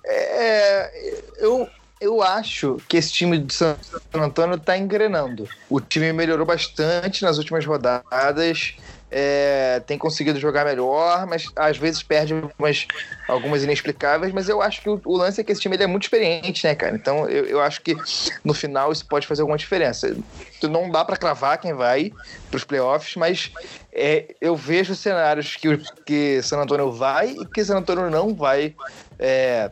É, 0.03 1.21
eu, 1.41 1.69
eu 2.01 2.23
acho 2.23 2.81
que 2.89 2.97
esse 2.97 3.13
time 3.13 3.37
de 3.37 3.53
San 3.53 3.77
Antonio 4.15 4.57
está 4.57 4.79
engrenando. 4.79 5.47
O 5.69 5.83
time 5.83 6.15
melhorou 6.15 6.47
bastante 6.47 7.25
nas 7.25 7.37
últimas 7.37 7.67
rodadas 7.67 8.75
é, 9.11 9.81
tem 9.87 9.97
conseguido 9.97 10.39
jogar 10.39 10.65
melhor, 10.65 11.27
mas 11.27 11.47
às 11.57 11.77
vezes 11.79 12.03
perde 12.03 12.35
algumas, 12.35 12.87
algumas 13.27 13.65
inexplicáveis. 13.65 14.33
Mas 14.33 14.49
eu 14.49 14.61
acho 14.61 14.83
que 14.83 14.89
o, 14.91 15.01
o 15.05 15.17
lance 15.17 15.41
é 15.41 15.45
que 15.45 15.53
esse 15.53 15.61
time 15.61 15.77
ele 15.77 15.85
é 15.85 15.87
muito 15.87 16.05
experiente, 16.05 16.67
né, 16.67 16.75
cara? 16.75 16.95
Então 16.95 17.29
eu, 17.29 17.45
eu 17.47 17.61
acho 17.61 17.81
que 17.81 17.97
no 18.45 18.53
final 18.53 18.93
isso 18.93 19.07
pode 19.07 19.27
fazer 19.27 19.43
alguma 19.43 19.59
diferença. 19.59 20.15
Não 20.63 20.91
dá 20.91 21.05
para 21.05 21.17
cravar 21.17 21.59
quem 21.59 21.73
vai 21.73 22.11
para 22.51 22.57
os 22.57 22.65
playoffs, 22.65 23.17
mas 23.17 23.51
é, 23.93 24.35
eu 24.41 24.55
vejo 24.55 24.95
cenários 24.95 25.57
que, 25.57 25.69
que 26.05 26.43
San 26.43 26.59
Antonio 26.59 26.93
vai 26.93 27.31
e 27.31 27.47
que 27.47 27.65
San 27.65 27.79
Antonio 27.79 28.11
não 28.11 28.35
vai. 28.35 28.75
É, 29.19 29.71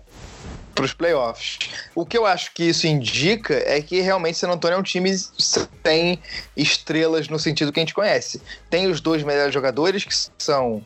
para 0.77 0.85
os 0.85 0.93
playoffs. 0.93 1.59
O 1.95 2.05
que 2.05 2.17
eu 2.17 2.27
acho 2.27 2.53
que 2.53 2.65
isso 2.65 2.87
indica 2.87 3.55
é 3.67 3.81
que 3.81 4.01
realmente 4.01 4.37
San 4.37 4.51
Antonio 4.51 4.77
é 4.77 4.79
um 4.79 4.83
time 4.83 5.11
sem 5.39 6.21
estrelas 6.57 7.29
no 7.29 7.39
sentido 7.39 7.73
que 7.73 7.81
a 7.81 7.83
gente 7.83 7.95
conhece. 7.95 8.41
Tem 8.69 8.87
os 8.87 9.01
dois 9.01 9.23
melhores 9.23 9.53
jogadores, 9.53 10.05
que 10.05 10.15
são 10.39 10.85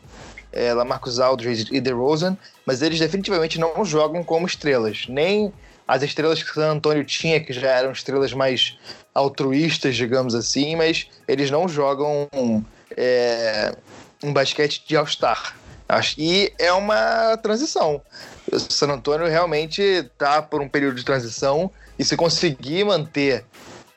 é, 0.53 0.73
Lamarcus 0.73 1.19
Aldridge 1.19 1.67
e 1.73 1.81
DeRozan, 1.81 2.39
mas 2.65 2.83
eles 2.83 3.01
definitivamente 3.01 3.59
não 3.59 3.85
jogam 3.85 4.23
como 4.23 4.47
estrelas. 4.47 5.07
Nem 5.09 5.53
as 5.87 6.03
estrelas 6.05 6.41
que 6.41 6.55
San 6.55 6.71
Antonio 6.71 7.05
tinha, 7.05 7.41
que 7.41 7.53
já 7.53 7.71
eram 7.71 7.91
estrelas 7.91 8.33
mais 8.33 8.79
altruístas, 9.13 9.97
digamos 9.97 10.37
assim, 10.37 10.77
mas 10.77 11.09
eles 11.27 11.51
não 11.51 11.69
jogam 11.69 12.29
é, 12.97 13.75
um 14.23 14.33
basquete 14.33 14.85
de 14.87 14.97
All-Star. 14.97 15.57
E 16.17 16.53
é 16.57 16.73
uma 16.73 17.37
transição. 17.39 18.01
San 18.59 18.89
Antonio 18.89 19.27
realmente 19.27 19.83
está 19.83 20.43
por 20.43 20.61
um 20.61 20.69
período 20.69 20.97
de 20.97 21.05
transição 21.05 21.71
e 21.99 22.05
se 22.05 22.17
conseguir 22.17 22.85
manter 22.85 23.45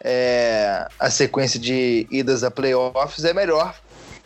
é, 0.04 0.88
a 1.00 1.10
sequência 1.10 1.60
de 1.60 2.06
idas 2.12 2.44
a 2.44 2.52
playoffs 2.52 3.24
é 3.24 3.34
melhor 3.34 3.76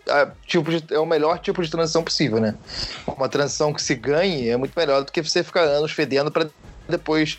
a, 0.10 0.28
tipo 0.46 0.72
de, 0.72 0.94
é 0.94 1.00
o 1.00 1.06
melhor 1.06 1.40
tipo 1.40 1.62
de 1.62 1.70
transição 1.70 2.04
possível, 2.04 2.40
né? 2.40 2.56
Uma 3.06 3.30
transição 3.30 3.74
que 3.74 3.82
se 3.82 3.96
ganhe 3.96 4.50
é 4.50 4.58
muito 4.58 4.74
melhor 4.76 5.04
do 5.04 5.12
que 5.12 5.22
você 5.22 5.44
ficar 5.44 5.62
anos 5.62 5.92
fedendo 5.92 6.32
para 6.32 6.48
depois 6.88 7.38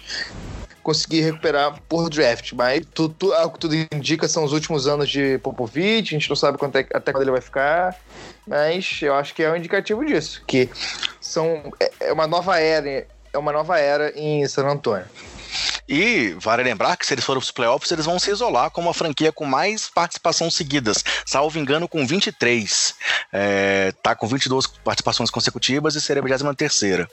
conseguir 0.83 1.21
recuperar 1.21 1.79
por 1.89 2.09
draft. 2.09 2.53
Mas 2.53 2.83
tudo, 2.95 3.33
o 3.33 3.51
que 3.51 3.59
tudo 3.59 3.75
indica 3.93 4.27
são 4.29 4.45
os 4.45 4.53
últimos 4.53 4.87
anos 4.87 5.11
de 5.11 5.39
Popovich, 5.39 6.15
a 6.15 6.19
gente 6.19 6.29
não 6.29 6.37
sabe 6.37 6.59
é, 6.63 6.87
até 6.95 7.13
quando 7.13 7.23
ele 7.23 7.31
vai 7.31 7.41
ficar, 7.41 7.95
mas 8.47 9.01
eu 9.03 9.15
acho 9.15 9.35
que 9.35 9.43
é 9.43 9.51
um 9.51 9.57
indicativo 9.57 10.05
disso, 10.05 10.43
que 10.47 10.71
são, 11.29 11.73
é, 11.79 11.91
é 12.01 12.13
uma 12.13 12.27
nova 12.27 12.59
era, 12.59 13.07
é 13.33 13.39
uma 13.39 13.53
nova 13.53 13.79
era 13.79 14.13
em 14.19 14.47
San 14.49 14.67
Antônio. 14.67 15.07
E 15.89 16.37
vale 16.39 16.63
lembrar 16.63 16.97
que 16.97 17.07
se 17.07 17.15
eles 17.15 17.25
forem 17.25 17.41
para 17.41 17.45
os 17.45 17.51
playoffs, 17.51 17.91
eles 17.91 18.05
vão 18.05 18.19
se 18.19 18.31
isolar 18.31 18.71
como 18.71 18.91
a 18.91 18.95
franquia 18.95 19.33
com 19.33 19.47
mais 19.47 19.89
participações 19.89 20.55
seguidas, 20.55 21.03
salvo 21.25 21.59
engano, 21.59 21.89
com 21.89 22.07
23. 22.07 22.95
É, 23.33 23.93
tá 24.03 24.15
com 24.15 24.27
22 24.27 24.67
participações 24.67 25.31
consecutivas 25.31 25.95
e 25.95 26.01
seria 26.01 26.23
a 26.23 26.25
23. 26.25 27.07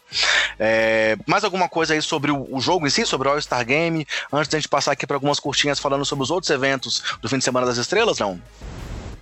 É, 0.60 1.18
mais 1.26 1.46
alguma 1.46 1.70
coisa 1.70 1.94
aí 1.94 2.02
sobre 2.02 2.32
o, 2.32 2.48
o 2.54 2.60
jogo 2.60 2.86
em 2.86 2.90
si, 2.90 3.06
sobre 3.06 3.30
o 3.30 3.32
All-Star 3.32 3.66
Game, 3.66 4.06
antes 4.32 4.50
da 4.50 4.58
gente 4.58 4.68
passar 4.68 4.92
aqui 4.92 5.08
para 5.08 5.16
algumas 5.16 5.40
curtinhas 5.40 5.80
falando 5.80 6.06
sobre 6.06 6.24
os 6.24 6.32
outros 6.32 6.50
eventos 6.50 7.02
do 7.22 7.30
fim 7.30 7.38
de 7.38 7.46
semana 7.46 7.66
das 7.66 7.78
estrelas, 7.78 8.20
não? 8.20 8.42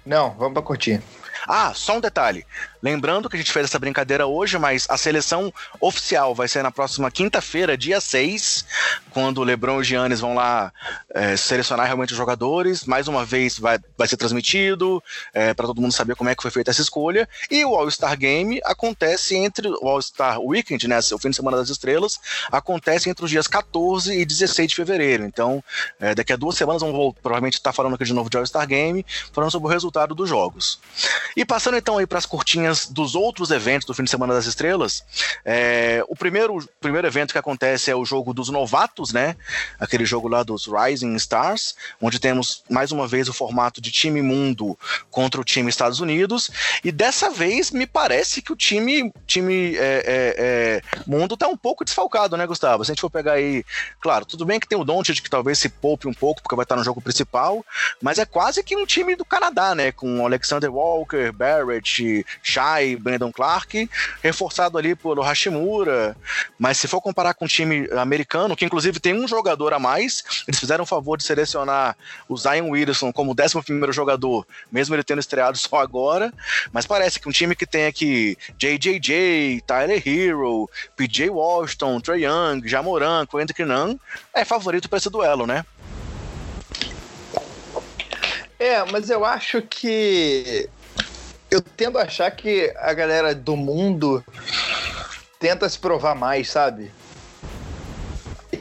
Não, 0.03 0.31
vamos 0.31 0.53
para 0.53 0.63
curtir. 0.63 1.01
Ah, 1.47 1.73
só 1.73 1.97
um 1.97 2.01
detalhe. 2.01 2.45
Lembrando 2.81 3.29
que 3.29 3.37
a 3.37 3.39
gente 3.39 3.51
fez 3.51 3.65
essa 3.65 3.79
brincadeira 3.79 4.27
hoje, 4.27 4.57
mas 4.57 4.85
a 4.89 4.97
seleção 4.97 5.53
oficial 5.79 6.35
vai 6.35 6.49
ser 6.49 6.61
na 6.63 6.71
próxima 6.71 7.09
quinta-feira, 7.09 7.77
dia 7.77 8.01
6, 8.01 8.65
quando 9.09 9.37
o 9.37 9.43
Lebron 9.43 9.77
e 9.77 9.79
o 9.79 9.83
Giannis 9.83 10.19
vão 10.19 10.35
lá 10.35 10.71
é, 11.13 11.37
selecionar 11.37 11.85
realmente 11.85 12.11
os 12.11 12.17
jogadores. 12.17 12.83
Mais 12.83 13.07
uma 13.07 13.23
vez 13.23 13.57
vai, 13.57 13.79
vai 13.97 14.05
ser 14.05 14.17
transmitido, 14.17 15.01
é, 15.33 15.53
para 15.53 15.65
todo 15.65 15.81
mundo 15.81 15.93
saber 15.93 16.15
como 16.15 16.29
é 16.29 16.35
que 16.35 16.41
foi 16.41 16.51
feita 16.51 16.71
essa 16.71 16.81
escolha. 16.81 17.27
E 17.49 17.63
o 17.63 17.73
All-Star 17.73 18.17
Game 18.17 18.59
acontece 18.65 19.35
entre 19.35 19.69
o 19.69 19.87
All-Star 19.87 20.41
Weekend, 20.41 20.85
né, 20.87 20.99
o 21.13 21.17
fim 21.17 21.29
de 21.29 21.37
semana 21.37 21.55
das 21.55 21.69
estrelas, 21.69 22.19
acontece 22.51 23.09
entre 23.09 23.23
os 23.23 23.31
dias 23.31 23.47
14 23.47 24.13
e 24.13 24.25
16 24.25 24.69
de 24.69 24.75
fevereiro. 24.75 25.23
Então, 25.25 25.63
é, 26.01 26.13
daqui 26.13 26.33
a 26.33 26.35
duas 26.35 26.57
semanas 26.57 26.81
vamos 26.81 27.15
provavelmente 27.21 27.53
estar 27.53 27.71
falando 27.71 27.95
aqui 27.95 28.03
de 28.03 28.13
novo 28.13 28.29
de 28.29 28.35
All-Star 28.35 28.67
Game, 28.67 29.05
falando 29.31 29.51
sobre 29.51 29.67
o 29.69 29.71
resultado 29.71 30.13
dos 30.13 30.27
jogos. 30.27 30.79
E 31.35 31.43
passando 31.45 31.77
então 31.77 31.97
aí 31.97 32.05
para 32.05 32.17
as 32.17 32.25
curtinhas 32.25 32.85
dos 32.85 33.15
outros 33.15 33.51
eventos 33.51 33.85
do 33.85 33.93
fim 33.93 34.03
de 34.03 34.09
semana 34.09 34.33
das 34.33 34.45
estrelas, 34.45 35.03
é, 35.43 36.03
o 36.07 36.15
primeiro, 36.15 36.67
primeiro 36.79 37.07
evento 37.07 37.31
que 37.31 37.37
acontece 37.37 37.89
é 37.89 37.95
o 37.95 38.05
jogo 38.05 38.33
dos 38.33 38.49
novatos, 38.49 39.11
né? 39.11 39.35
Aquele 39.79 40.05
jogo 40.05 40.27
lá 40.27 40.43
dos 40.43 40.67
Rising 40.67 41.15
Stars, 41.15 41.75
onde 42.01 42.19
temos 42.19 42.63
mais 42.69 42.91
uma 42.91 43.07
vez 43.07 43.27
o 43.27 43.33
formato 43.33 43.81
de 43.81 43.91
time 43.91 44.21
mundo 44.21 44.77
contra 45.09 45.41
o 45.41 45.43
time 45.43 45.69
Estados 45.69 45.99
Unidos. 45.99 46.51
E 46.83 46.91
dessa 46.91 47.29
vez 47.29 47.71
me 47.71 47.87
parece 47.87 48.41
que 48.41 48.51
o 48.51 48.55
time, 48.55 49.11
time 49.25 49.75
é, 49.75 49.79
é, 49.79 50.35
é 50.37 50.81
mundo 51.07 51.37
tá 51.37 51.47
um 51.47 51.57
pouco 51.57 51.83
desfalcado, 51.83 52.37
né, 52.37 52.45
Gustavo? 52.45 52.83
Se 52.83 52.91
a 52.91 52.93
gente 52.93 53.01
for 53.01 53.09
pegar 53.09 53.33
aí, 53.33 53.63
claro, 53.99 54.25
tudo 54.25 54.45
bem 54.45 54.59
que 54.59 54.67
tem 54.67 54.77
o 54.77 54.83
Doncic 54.83 55.21
que 55.21 55.29
talvez 55.29 55.59
se 55.59 55.69
poupe 55.69 56.07
um 56.07 56.13
pouco 56.13 56.41
porque 56.41 56.55
vai 56.55 56.63
estar 56.63 56.75
no 56.75 56.83
jogo 56.83 57.01
principal, 57.01 57.65
mas 58.01 58.19
é 58.19 58.25
quase 58.25 58.63
que 58.63 58.75
um 58.75 58.85
time 58.85 59.15
do 59.15 59.25
Canadá, 59.25 59.73
né? 59.73 59.91
Com 59.91 60.25
Alexander 60.25 60.71
Walker, 60.73 61.22
Barrett, 61.31 62.25
Shai, 62.41 62.95
Brandon 62.95 63.31
Clark, 63.31 63.89
reforçado 64.21 64.77
ali 64.77 64.95
pelo 64.95 65.21
Hashimura. 65.21 66.15
Mas 66.57 66.77
se 66.77 66.87
for 66.87 67.01
comparar 67.01 67.33
com 67.33 67.45
o 67.45 67.47
time 67.47 67.87
americano, 67.91 68.55
que 68.55 68.65
inclusive 68.65 68.99
tem 68.99 69.13
um 69.13 69.27
jogador 69.27 69.73
a 69.73 69.79
mais, 69.79 70.23
eles 70.47 70.59
fizeram 70.59 70.83
o 70.83 70.87
favor 70.87 71.17
de 71.17 71.23
selecionar 71.23 71.95
o 72.27 72.37
Zion 72.37 72.69
Wilson 72.69 73.11
como 73.11 73.31
o 73.31 73.35
11 73.39 73.91
jogador, 73.91 74.45
mesmo 74.71 74.95
ele 74.95 75.03
tendo 75.03 75.19
estreado 75.19 75.57
só 75.57 75.77
agora. 75.77 76.33
Mas 76.71 76.85
parece 76.85 77.19
que 77.19 77.29
um 77.29 77.31
time 77.31 77.55
que 77.55 77.65
tem 77.65 77.85
aqui 77.85 78.37
JJJ, 78.57 79.61
Tyler 79.65 80.01
Hero, 80.05 80.69
PJ 80.95 81.29
Washington, 81.29 81.99
Trey 81.99 82.25
Young, 82.25 82.67
Jamoran, 82.67 83.25
Kendrick 83.25 83.63
Nunn, 83.63 83.97
é 84.33 84.43
favorito 84.43 84.89
para 84.89 84.97
esse 84.97 85.09
duelo, 85.09 85.45
né? 85.45 85.65
É, 88.59 88.83
mas 88.91 89.09
eu 89.09 89.25
acho 89.25 89.61
que 89.61 90.69
eu 91.53 91.61
tendo 91.61 91.99
a 91.99 92.03
achar 92.03 92.31
que 92.31 92.73
a 92.77 92.93
galera 92.93 93.35
do 93.35 93.55
mundo 93.55 94.23
tenta 95.39 95.69
se 95.69 95.77
provar 95.77 96.15
mais, 96.15 96.49
sabe? 96.49 96.91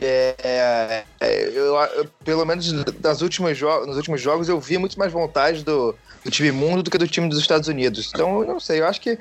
É, 0.00 1.04
é, 1.20 1.48
eu, 1.54 1.74
eu, 1.76 2.06
pelo 2.24 2.44
menos 2.44 2.70
últimas 3.22 3.58
nos 3.86 3.96
últimos 3.96 4.20
jogos 4.20 4.48
eu 4.48 4.60
vi 4.60 4.76
muito 4.76 4.98
mais 4.98 5.12
vontade 5.12 5.64
do, 5.64 5.94
do 6.24 6.30
time 6.30 6.52
mundo 6.52 6.82
do 6.82 6.90
que 6.90 6.98
do 6.98 7.08
time 7.08 7.28
dos 7.28 7.38
Estados 7.38 7.68
Unidos. 7.68 8.10
Então, 8.12 8.40
eu 8.40 8.46
não 8.46 8.60
sei, 8.60 8.80
eu 8.80 8.86
acho 8.86 9.00
que 9.00 9.18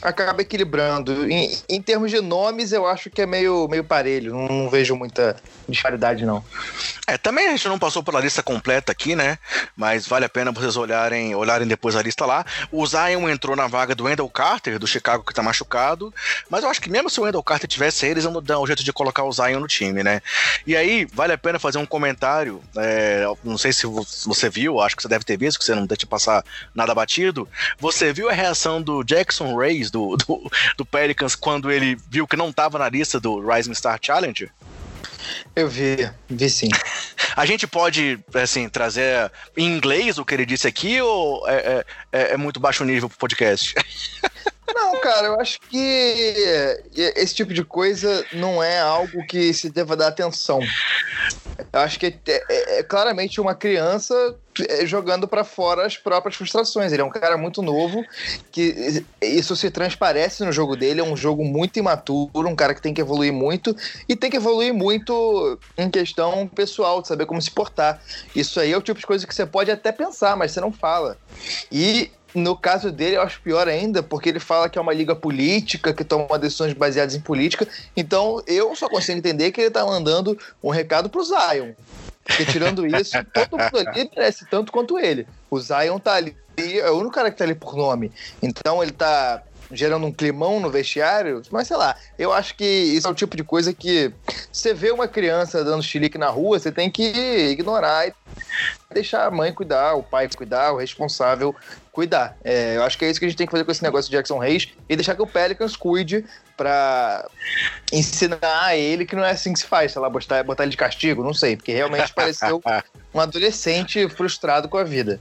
acaba 0.00 0.42
equilibrando. 0.42 1.28
Em, 1.30 1.56
em 1.68 1.82
termos 1.82 2.10
de 2.10 2.20
nomes, 2.20 2.72
eu 2.72 2.86
acho 2.86 3.10
que 3.10 3.22
é 3.22 3.26
meio, 3.26 3.66
meio 3.68 3.84
parelho, 3.84 4.32
não, 4.32 4.48
não, 4.48 4.70
vejo 4.70 4.94
muita 4.94 5.36
disparidade, 5.68 6.24
não. 6.24 6.44
É, 7.06 7.18
também 7.18 7.48
a 7.48 7.50
gente 7.50 7.68
não 7.68 7.78
passou 7.78 8.02
pela 8.02 8.20
lista 8.20 8.42
completa 8.42 8.92
aqui, 8.92 9.16
né? 9.16 9.38
Mas 9.76 10.06
vale 10.06 10.24
a 10.24 10.28
pena 10.28 10.52
vocês 10.52 10.76
olharem, 10.76 11.34
olharem 11.34 11.66
depois 11.66 11.96
a 11.96 12.02
lista 12.02 12.24
lá. 12.24 12.44
O 12.70 12.86
Zion 12.86 13.28
entrou 13.28 13.56
na 13.56 13.66
vaga 13.66 13.94
do 13.94 14.04
Wendell 14.04 14.28
Carter, 14.28 14.78
do 14.78 14.86
Chicago, 14.86 15.24
que 15.24 15.34
tá 15.34 15.42
machucado. 15.42 16.12
Mas 16.48 16.62
eu 16.62 16.70
acho 16.70 16.80
que 16.80 16.90
mesmo 16.90 17.10
se 17.10 17.20
o 17.20 17.24
Wendell 17.24 17.42
Carter 17.42 17.68
tivesse, 17.68 18.06
eles 18.06 18.24
vão 18.24 18.42
dar 18.42 18.60
um 18.60 18.66
jeito 18.66 18.84
de 18.84 18.92
colocar 18.92 19.24
o 19.24 19.32
Zion 19.32 19.60
no 19.60 19.66
time, 19.66 20.02
né? 20.02 20.20
E 20.66 20.76
aí, 20.76 21.06
vale 21.12 21.32
a 21.32 21.38
pena 21.38 21.58
fazer 21.58 21.78
um 21.78 21.86
comentário. 21.86 22.60
É, 22.76 23.24
não 23.44 23.58
sei 23.58 23.72
se 23.72 23.86
você 23.86 24.48
viu, 24.48 24.80
acho 24.80 24.96
que 24.96 25.02
você 25.02 25.08
deve 25.08 25.24
ter 25.24 25.36
visto, 25.36 25.58
que 25.58 25.64
você 25.64 25.74
não 25.74 25.86
deve 25.86 25.98
te 25.98 26.06
passar 26.06 26.35
nada 26.74 26.94
batido. 26.94 27.48
Você 27.78 28.12
viu 28.12 28.28
a 28.28 28.32
reação 28.32 28.80
do 28.80 29.02
Jackson 29.02 29.56
Reyes, 29.56 29.90
do, 29.90 30.16
do, 30.16 30.50
do 30.76 30.86
Pelicans, 30.86 31.34
quando 31.34 31.70
ele 31.70 31.96
viu 32.10 32.26
que 32.26 32.36
não 32.36 32.50
estava 32.50 32.78
na 32.78 32.88
lista 32.88 33.20
do 33.20 33.40
Rising 33.40 33.74
Star 33.74 33.98
Challenge? 34.00 34.50
Eu 35.54 35.68
vi, 35.68 36.08
vi 36.28 36.48
sim. 36.48 36.68
A 37.34 37.44
gente 37.44 37.66
pode, 37.66 38.18
assim, 38.34 38.68
trazer 38.68 39.30
em 39.56 39.66
inglês 39.66 40.16
o 40.16 40.24
que 40.24 40.32
ele 40.32 40.46
disse 40.46 40.66
aqui 40.66 41.00
ou 41.02 41.46
é, 41.48 41.84
é, 42.12 42.32
é 42.32 42.36
muito 42.36 42.58
baixo 42.58 42.84
nível 42.84 43.08
pro 43.08 43.18
podcast? 43.18 43.74
Não, 44.74 45.00
cara, 45.00 45.28
eu 45.28 45.40
acho 45.40 45.60
que 45.60 46.34
esse 46.94 47.34
tipo 47.34 47.54
de 47.54 47.64
coisa 47.64 48.24
não 48.32 48.62
é 48.62 48.80
algo 48.80 49.24
que 49.26 49.52
se 49.54 49.70
deva 49.70 49.96
dar 49.96 50.08
atenção. 50.08 50.60
Eu 51.72 51.80
acho 51.80 51.98
que 51.98 52.06
é, 52.06 52.20
é, 52.26 52.78
é 52.78 52.82
claramente 52.82 53.40
uma 53.40 53.54
criança 53.54 54.14
é, 54.68 54.86
jogando 54.86 55.26
para 55.26 55.44
fora 55.44 55.86
as 55.86 55.96
próprias 55.96 56.36
frustrações. 56.36 56.92
Ele 56.92 57.02
é 57.02 57.04
um 57.04 57.10
cara 57.10 57.36
muito 57.36 57.62
novo, 57.62 58.04
que 58.50 59.04
isso 59.22 59.56
se 59.56 59.70
transparece 59.70 60.44
no 60.44 60.52
jogo 60.52 60.76
dele. 60.76 61.00
É 61.00 61.04
um 61.04 61.16
jogo 61.16 61.44
muito 61.44 61.78
imaturo, 61.78 62.48
um 62.48 62.56
cara 62.56 62.74
que 62.74 62.82
tem 62.82 62.92
que 62.92 63.00
evoluir 63.00 63.32
muito 63.32 63.74
e 64.08 64.14
tem 64.14 64.30
que 64.30 64.36
evoluir 64.36 64.74
muito 64.74 65.58
em 65.78 65.90
questão 65.90 66.46
pessoal, 66.46 67.00
de 67.00 67.08
saber 67.08 67.26
como 67.26 67.40
se 67.40 67.50
portar. 67.50 68.02
Isso 68.34 68.60
aí 68.60 68.72
é 68.72 68.76
o 68.76 68.82
tipo 68.82 69.00
de 69.00 69.06
coisa 69.06 69.26
que 69.26 69.34
você 69.34 69.46
pode 69.46 69.70
até 69.70 69.92
pensar, 69.92 70.36
mas 70.36 70.52
você 70.52 70.60
não 70.60 70.72
fala. 70.72 71.16
E 71.72 72.10
no 72.36 72.54
caso 72.54 72.92
dele, 72.92 73.16
eu 73.16 73.22
acho 73.22 73.40
pior 73.40 73.66
ainda, 73.66 74.02
porque 74.02 74.28
ele 74.28 74.38
fala 74.38 74.68
que 74.68 74.78
é 74.78 74.80
uma 74.80 74.92
liga 74.92 75.16
política, 75.16 75.94
que 75.94 76.04
toma 76.04 76.38
decisões 76.38 76.74
baseadas 76.74 77.14
em 77.14 77.20
política. 77.20 77.66
Então, 77.96 78.42
eu 78.46 78.76
só 78.76 78.88
consigo 78.90 79.18
entender 79.18 79.50
que 79.52 79.62
ele 79.62 79.70
tá 79.70 79.84
mandando 79.86 80.38
um 80.62 80.68
recado 80.68 81.08
pro 81.08 81.24
Zion. 81.24 81.72
Porque 82.22 82.44
tirando 82.44 82.86
isso, 82.86 83.12
todo 83.32 83.56
mundo 83.56 83.88
ali 83.88 84.10
merece 84.14 84.44
tanto 84.50 84.70
quanto 84.70 84.98
ele. 84.98 85.26
O 85.50 85.58
Zion 85.58 85.98
tá 85.98 86.14
ali, 86.14 86.36
é 86.58 86.90
o 86.90 86.98
único 86.98 87.14
cara 87.14 87.30
que 87.30 87.38
tá 87.38 87.44
ali 87.44 87.54
por 87.54 87.74
nome. 87.74 88.12
Então, 88.42 88.82
ele 88.82 88.92
tá 88.92 89.42
gerando 89.70 90.06
um 90.06 90.12
climão 90.12 90.60
no 90.60 90.70
vestiário, 90.70 91.42
mas 91.50 91.68
sei 91.68 91.76
lá, 91.76 91.96
eu 92.18 92.32
acho 92.32 92.54
que 92.54 92.64
isso 92.64 93.06
é 93.06 93.10
o 93.10 93.14
tipo 93.14 93.36
de 93.36 93.44
coisa 93.44 93.72
que 93.72 94.12
você 94.52 94.72
vê 94.72 94.90
uma 94.90 95.08
criança 95.08 95.64
dando 95.64 95.82
chilique 95.82 96.18
na 96.18 96.28
rua, 96.28 96.58
você 96.58 96.70
tem 96.70 96.90
que 96.90 97.02
ignorar 97.50 98.08
e 98.08 98.14
deixar 98.92 99.26
a 99.26 99.30
mãe 99.30 99.52
cuidar, 99.52 99.94
o 99.94 100.02
pai 100.02 100.28
cuidar, 100.34 100.72
o 100.72 100.76
responsável 100.76 101.54
cuidar. 101.92 102.36
É, 102.44 102.76
eu 102.76 102.82
acho 102.82 102.98
que 102.98 103.04
é 103.04 103.10
isso 103.10 103.18
que 103.18 103.26
a 103.26 103.28
gente 103.28 103.38
tem 103.38 103.46
que 103.46 103.50
fazer 103.50 103.64
com 103.64 103.70
esse 103.70 103.82
negócio 103.82 104.10
de 104.10 104.16
Jackson 104.16 104.38
Reis 104.38 104.68
e 104.88 104.96
deixar 104.96 105.14
que 105.14 105.22
o 105.22 105.26
Pelicans 105.26 105.76
cuide 105.76 106.24
para 106.56 107.28
ensinar 107.92 108.38
a 108.42 108.76
ele 108.76 109.04
que 109.04 109.16
não 109.16 109.24
é 109.24 109.30
assim 109.30 109.52
que 109.52 109.58
se 109.58 109.66
faz, 109.66 109.92
sei 109.92 110.00
lá, 110.00 110.08
botar, 110.08 110.42
botar 110.42 110.62
ele 110.62 110.70
de 110.70 110.76
castigo, 110.76 111.22
não 111.22 111.34
sei, 111.34 111.56
porque 111.56 111.72
realmente 111.72 112.12
pareceu 112.12 112.62
um 113.14 113.20
adolescente 113.20 114.08
frustrado 114.08 114.68
com 114.68 114.78
a 114.78 114.84
vida. 114.84 115.20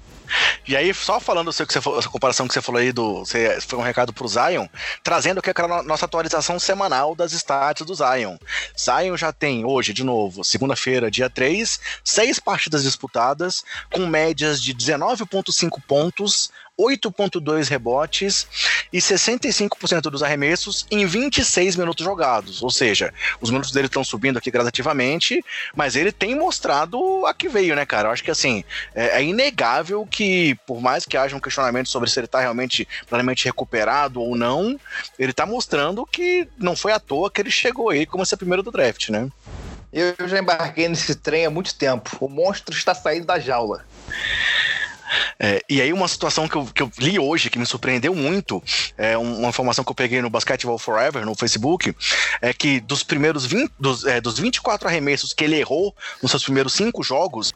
E 0.68 0.76
aí, 0.76 0.94
só 0.94 1.20
falando 1.20 1.52
que 1.52 1.74
você, 1.74 1.78
essa 1.78 2.10
comparação 2.10 2.48
que 2.48 2.54
você 2.54 2.62
falou 2.62 2.82
aí 2.82 2.92
do. 2.92 3.20
Você, 3.20 3.60
foi 3.62 3.80
um 3.80 3.84
recado 3.84 4.12
pro 4.12 4.28
Zion, 4.28 4.68
trazendo 5.04 5.40
aqui 5.40 5.52
a 5.56 5.84
nossa 5.84 6.06
atualização 6.06 6.60
semanal 6.60 7.16
das 7.16 7.32
stats 7.34 7.86
do 7.86 7.94
Zion. 7.94 8.38
Zion 8.78 9.16
já 9.16 9.32
tem 9.32 9.66
hoje, 9.66 9.94
de 9.94 10.04
novo, 10.04 10.44
segunda-feira, 10.44 11.12
dia 11.12 11.30
3, 11.30 11.80
seis 12.04 12.40
partidas 12.40 12.84
disputadas, 12.84 13.64
com 13.92 14.06
médias 14.06 14.62
de 14.62 14.74
19,5 14.74 15.82
pontos, 15.88 16.52
8,2 16.80 17.70
rebotes 17.70 18.48
e 18.92 18.98
65% 18.98 20.02
dos 20.04 20.22
arremessos 20.22 20.86
em 20.92 21.06
26 21.06 21.76
minutos 21.76 22.04
jogados. 22.04 22.62
Ou 22.62 22.70
seja, 22.70 23.14
os 23.40 23.50
minutos 23.50 23.72
dele 23.72 23.88
estão 23.88 24.04
subindo 24.04 24.38
aqui 24.38 24.52
gradativamente, 24.52 25.44
mas 25.76 25.96
ele 25.96 26.12
tem 26.12 26.36
mostrado 26.36 27.26
a 27.26 27.34
que 27.34 27.48
veio, 27.48 27.76
né, 27.76 27.86
cara? 27.86 28.10
Eu 28.10 28.12
acho 28.12 28.24
que 28.24 28.32
assim, 28.32 28.64
é, 28.94 29.20
é 29.20 29.24
inegável 29.24 30.06
que, 30.06 30.56
por 30.68 30.82
mais 30.82 31.06
que 31.06 31.18
haja 31.18 31.36
um 31.36 31.40
questionamento 31.40 31.90
sobre 31.90 32.10
se 32.10 32.20
ele 32.20 32.26
está 32.26 32.40
realmente 32.40 32.88
plenamente 33.08 33.46
recuperado 33.46 34.22
ou 34.22 34.36
não, 34.36 34.80
ele 35.18 35.32
está 35.32 35.46
mostrando 35.46 36.06
que 36.06 36.48
não 36.58 36.76
foi 36.76 36.92
à 36.92 37.00
toa 37.00 37.32
que 37.32 37.42
ele 37.42 37.52
chegou 37.52 37.90
aí 37.90 38.06
como 38.06 38.26
ser 38.26 38.38
primeiro 38.38 38.64
do 38.64 38.72
draft, 38.72 39.10
né? 39.10 39.30
Eu 39.94 40.14
já 40.28 40.40
embarquei 40.40 40.90
nesse 40.90 41.16
trem 41.16 41.46
há 41.46 41.50
muito 41.50 41.74
tempo. 41.74 42.18
O 42.20 42.28
monstro 42.28 42.76
está 42.76 42.94
saindo 42.94 43.26
da 43.26 43.40
jaula. 43.40 43.86
É, 45.40 45.62
e 45.70 45.82
aí 45.82 45.92
uma 45.92 46.08
situação 46.08 46.48
que 46.48 46.56
eu, 46.56 46.66
que 46.66 46.82
eu, 46.82 46.92
li 47.00 47.20
hoje, 47.20 47.50
que 47.50 47.60
me 47.60 47.66
surpreendeu 47.66 48.14
muito, 48.16 48.64
é 48.98 49.18
uma 49.18 49.50
informação 49.50 49.84
que 49.84 49.92
eu 49.92 49.96
peguei 49.96 50.22
no 50.22 50.30
Basketball 50.30 50.78
Forever, 50.78 51.26
no 51.26 51.36
Facebook, 51.36 51.96
é 52.42 52.54
que 52.54 52.80
dos 52.80 53.04
primeiros 53.04 53.46
20, 53.46 53.72
dos, 53.80 54.06
é, 54.06 54.22
dos 54.22 54.40
24 54.40 54.88
arremessos 54.88 55.34
que 55.34 55.44
ele 55.44 55.58
errou 55.60 55.96
nos 56.22 56.32
seus 56.32 56.44
primeiros 56.44 56.74
cinco 56.74 57.04
jogos, 57.04 57.54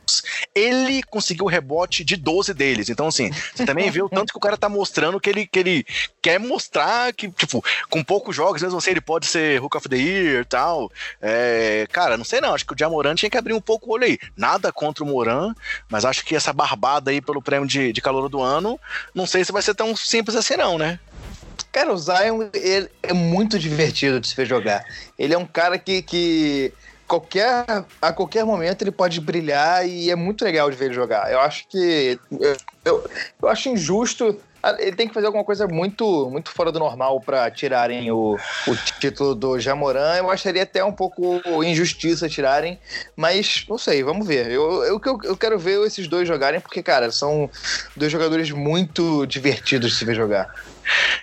ele 0.54 1.04
conseguiu 1.04 1.46
rebote 1.46 2.04
de 2.04 2.16
12 2.16 2.54
deles. 2.54 2.90
Então, 2.90 3.08
assim, 3.08 3.32
você 3.54 3.66
também 3.66 3.90
vê 3.90 4.02
o 4.02 4.10
tanto 4.10 4.32
que 4.32 4.38
o 4.38 4.42
cara 4.42 4.58
tá 4.58 4.70
mostrando 4.70 5.20
que 5.20 5.30
ele, 5.30 5.48
que 5.48 5.60
ele 5.60 5.86
quer 6.22 6.40
mostrar 6.40 7.14
que, 7.14 7.30
tipo, 7.30 7.64
com 7.90 8.04
poucos 8.04 8.36
jogos, 8.36 8.62
mesmo 8.62 8.78
assim, 8.78 8.92
ele 8.92 9.02
pode 9.02 9.26
ser 9.26 9.62
Hook 9.62 9.78
of 9.78 9.90
the 9.90 9.98
Year 9.98 10.42
e 10.42 10.46
tal. 10.46 10.92
É, 11.22 11.88
cara, 11.92 12.18
não 12.18 12.26
sei 12.26 12.42
não, 12.42 12.54
acho 12.54 12.66
que 12.66 12.74
o 12.74 12.78
Jamoran 12.78 13.16
tinha 13.16 13.30
que 13.30 13.38
abrir 13.38 13.54
um 13.54 13.62
pouco 13.62 13.90
o 13.90 13.94
olho 13.94 14.06
aí. 14.06 14.18
Nada 14.36 14.72
contra 14.72 15.04
o 15.04 15.08
Moran, 15.08 15.54
mas 15.90 16.06
acho 16.06 16.26
que 16.26 16.36
essa 16.36 16.54
barbada 16.54 17.12
aí 17.12 17.22
pelo 17.22 17.42
prêmio 17.50 17.68
de, 17.68 17.92
de 17.92 18.02
calor 18.02 18.30
do 18.30 18.42
ano, 18.42 18.80
não 19.14 19.26
sei 19.26 19.44
se 19.44 19.52
vai 19.52 19.62
ser 19.62 19.74
tão 19.74 19.96
simples 19.96 20.36
assim, 20.36 20.56
não, 20.56 20.78
né? 20.78 21.00
Cara, 21.72 21.92
o 21.92 21.98
Zion 21.98 22.50
ele 22.54 22.90
é 23.02 23.14
muito 23.14 23.58
divertido 23.58 24.20
de 24.20 24.28
se 24.28 24.36
ver 24.36 24.46
jogar. 24.46 24.84
Ele 25.18 25.34
é 25.34 25.38
um 25.38 25.46
cara 25.46 25.78
que, 25.78 26.02
que 26.02 26.72
qualquer, 27.08 27.66
a 28.02 28.14
qualquer 28.14 28.46
momento 28.46 28.84
ele 28.84 28.92
pode 28.92 29.20
brilhar 29.20 29.88
e 29.88 30.12
é 30.12 30.16
muito 30.16 30.46
legal 30.46 30.70
de 30.70 30.78
ver 30.78 30.86
ele 30.86 30.94
jogar. 30.94 31.32
Eu 31.32 31.40
acho 31.40 31.68
que. 31.68 32.20
Eu, 32.32 32.56
eu, 32.86 33.10
eu 33.42 33.48
acho 33.48 33.70
injusto 33.70 34.40
ele 34.80 34.96
tem 34.96 35.08
que 35.08 35.14
fazer 35.14 35.28
alguma 35.28 35.44
coisa 35.44 35.68
muito, 35.68 36.30
muito 36.30 36.50
fora 36.52 36.72
do 36.72 36.80
normal 36.80 37.22
para 37.22 37.50
tirarem 37.50 38.12
o, 38.12 38.38
o 38.68 38.76
título 39.00 39.34
do 39.34 39.60
Jamoran. 39.60 40.16
Eu 40.18 40.30
acharia 40.30 40.64
até 40.64 40.84
um 40.84 40.92
pouco 40.92 41.42
injustiça 41.64 42.28
tirarem, 42.28 42.80
mas 43.16 43.66
não 43.70 43.78
sei, 43.78 44.04
vamos 44.04 44.28
ver. 44.28 44.52
Eu, 44.52 44.84
eu, 44.84 45.02
eu, 45.04 45.20
eu 45.24 45.38
quero 45.38 45.58
ver 45.58 45.86
esses 45.86 46.08
dois 46.08 46.28
jogarem, 46.28 46.60
porque, 46.60 46.84
cara, 46.84 47.12
são 47.12 47.50
dois 47.96 48.12
jogadores 48.12 48.52
muito 48.52 49.26
divertidos 49.26 49.92
de 49.92 49.98
se 49.98 50.06
ver 50.06 50.16
jogar. 50.16 50.54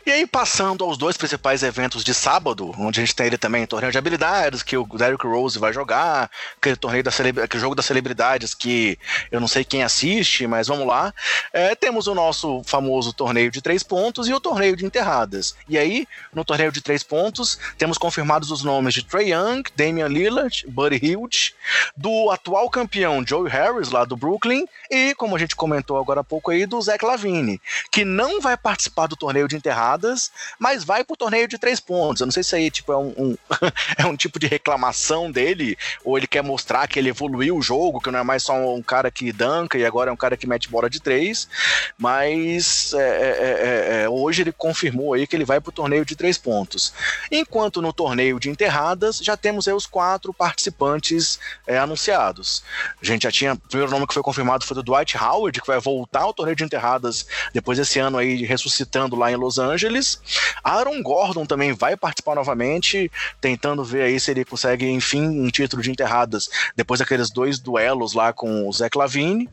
E 0.05 0.11
aí, 0.11 0.27
passando 0.27 0.85
aos 0.85 0.97
dois 0.97 1.17
principais 1.17 1.63
eventos 1.63 2.05
de 2.05 2.15
sábado, 2.15 2.73
onde 2.79 3.01
a 3.01 3.05
gente 3.05 3.15
tem 3.15 3.27
ele 3.27 3.39
também, 3.39 3.67
torneio 3.67 3.93
de 3.93 3.99
habilidades, 3.99 4.63
que 4.63 4.77
o 4.77 4.85
Derrick 4.85 5.27
Rose 5.27 5.59
vai 5.59 5.73
jogar, 5.73 6.31
aquele 6.57 6.77
torneio 6.77 7.03
da 7.03 7.11
aquele 7.43 7.61
jogo 7.61 7.75
das 7.75 7.87
celebridades 7.87 8.55
que 8.55 8.99
eu 9.31 9.41
não 9.41 9.49
sei 9.49 9.65
quem 9.65 9.83
assiste, 9.83 10.47
mas 10.47 10.69
vamos 10.69 10.87
lá. 10.87 11.13
É, 11.53 11.75
temos 11.75 12.07
o 12.07 12.15
nosso 12.15 12.63
famoso 12.65 13.13
torneio 13.13 13.51
de 13.51 13.61
três 13.61 13.83
pontos 13.83 14.29
e 14.29 14.35
o 14.35 14.41
torneio 14.41 14.77
de 14.77 14.85
enterradas. 14.85 15.57
E 15.69 15.77
aí, 15.77 16.07
no 16.33 16.45
torneio 16.45 16.71
de 16.71 16.81
três 16.81 17.03
pontos, 17.03 17.59
temos 17.77 17.99
confirmados 17.99 18.51
os 18.51 18.63
nomes 18.63 18.95
de 18.95 19.03
Trey 19.03 19.33
Young, 19.33 19.63
Damian 19.75 20.09
Lillard, 20.09 20.65
Buddy 20.69 21.01
Hield, 21.03 21.55
do 21.97 22.31
atual 22.31 22.71
campeão 22.71 23.25
Joe 23.27 23.49
Harris, 23.49 23.91
lá 23.91 24.05
do 24.05 24.17
Brooklyn, 24.17 24.67
e, 24.91 25.15
como 25.15 25.35
a 25.35 25.39
gente 25.39 25.57
comentou 25.57 25.99
agora 25.99 26.21
há 26.21 26.25
pouco 26.25 26.51
aí, 26.51 26.67
do 26.67 26.81
Zach 26.81 27.05
Lavine, 27.05 27.61
que 27.91 28.05
não 28.05 28.41
vai 28.41 28.57
participar 28.57 29.07
do 29.07 29.17
torneio 29.17 29.49
de 29.49 29.56
enterradas, 29.57 30.31
mas 30.59 30.85
vai 30.85 31.03
pro 31.03 31.17
torneio 31.17 31.49
de 31.49 31.59
três 31.59 31.81
pontos. 31.81 32.21
Eu 32.21 32.27
não 32.27 32.33
sei 32.33 32.43
se 32.43 32.55
aí 32.55 32.71
tipo, 32.71 32.93
é, 32.93 32.97
um, 32.97 33.15
um 33.17 33.37
é 33.99 34.07
um 34.07 34.17
tipo 34.17 34.39
de 34.39 34.47
reclamação 34.47 35.31
dele, 35.31 35.77
ou 36.05 36.17
ele 36.17 36.27
quer 36.27 36.43
mostrar 36.43 36.87
que 36.87 36.99
ele 36.99 37.09
evoluiu 37.09 37.57
o 37.57 37.63
jogo, 37.63 38.01
que 38.01 38.11
não 38.11 38.19
é 38.19 38.23
mais 38.23 38.43
só 38.43 38.55
um 38.55 38.83
cara 38.83 39.11
que 39.11 39.33
danca 39.33 39.79
e 39.79 39.85
agora 39.85 40.11
é 40.11 40.13
um 40.13 40.17
cara 40.17 40.37
que 40.37 40.47
mete 40.47 40.69
bola 40.69 40.89
de 40.89 41.01
três, 41.01 41.49
mas 41.99 42.93
é, 42.95 42.99
é, 42.99 44.01
é, 44.01 44.03
é 44.03 44.09
hoje 44.09 44.43
ele 44.43 44.53
confirmou 44.53 45.15
aí 45.15 45.27
que 45.27 45.35
ele 45.35 45.45
vai 45.45 45.61
pro 45.61 45.73
torneio 45.73 46.05
de 46.05 46.15
três 46.15 46.39
pontos. 46.39 46.93
Enquanto 47.31 47.81
no 47.81 47.93
torneio 47.93 48.39
de 48.39 48.51
enterradas, 48.51 49.19
já 49.19 49.37
temos 49.37 49.69
aí 49.69 49.75
os 49.75 49.87
quatro 49.87 50.33
participantes 50.33 51.39
é, 51.67 51.79
anunciados. 51.79 52.63
A 53.01 53.05
gente 53.05 53.23
já 53.23 53.33
tinha, 53.33 53.55
o 53.55 53.59
primeiro 53.59 53.91
nome 53.91 54.07
que 54.07 54.15
foi 54.15 54.23
confirmado 54.23 54.65
foi 54.65 54.75
do 54.75 54.83
Dwight 54.83 55.17
Howard, 55.17 55.61
que 55.61 55.67
vai 55.67 55.81
voltar 55.81 56.23
ao 56.23 56.35
torneio 56.35 56.57
de 56.57 56.65
enterradas 56.65 57.27
depois 57.53 57.79
desse 57.79 57.99
ano 57.99 58.19
aí 58.19 58.45
ressuscitando 58.45 59.17
lá 59.17 59.31
em 59.31 59.37
Los 59.37 59.46
Angeles. 59.59 60.21
Aaron 60.63 61.03
Gordon 61.03 61.47
também 61.47 61.73
vai 61.73 61.97
participar 61.97 62.35
novamente, 62.35 63.11
tentando 63.41 63.85
ver 63.85 64.03
aí 64.03 64.19
se 64.19 64.31
ele 64.31 64.45
consegue, 64.45 64.89
enfim, 64.89 65.23
um 65.23 65.49
título 65.49 65.83
de 65.83 65.91
enterradas 65.91 66.49
depois 66.75 67.01
daqueles 67.01 67.31
dois 67.31 67.59
duelos 67.59 68.13
lá 68.13 68.33
com 68.33 68.69
o 68.69 68.73
Zach 68.73 68.97
Lavine. 68.97 69.49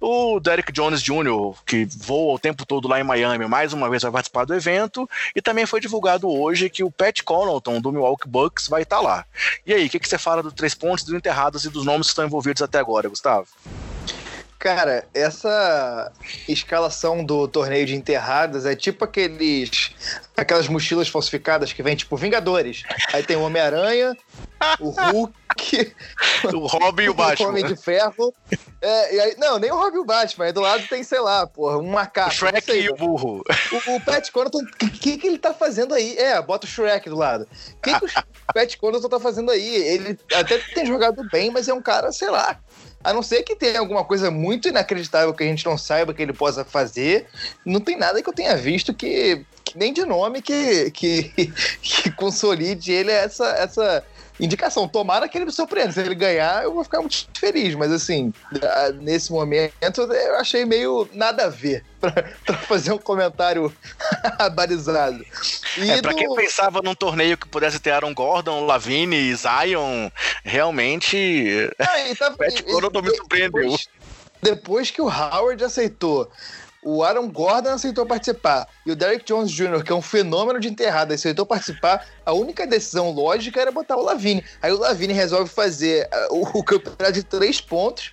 O 0.00 0.40
Derek 0.40 0.72
Jones 0.72 1.02
Jr., 1.02 1.54
que 1.66 1.84
voa 1.84 2.34
o 2.34 2.38
tempo 2.38 2.64
todo 2.64 2.88
lá 2.88 3.00
em 3.00 3.04
Miami, 3.04 3.46
mais 3.46 3.72
uma 3.72 3.90
vez 3.90 4.02
vai 4.02 4.12
participar 4.12 4.44
do 4.44 4.54
evento. 4.54 5.08
E 5.34 5.42
também 5.42 5.66
foi 5.66 5.80
divulgado 5.80 6.28
hoje 6.28 6.70
que 6.70 6.84
o 6.84 6.90
Pat 6.90 7.22
Connaughton, 7.22 7.80
do 7.80 7.92
Milwaukee 7.92 8.28
Bucks, 8.28 8.68
vai 8.68 8.82
estar 8.82 8.96
tá 8.96 9.02
lá. 9.02 9.24
E 9.66 9.74
aí, 9.74 9.86
o 9.86 9.90
que, 9.90 9.98
que 9.98 10.08
você 10.08 10.18
fala 10.18 10.42
do 10.42 10.52
Três 10.52 10.74
Pontos, 10.74 11.04
do 11.04 11.16
Enterradas 11.16 11.64
e 11.64 11.70
dos 11.70 11.84
nomes 11.84 12.06
que 12.06 12.12
estão 12.12 12.24
envolvidos 12.24 12.62
até 12.62 12.78
agora, 12.78 13.08
Gustavo? 13.08 13.46
Cara, 14.64 15.06
essa 15.12 16.10
escalação 16.48 17.22
do 17.22 17.46
torneio 17.46 17.84
de 17.84 17.94
enterradas 17.94 18.64
é 18.64 18.74
tipo 18.74 19.04
aqueles. 19.04 19.90
aquelas 20.34 20.68
mochilas 20.68 21.06
falsificadas 21.06 21.70
que 21.70 21.82
vem 21.82 21.94
tipo 21.94 22.16
Vingadores. 22.16 22.82
Aí 23.12 23.22
tem 23.22 23.36
o 23.36 23.42
Homem-Aranha, 23.42 24.16
o 24.80 24.88
Hulk. 24.88 25.94
o 26.44 26.66
Robin 26.66 27.02
e 27.02 27.08
o 27.10 27.12
Batman. 27.14 27.46
O 27.46 27.50
Homem 27.50 27.66
de 27.66 27.76
Ferro. 27.76 28.32
É, 28.80 29.20
aí, 29.20 29.36
não, 29.36 29.58
nem 29.58 29.70
o 29.70 29.76
Robin 29.76 29.98
e 29.98 30.00
o 30.00 30.04
Batman. 30.06 30.46
Aí 30.46 30.52
do 30.52 30.62
lado 30.62 30.82
tem, 30.88 31.02
sei 31.02 31.20
lá, 31.20 31.46
porra, 31.46 31.76
um 31.76 31.90
macaco. 31.90 32.30
O 32.30 32.32
Shrek 32.32 32.64
sei, 32.64 32.86
e 32.86 32.88
o 32.88 32.96
burro. 32.96 33.44
O, 33.70 33.96
o 33.96 34.00
Pat 34.00 34.30
Connaughton, 34.30 34.60
o 34.60 34.90
que, 34.92 35.18
que 35.18 35.26
ele 35.26 35.38
tá 35.38 35.52
fazendo 35.52 35.92
aí? 35.92 36.16
É, 36.16 36.40
bota 36.40 36.66
o 36.66 36.70
Shrek 36.70 37.10
do 37.10 37.18
lado. 37.18 37.46
O 37.74 37.82
que, 37.82 37.98
que 37.98 38.06
o 38.06 38.08
Pat 38.54 38.76
Connaughton 38.78 39.10
tá 39.10 39.20
fazendo 39.20 39.50
aí? 39.50 39.74
Ele 39.74 40.18
até 40.34 40.56
tem 40.56 40.86
jogado 40.86 41.22
bem, 41.30 41.50
mas 41.50 41.68
é 41.68 41.74
um 41.74 41.82
cara, 41.82 42.10
sei 42.12 42.30
lá 42.30 42.58
A 43.04 43.12
não 43.12 43.22
ser 43.22 43.42
que 43.42 43.54
tenha 43.54 43.78
alguma 43.78 44.02
coisa 44.02 44.30
muito 44.30 44.66
inacreditável 44.66 45.34
que 45.34 45.42
a 45.42 45.46
gente 45.46 45.66
não 45.66 45.76
saiba 45.76 46.14
que 46.14 46.22
ele 46.22 46.32
possa 46.32 46.64
fazer, 46.64 47.26
não 47.64 47.78
tem 47.78 47.98
nada 47.98 48.22
que 48.22 48.28
eu 48.28 48.32
tenha 48.32 48.56
visto 48.56 48.94
que, 48.94 49.44
que 49.62 49.78
nem 49.78 49.92
de 49.92 50.06
nome 50.06 50.40
que, 50.40 50.90
que, 50.90 51.30
que 51.82 52.10
consolide 52.12 52.90
ele 52.90 53.12
essa, 53.12 53.46
essa 53.50 54.02
indicação. 54.38 54.88
Tomara 54.88 55.28
que 55.28 55.38
ele 55.38 55.44
me 55.44 55.52
surpreenda. 55.52 55.92
Se 55.92 56.00
ele 56.00 56.14
ganhar, 56.14 56.64
eu 56.64 56.74
vou 56.74 56.84
ficar 56.84 57.00
muito 57.00 57.26
feliz. 57.38 57.74
Mas, 57.74 57.92
assim, 57.92 58.32
nesse 59.00 59.32
momento, 59.32 59.72
eu 59.80 60.36
achei 60.36 60.64
meio 60.64 61.08
nada 61.12 61.44
a 61.44 61.48
ver 61.48 61.84
para 62.00 62.56
fazer 62.58 62.92
um 62.92 62.98
comentário 62.98 63.72
abalizado. 64.38 65.24
E 65.78 65.90
é, 65.90 66.02
pra 66.02 66.12
do... 66.12 66.16
quem 66.16 66.34
pensava 66.34 66.80
num 66.82 66.94
torneio 66.94 67.36
que 67.36 67.48
pudesse 67.48 67.78
ter 67.78 67.90
Aaron 67.90 68.14
Gordon, 68.14 68.66
Lavine, 68.66 69.34
Zion, 69.34 70.10
realmente. 70.44 71.70
Ah, 71.78 72.08
e 72.08 72.14
tá, 72.14 72.30
Pat 72.30 72.62
me 73.02 73.16
surpreendeu. 73.16 73.76
Depois 74.42 74.90
que 74.90 75.00
o 75.00 75.08
Howard 75.08 75.64
aceitou 75.64 76.30
o 76.84 77.02
Aaron 77.02 77.28
Gordon 77.28 77.70
aceitou 77.70 78.04
participar 78.04 78.68
e 78.84 78.92
o 78.92 78.96
Derek 78.96 79.24
Jones 79.24 79.50
Jr., 79.50 79.82
que 79.82 79.90
é 79.90 79.94
um 79.94 80.02
fenômeno 80.02 80.60
de 80.60 80.68
enterrada, 80.68 81.14
aceitou 81.14 81.46
participar, 81.46 82.06
a 82.24 82.32
única 82.32 82.66
decisão 82.66 83.10
lógica 83.10 83.60
era 83.60 83.72
botar 83.72 83.96
o 83.96 84.02
Lavine. 84.02 84.44
Aí 84.60 84.70
o 84.70 84.78
Lavine 84.78 85.12
resolve 85.12 85.50
fazer 85.50 86.08
uh, 86.30 86.34
o, 86.36 86.58
o 86.58 86.64
campeonato 86.64 87.12
de 87.12 87.22
três 87.22 87.60
pontos 87.60 88.12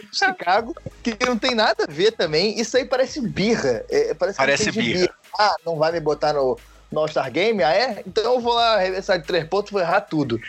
de 0.00 0.08
Chicago, 0.16 0.74
que 1.02 1.16
não 1.26 1.36
tem 1.36 1.54
nada 1.54 1.84
a 1.84 1.90
ver 1.90 2.12
também. 2.12 2.58
Isso 2.58 2.76
aí 2.76 2.84
parece 2.84 3.20
birra. 3.20 3.84
É, 3.90 4.14
parece, 4.14 4.38
parece 4.38 4.70
birra. 4.70 5.00
birra. 5.00 5.14
Ah, 5.38 5.56
não 5.66 5.76
vai 5.76 5.90
me 5.90 6.00
botar 6.00 6.32
no, 6.32 6.56
no 6.92 7.00
All-Star 7.00 7.30
Game? 7.32 7.62
Ah, 7.62 7.72
é? 7.72 8.02
Então 8.06 8.34
eu 8.34 8.40
vou 8.40 8.54
lá 8.54 8.76
arremessar 8.76 9.18
de 9.18 9.26
três 9.26 9.46
pontos 9.48 9.70
e 9.70 9.72
vou 9.72 9.82
errar 9.82 10.02
tudo. 10.02 10.40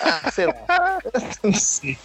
Ah, 0.00 0.30
sei 0.32 0.46
lá. 0.46 0.98
não 1.42 1.54
sei. 1.54 1.96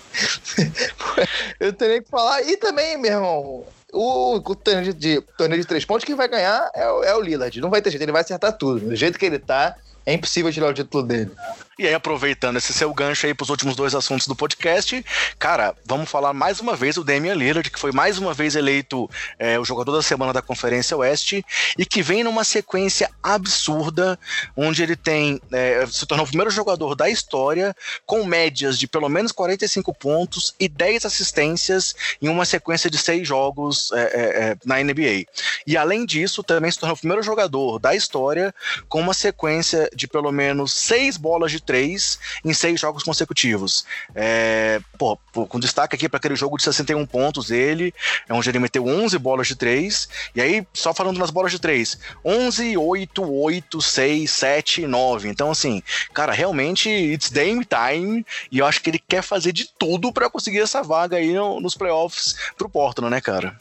eu 1.60 1.74
teria 1.74 2.02
que 2.02 2.10
falar. 2.10 2.42
E 2.44 2.58
também, 2.58 2.98
meu 2.98 3.12
irmão, 3.12 3.66
o, 3.94 4.36
o 4.36 4.56
torneio, 4.56 4.94
de, 4.94 5.22
torneio 5.38 5.62
de 5.62 5.68
três 5.68 5.86
pontos, 5.86 6.04
quem 6.04 6.16
vai 6.16 6.28
ganhar 6.28 6.70
é 6.76 6.84
é 6.84 7.16
o 7.16 7.22
Lillard. 7.22 7.60
Não 7.62 7.70
vai 7.70 7.82
ter 7.82 7.90
jeito, 7.90 8.04
ele 8.04 8.12
vai 8.12 8.22
acertar 8.22 8.58
tudo. 8.58 8.80
Do 8.80 8.96
jeito 8.96 9.18
que 9.18 9.26
ele 9.26 9.40
tá, 9.40 9.76
é 10.06 10.14
impossível 10.14 10.52
tirar 10.52 10.70
o 10.70 10.74
título 10.74 11.04
dele. 11.04 11.32
E 11.80 11.86
aí, 11.86 11.94
aproveitando 11.94 12.58
esse 12.58 12.74
seu 12.74 12.92
gancho 12.92 13.28
aí 13.28 13.36
pros 13.36 13.52
últimos 13.52 13.76
dois 13.76 13.94
assuntos 13.94 14.26
do 14.26 14.36
podcast, 14.36 15.06
cara, 15.38 15.76
vamos 15.86 16.10
falar 16.10 16.34
mais 16.34 16.60
uma 16.60 16.76
vez 16.76 16.96
do 16.96 17.04
Damian 17.04 17.36
Lillard, 17.36 17.70
que 17.70 17.80
foi 17.80 17.92
mais 17.92 18.18
uma 18.18 18.34
vez 18.34 18.56
eleito 18.56 19.08
é, 19.38 19.60
o 19.60 19.64
jogador 19.64 19.92
da 19.92 20.02
semana 20.02 20.34
da 20.34 20.42
Conferência 20.42 20.98
Oeste 20.98 21.46
e 21.78 21.86
que 21.86 22.02
vem 22.02 22.24
numa 22.24 22.44
sequência 22.44 23.08
absurda, 23.22 24.18
onde 24.56 24.82
ele 24.82 24.96
tem 24.96 25.40
é, 25.52 25.86
se 25.86 26.08
tornou 26.08 26.26
o 26.26 26.28
primeiro 26.28 26.50
jogador 26.50 26.96
da 26.96 27.12
história 27.12 27.76
com 28.08 28.26
médias 28.26 28.80
de 28.80 28.88
pelo 28.88 29.08
menos 29.08 29.32
45 29.32 29.94
pontos 29.94 30.56
e 30.60 30.68
10 30.68 31.06
assistências 31.06 31.94
em 32.20 32.28
uma 32.28 32.46
sequência 32.46 32.90
de 32.90 32.98
seis 32.98 33.28
jogos 33.28 33.92
é, 33.92 34.02
é, 34.02 34.50
é 34.50 34.58
na 34.66 34.82
NBA. 34.82 35.28
E 35.68 35.78
além 35.78 36.08
disso, 36.08 36.42
também 36.42 36.72
se 36.72 36.80
tornou 36.80 36.96
o 36.96 37.00
primeiro 37.00 37.22
jogador 37.22 37.78
da 37.78 37.94
história 37.94 38.52
com 38.90 39.00
uma 39.00 39.14
sequência 39.14 39.88
de 39.96 40.08
pelo 40.08 40.32
menos 40.32 40.74
seis 40.74 41.18
bolas 41.18 41.52
de 41.52 41.67
três 41.68 42.18
em 42.44 42.54
seis 42.54 42.80
jogos 42.80 43.04
consecutivos. 43.04 43.86
É, 44.16 44.80
pô, 44.98 45.18
com 45.48 45.60
destaque 45.60 45.96
aqui 45.96 46.10
para 46.10 46.18
aquele 46.18 46.36
jogo 46.36 46.58
de 46.58 46.64
61 46.64 47.06
pontos 47.06 47.52
ele 47.52 47.94
é 48.28 48.34
onde 48.34 48.50
ele 48.50 48.60
meteu 48.60 48.86
11 48.86 49.18
bolas 49.20 49.48
de 49.48 49.56
três, 49.56 50.08
e 50.34 50.42
aí, 50.42 50.66
só 50.74 50.94
falando 50.94 51.18
nas 51.18 51.30
bolas 51.30 51.52
de 51.52 51.60
três, 51.60 52.00
11, 52.24 52.78
8, 52.78 53.24
8, 53.24 53.82
6, 53.82 54.32
7, 54.32 54.88
9. 54.88 55.30
Então, 55.30 55.52
assim, 55.52 55.84
cara, 56.14 56.32
realmente, 56.32 56.90
it's 56.90 57.30
game 57.30 57.66
time, 57.66 58.26
e 58.52 58.60
eu 58.60 58.66
acho 58.66 58.82
que 58.82 58.90
ele 58.90 59.00
quer 59.00 59.22
fazer 59.22 59.52
de 59.52 59.66
tudo 59.78 60.12
para 60.12 60.30
conseguir 60.30 60.60
essa 60.60 60.82
vaga 60.82 61.18
aí 61.18 61.34
no, 61.34 61.60
nos 61.60 61.76
playoffs 61.76 62.36
pro 62.58 62.70
Portland, 62.70 63.12
né, 63.12 63.22
cara? 63.22 63.60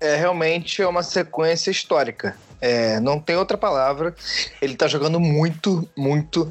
É 0.00 0.14
realmente 0.14 0.80
é 0.80 0.86
uma 0.86 1.02
sequência 1.02 1.70
histórica. 1.70 2.36
É, 2.60 2.98
não 3.00 3.20
tem 3.20 3.36
outra 3.36 3.56
palavra. 3.56 4.14
Ele 4.60 4.74
tá 4.74 4.86
jogando 4.88 5.20
muito, 5.20 5.88
muito. 5.96 6.50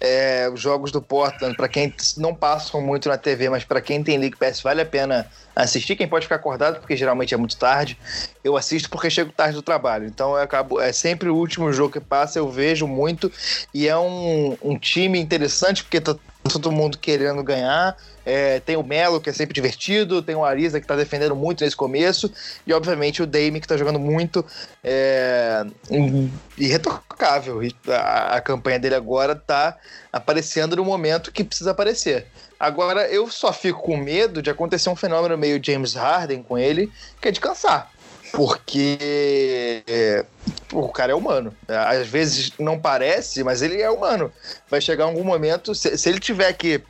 É, 0.00 0.48
os 0.52 0.60
jogos 0.60 0.92
do 0.92 1.02
Portland, 1.02 1.56
para 1.56 1.68
quem 1.68 1.92
não 2.16 2.34
passam 2.34 2.80
muito 2.80 3.08
na 3.08 3.18
TV, 3.18 3.48
mas 3.48 3.64
para 3.64 3.80
quem 3.80 4.02
tem 4.02 4.18
League 4.18 4.36
Pass, 4.36 4.60
vale 4.60 4.82
a 4.82 4.86
pena 4.86 5.28
assistir. 5.54 5.96
Quem 5.96 6.06
pode 6.06 6.26
ficar 6.26 6.36
acordado, 6.36 6.78
porque 6.78 6.96
geralmente 6.96 7.34
é 7.34 7.36
muito 7.36 7.56
tarde. 7.56 7.98
Eu 8.44 8.56
assisto 8.56 8.88
porque 8.88 9.10
chego 9.10 9.32
tarde 9.32 9.54
do 9.54 9.62
trabalho. 9.62 10.06
Então 10.06 10.36
eu 10.36 10.42
acabo. 10.42 10.80
É 10.80 10.92
sempre 10.92 11.28
o 11.28 11.36
último 11.36 11.72
jogo 11.72 11.92
que 11.92 12.00
passa, 12.00 12.38
eu 12.38 12.48
vejo 12.48 12.86
muito. 12.86 13.30
E 13.74 13.88
é 13.88 13.96
um, 13.96 14.56
um 14.62 14.78
time 14.78 15.18
interessante, 15.18 15.82
porque 15.82 16.00
tá 16.00 16.14
todo 16.48 16.70
mundo 16.72 16.98
querendo 16.98 17.42
ganhar. 17.42 17.96
É, 18.24 18.60
tem 18.60 18.76
o 18.76 18.82
Melo, 18.82 19.20
que 19.20 19.30
é 19.30 19.32
sempre 19.32 19.54
divertido, 19.54 20.22
tem 20.22 20.34
o 20.34 20.44
Ariza, 20.44 20.78
que 20.78 20.84
está 20.84 20.94
defendendo 20.94 21.34
muito 21.34 21.64
nesse 21.64 21.76
começo, 21.76 22.30
e 22.66 22.72
obviamente 22.72 23.22
o 23.22 23.26
Dame, 23.26 23.58
que 23.58 23.64
está 23.64 23.76
jogando 23.76 23.98
muito 23.98 24.44
é, 24.84 25.64
irretocável. 26.56 27.62
E 27.62 27.74
a, 27.88 28.36
a 28.36 28.40
campanha 28.40 28.78
dele 28.78 28.94
agora 28.94 29.32
está 29.32 29.76
aparecendo 30.12 30.76
no 30.76 30.84
momento 30.84 31.32
que 31.32 31.42
precisa 31.42 31.70
aparecer. 31.70 32.26
Agora, 32.60 33.06
eu 33.08 33.30
só 33.30 33.52
fico 33.52 33.80
com 33.82 33.96
medo 33.96 34.42
de 34.42 34.50
acontecer 34.50 34.90
um 34.90 34.96
fenômeno 34.96 35.38
meio 35.38 35.60
James 35.64 35.94
Harden 35.94 36.42
com 36.42 36.58
ele, 36.58 36.92
que 37.20 37.28
é 37.28 37.30
de 37.30 37.40
cansar. 37.40 37.90
Porque 38.32 38.98
é, 39.86 40.24
o 40.72 40.88
cara 40.88 41.12
é 41.12 41.14
humano. 41.14 41.54
Às 41.68 42.06
vezes 42.06 42.52
não 42.58 42.78
parece, 42.78 43.42
mas 43.42 43.62
ele 43.62 43.80
é 43.80 43.90
humano. 43.90 44.32
Vai 44.68 44.80
chegar 44.80 45.04
algum 45.04 45.24
momento, 45.24 45.74
se, 45.74 45.96
se 45.96 46.08
ele 46.08 46.20
tiver 46.20 46.52
que 46.52 46.82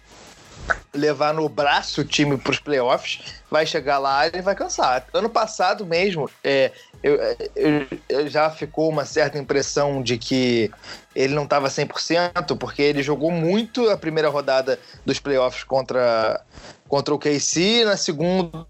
levar 0.92 1.32
no 1.32 1.48
braço 1.48 2.02
o 2.02 2.04
time 2.04 2.36
para 2.36 2.50
os 2.50 2.58
playoffs, 2.58 3.20
vai 3.50 3.64
chegar 3.64 3.98
lá 3.98 4.26
e 4.26 4.42
vai 4.42 4.54
cansar. 4.54 5.06
Ano 5.12 5.30
passado 5.30 5.86
mesmo, 5.86 6.30
é, 6.44 6.72
eu, 7.02 7.16
eu, 7.56 7.86
eu, 8.08 8.28
já 8.28 8.50
ficou 8.50 8.88
uma 8.88 9.04
certa 9.04 9.38
impressão 9.38 10.02
de 10.02 10.18
que 10.18 10.70
ele 11.14 11.34
não 11.34 11.44
estava 11.44 11.68
100%, 11.68 12.56
porque 12.58 12.82
ele 12.82 13.02
jogou 13.02 13.30
muito 13.30 13.88
a 13.88 13.96
primeira 13.96 14.28
rodada 14.28 14.78
dos 15.06 15.18
playoffs 15.18 15.64
contra, 15.64 16.40
contra 16.86 17.14
o 17.14 17.18
KC, 17.18 17.84
na 17.84 17.96
segunda 17.96 18.66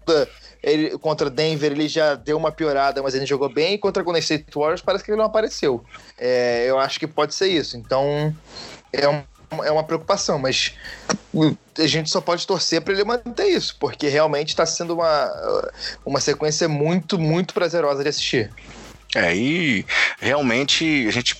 ele, 0.61 0.97
contra 0.97 1.29
Denver 1.29 1.71
ele 1.71 1.87
já 1.87 2.15
deu 2.15 2.37
uma 2.37 2.51
piorada, 2.51 3.01
mas 3.01 3.15
ele 3.15 3.25
jogou 3.25 3.49
bem, 3.49 3.77
contra 3.77 4.03
Golden 4.03 4.19
State 4.21 4.45
Warriors 4.53 4.81
parece 4.81 5.03
que 5.03 5.11
ele 5.11 5.17
não 5.17 5.25
apareceu. 5.25 5.83
É, 6.17 6.65
eu 6.67 6.77
acho 6.77 6.99
que 6.99 7.07
pode 7.07 7.33
ser 7.33 7.47
isso. 7.47 7.77
Então, 7.77 8.35
é 8.91 9.07
um 9.07 9.23
é 9.63 9.71
uma 9.71 9.83
preocupação, 9.83 10.37
mas 10.37 10.73
a 11.77 11.87
gente 11.87 12.09
só 12.09 12.21
pode 12.21 12.45
torcer 12.45 12.81
para 12.81 12.93
ele 12.93 13.03
manter 13.03 13.47
isso, 13.47 13.75
porque 13.79 14.07
realmente 14.07 14.49
está 14.49 14.65
sendo 14.65 14.93
uma, 14.93 15.71
uma 16.05 16.19
sequência 16.19 16.67
muito, 16.67 17.17
muito 17.17 17.53
prazerosa 17.53 18.03
de 18.03 18.09
assistir. 18.09 18.51
É, 19.15 19.35
e 19.35 19.85
realmente 20.19 21.07
a 21.07 21.11
gente 21.11 21.35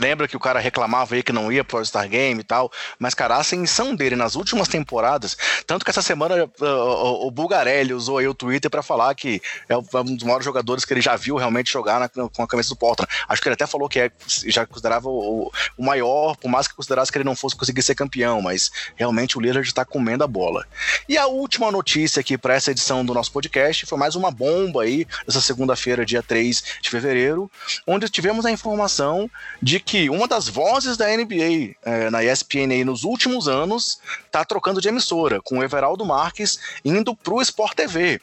lembra 0.00 0.28
que 0.28 0.36
o 0.36 0.40
cara 0.40 0.60
reclamava 0.60 1.14
aí 1.14 1.22
que 1.22 1.32
não 1.32 1.50
ia 1.50 1.64
pro 1.64 1.78
All-Star 1.78 2.08
Game 2.08 2.40
e 2.40 2.44
tal, 2.44 2.70
mas, 2.98 3.14
cara, 3.14 3.36
a 3.36 3.38
ascensão 3.38 3.94
dele 3.94 4.16
nas 4.16 4.34
últimas 4.34 4.68
temporadas, 4.68 5.36
tanto 5.66 5.84
que 5.84 5.90
essa 5.90 6.02
semana 6.02 6.44
uh, 6.44 7.26
o, 7.26 7.30
Bulgarelli 7.30 7.94
usou 7.94 8.18
aí 8.18 8.28
o 8.28 8.34
Twitter 8.34 8.70
para 8.70 8.82
falar 8.82 9.14
que 9.14 9.40
é 9.68 9.76
um 9.76 10.16
dos 10.16 10.24
maiores 10.24 10.44
jogadores 10.44 10.84
que 10.84 10.92
ele 10.92 11.00
já 11.00 11.16
viu 11.16 11.36
realmente 11.36 11.72
jogar 11.72 12.00
na, 12.00 12.08
com 12.08 12.42
a 12.42 12.46
camisa 12.46 12.68
do 12.68 12.76
Portland. 12.76 13.10
Acho 13.28 13.40
que 13.40 13.48
ele 13.48 13.54
até 13.54 13.66
falou 13.66 13.88
que 13.88 14.00
é, 14.00 14.10
já 14.46 14.66
considerava 14.66 15.08
o, 15.08 15.50
o, 15.76 15.84
maior, 15.84 16.36
por 16.36 16.48
mais 16.48 16.68
que 16.68 16.74
considerasse 16.74 17.10
que 17.10 17.18
ele 17.18 17.24
não 17.24 17.36
fosse 17.36 17.56
conseguir 17.56 17.82
ser 17.82 17.94
campeão, 17.94 18.42
mas 18.42 18.70
realmente 18.96 19.38
o 19.38 19.40
Lillard 19.40 19.66
está 19.66 19.84
comendo 19.84 20.24
a 20.24 20.26
bola. 20.26 20.66
E 21.08 21.16
a 21.16 21.26
última 21.26 21.70
notícia 21.70 22.20
aqui 22.20 22.36
para 22.36 22.54
essa 22.54 22.70
edição 22.70 23.04
do 23.04 23.14
nosso 23.14 23.32
podcast 23.32 23.86
foi 23.86 23.98
mais 23.98 24.14
uma 24.14 24.30
bomba 24.30 24.82
aí, 24.82 25.06
essa 25.26 25.40
segunda-feira, 25.40 26.04
dia 26.04 26.22
3 26.22 26.62
de 26.80 26.90
fevereiro, 26.90 27.50
onde 27.86 28.08
tivemos 28.08 28.44
a 28.46 28.50
informação 28.50 29.30
de 29.62 29.78
que 29.78 30.10
uma 30.10 30.26
das 30.26 30.48
vozes 30.48 30.96
da 30.96 31.06
NBA 31.06 31.76
é, 31.84 32.10
na 32.10 32.24
ESPN 32.24 32.84
nos 32.84 33.04
últimos 33.04 33.46
anos 33.46 34.00
está 34.26 34.44
trocando 34.44 34.80
de 34.80 34.88
emissora, 34.88 35.40
com 35.40 35.58
o 35.58 35.62
Everaldo 35.62 36.04
Marques 36.04 36.58
indo 36.84 37.14
para 37.14 37.34
o 37.34 37.40
Sport 37.40 37.74
TV. 37.74 38.20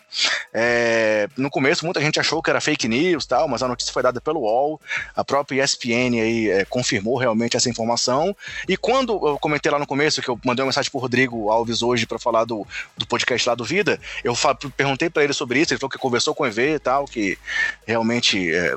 É, 0.54 1.30
no 1.38 1.50
começo, 1.50 1.86
muita 1.86 2.02
gente 2.02 2.20
achou 2.20 2.42
que 2.44 2.50
era 2.50 2.60
fake 2.60 2.90
news, 2.90 3.26
tal, 3.26 3.48
mas 3.48 3.64
a 3.64 3.68
notícia 3.68 3.94
foi 3.94 4.04
dada 4.04 4.20
pelo 4.20 4.42
UOL, 4.42 4.82
a 5.16 5.24
própria 5.24 5.64
ESPN 5.64 6.20
aí, 6.22 6.50
é, 6.50 6.66
confirmou 6.66 7.18
realmente 7.18 7.56
essa 7.56 7.70
informação. 7.70 8.36
E 8.68 8.76
quando 8.76 9.14
eu 9.26 9.40
comentei 9.40 9.72
lá 9.72 9.80
no 9.80 9.88
começo, 9.88 10.22
que 10.22 10.30
eu 10.30 10.40
mandei 10.44 10.64
uma 10.64 10.68
mensagem 10.68 10.92
para 10.92 11.00
Rodrigo 11.00 11.50
Alves 11.50 11.82
hoje 11.82 12.06
para 12.06 12.20
falar 12.20 12.44
do, 12.44 12.68
do 12.98 13.08
podcast 13.08 13.48
lá 13.48 13.56
do 13.56 13.64
Vida, 13.64 14.00
eu 14.24 14.34
perguntei 14.76 15.10
para 15.10 15.24
ele 15.24 15.34
sobre 15.34 15.62
isso, 15.62 15.74
ele 15.74 15.80
falou 15.80 15.92
que 15.92 15.98
conversou 15.98 16.36
com 16.36 16.44
o 16.44 16.48
EV 16.48 16.76
e 16.76 16.80
tal, 16.80 17.06
que 17.06 17.38
realmente 17.86 18.54
é, 18.54 18.76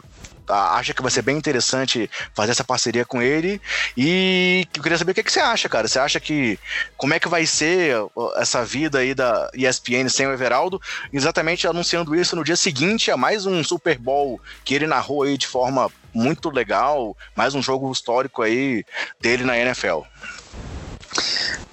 acha 0.48 0.92
que 0.92 1.02
vai 1.02 1.10
ser 1.10 1.22
bem 1.22 1.36
interessante 1.36 2.10
fazer 2.34 2.52
essa 2.52 2.64
parceria 2.64 3.04
com 3.04 3.22
ele. 3.22 3.60
E 3.96 4.66
eu 4.74 4.82
queria 4.82 4.98
saber 4.98 5.12
o 5.12 5.14
que, 5.14 5.22
que 5.22 5.32
você 5.32 5.40
acha, 5.40 5.68
cara. 5.68 5.88
Você 5.88 5.98
acha 5.98 6.20
que. 6.20 6.58
Como 6.96 7.14
é 7.14 7.20
que 7.20 7.28
vai 7.28 7.46
ser 7.46 7.96
essa 8.36 8.64
vida 8.64 8.98
aí 8.98 9.14
da 9.14 9.50
ESPN 9.54 10.08
sem 10.08 10.26
o 10.26 10.32
Everaldo? 10.32 10.80
Exatamente 11.12 11.66
anunciando 11.66 12.14
isso 12.14 12.36
no 12.36 12.44
dia 12.44 12.56
seguinte 12.56 13.10
a 13.10 13.16
mais 13.16 13.46
um 13.46 13.62
Super 13.62 13.98
Bowl 13.98 14.40
que 14.64 14.74
ele 14.74 14.86
narrou 14.86 15.22
aí 15.22 15.36
de 15.36 15.46
forma 15.46 15.90
muito 16.14 16.50
legal, 16.50 17.16
mais 17.34 17.54
um 17.54 17.62
jogo 17.62 17.90
histórico 17.90 18.42
aí 18.42 18.84
dele 19.20 19.44
na 19.44 19.56
NFL. 19.56 20.02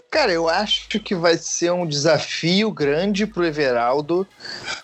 Cara, 0.09 0.31
eu 0.31 0.49
acho 0.49 0.99
que 0.99 1.13
vai 1.13 1.37
ser 1.37 1.71
um 1.71 1.85
desafio 1.85 2.71
grande 2.71 3.27
pro 3.27 3.45
Everaldo 3.45 4.27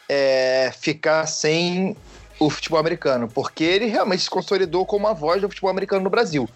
é, 0.07 0.71
ficar 0.79 1.25
sem 1.25 1.97
o 2.39 2.49
futebol 2.49 2.79
americano, 2.79 3.27
porque 3.27 3.63
ele 3.63 3.85
realmente 3.85 4.23
se 4.23 4.29
consolidou 4.29 4.85
como 4.85 5.07
a 5.07 5.13
voz 5.13 5.41
do 5.41 5.49
futebol 5.49 5.69
americano 5.69 6.03
no 6.03 6.09
Brasil. 6.09 6.49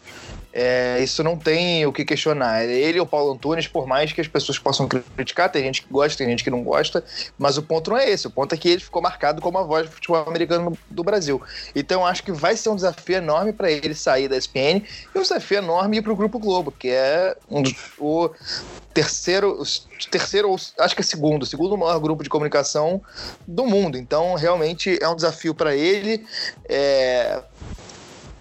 É, 0.51 0.99
isso 1.01 1.23
não 1.23 1.37
tem 1.37 1.85
o 1.85 1.93
que 1.93 2.03
questionar. 2.03 2.65
Ele 2.65 2.97
e 2.97 3.01
o 3.01 3.05
Paulo 3.05 3.33
Antunes, 3.33 3.67
por 3.67 3.85
mais 3.85 4.11
que 4.11 4.19
as 4.19 4.27
pessoas 4.27 4.57
possam 4.57 4.87
criticar, 4.87 5.51
tem 5.51 5.63
gente 5.63 5.83
que 5.83 5.93
gosta, 5.93 6.17
tem 6.17 6.27
gente 6.27 6.43
que 6.43 6.49
não 6.49 6.63
gosta, 6.63 7.03
mas 7.37 7.57
o 7.57 7.61
ponto 7.61 7.91
não 7.91 7.97
é 7.97 8.09
esse. 8.09 8.25
O 8.27 8.31
ponto 8.31 8.53
é 8.53 8.57
que 8.57 8.67
ele 8.67 8.81
ficou 8.81 9.01
marcado 9.01 9.41
como 9.41 9.59
a 9.59 9.63
voz 9.63 9.87
do 9.87 9.91
futebol 9.91 10.27
americano 10.27 10.75
do 10.89 11.03
Brasil. 11.03 11.41
Então 11.75 12.05
acho 12.05 12.23
que 12.23 12.31
vai 12.31 12.55
ser 12.55 12.69
um 12.69 12.75
desafio 12.75 13.17
enorme 13.17 13.53
para 13.53 13.71
ele 13.71 13.93
sair 13.93 14.27
da 14.27 14.37
ESPN 14.37 14.81
e 15.13 15.17
um 15.17 15.21
desafio 15.21 15.59
enorme 15.59 16.01
para 16.01 16.11
o 16.11 16.15
Grupo 16.15 16.39
Globo, 16.39 16.71
que 16.71 16.89
é 16.89 17.37
um, 17.49 17.61
o 17.99 18.31
terceiro, 18.91 19.61
terceiro, 20.09 20.55
acho 20.79 20.95
que 20.95 21.01
é 21.01 21.03
segundo, 21.03 21.45
segundo 21.45 21.77
maior 21.77 21.99
grupo 21.99 22.23
de 22.23 22.29
comunicação 22.29 23.01
do 23.47 23.67
mundo. 23.67 23.97
Então 23.97 24.33
realmente 24.33 24.97
é 24.99 25.07
um 25.07 25.15
desafio 25.15 25.53
para 25.53 25.68
ele. 25.73 26.25
É, 26.67 27.41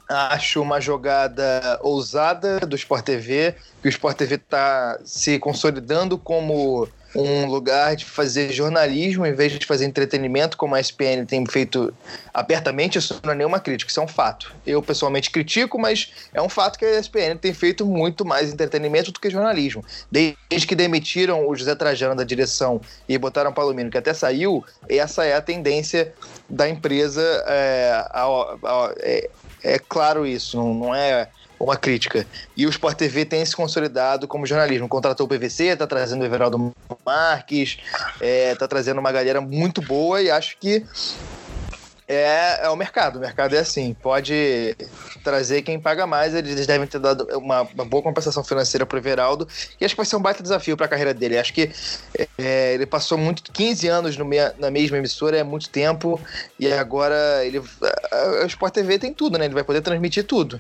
acho 0.09 0.63
uma 0.63 0.81
jogada 0.81 1.79
ousada 1.83 2.61
do 2.61 2.75
Sport 2.77 3.05
TV, 3.05 3.55
que 3.83 3.89
o 3.89 3.91
Sport 3.91 4.17
TV 4.17 4.37
está 4.37 4.99
se 5.05 5.39
consolidando 5.39 6.17
como 6.17 6.89
um 7.15 7.47
lugar 7.47 7.97
de 7.97 8.05
fazer 8.05 8.53
jornalismo 8.53 9.25
em 9.25 9.33
vez 9.33 9.53
de 9.53 9.65
fazer 9.65 9.87
entretenimento, 9.87 10.57
como 10.57 10.75
a 10.75 10.81
ESPN 10.81 11.25
tem 11.27 11.45
feito 11.47 11.93
abertamente, 12.33 12.99
isso 12.99 13.19
não 13.25 13.33
é 13.33 13.35
nenhuma 13.35 13.61
crítica, 13.61 13.91
isso 13.91 14.01
é 14.01 14.03
um 14.03 14.09
fato. 14.09 14.55
Eu 14.67 14.83
pessoalmente 14.83 15.31
critico, 15.31 15.79
mas 15.79 16.13
é 16.33 16.43
um 16.43 16.49
fato 16.49 16.79
que 16.79 16.85
a 16.85 16.99
ESPN 16.99 17.37
tem 17.41 17.55
feito 17.55 17.87
muito 17.87 18.25
mais 18.25 18.53
entretenimento 18.53 19.11
do 19.11 19.21
que 19.21 19.31
jornalismo. 19.31 19.85
Desde 20.11 20.67
que 20.67 20.75
demitiram 20.75 21.49
o 21.49 21.57
José 21.57 21.75
Trajano 21.75 22.15
da 22.15 22.25
direção 22.25 22.81
e 23.09 23.17
botaram 23.17 23.51
o 23.51 23.55
Palomino, 23.55 23.91
que 23.91 23.99
até 23.99 24.13
saiu, 24.13 24.65
essa 24.89 25.25
é 25.25 25.35
a 25.35 25.41
tendência 25.41 26.13
da 26.49 26.69
empresa. 26.69 27.23
É, 27.47 28.05
a, 28.11 28.25
a, 28.25 28.95
é, 28.99 29.31
é 29.63 29.79
claro 29.79 30.27
isso, 30.27 30.57
não, 30.57 30.75
não 30.75 30.95
é 30.95 31.29
uma 31.59 31.77
crítica. 31.77 32.27
E 32.57 32.67
o 32.67 32.71
Sport 32.71 32.97
TV 32.97 33.25
tem 33.25 33.45
se 33.45 33.55
consolidado 33.55 34.29
como 34.29 34.47
jornalismo. 34.47 34.89
Contratou 34.89 35.27
o 35.27 35.29
PVC, 35.29 35.77
tá 35.77 35.87
trazendo 35.87 36.23
o 36.23 36.25
Everaldo 36.25 36.73
Marques, 37.05 37.79
é, 38.21 38.55
tá 38.55 38.69
trazendo 38.69 38.99
uma 38.99 39.13
galera 39.13 39.41
muito 39.41 39.83
boa 39.83 40.23
e 40.23 40.31
acho 40.31 40.57
que 40.59 40.85
é, 42.09 42.61
é 42.65 42.71
o 42.71 42.77
mercado. 42.77 43.17
O 43.17 43.21
mercado 43.21 43.55
é 43.55 43.59
assim, 43.59 43.95
pode 43.95 44.75
trazer 45.23 45.61
quem 45.61 45.79
paga 45.79 46.07
mais. 46.07 46.35
Eles 46.35 46.67
devem 46.67 46.87
ter 46.87 46.99
dado 46.99 47.29
uma, 47.37 47.63
uma 47.63 47.85
boa 47.85 48.03
compensação 48.03 48.43
financeira 48.43 48.87
para 48.87 48.97
o 48.97 48.99
Everaldo. 48.99 49.47
E 49.79 49.85
acho 49.85 49.95
que 49.95 49.99
vai 49.99 50.07
ser 50.07 50.17
um 50.17 50.23
baita 50.23 50.43
desafio 50.43 50.75
para 50.75 50.87
a 50.87 50.89
carreira 50.89 51.13
dele. 51.13 51.37
Acho 51.37 51.53
que 51.53 51.71
é, 52.39 52.73
ele 52.73 52.87
passou 52.87 53.19
muito 53.19 53.53
15 53.53 53.87
anos 53.89 54.17
na 54.17 54.71
mesma 54.71 54.97
emissora, 54.97 55.37
é 55.37 55.45
muito 55.45 55.69
tempo. 55.69 56.19
E 56.59 56.73
agora 56.73 57.45
ele. 57.45 57.59
O 57.59 58.47
Sport 58.47 58.73
TV 58.73 58.99
tem 58.99 59.13
tudo, 59.13 59.37
né? 59.37 59.45
Ele 59.45 59.55
vai 59.55 59.65
poder 59.65 59.83
transmitir 59.83 60.25
tudo. 60.25 60.59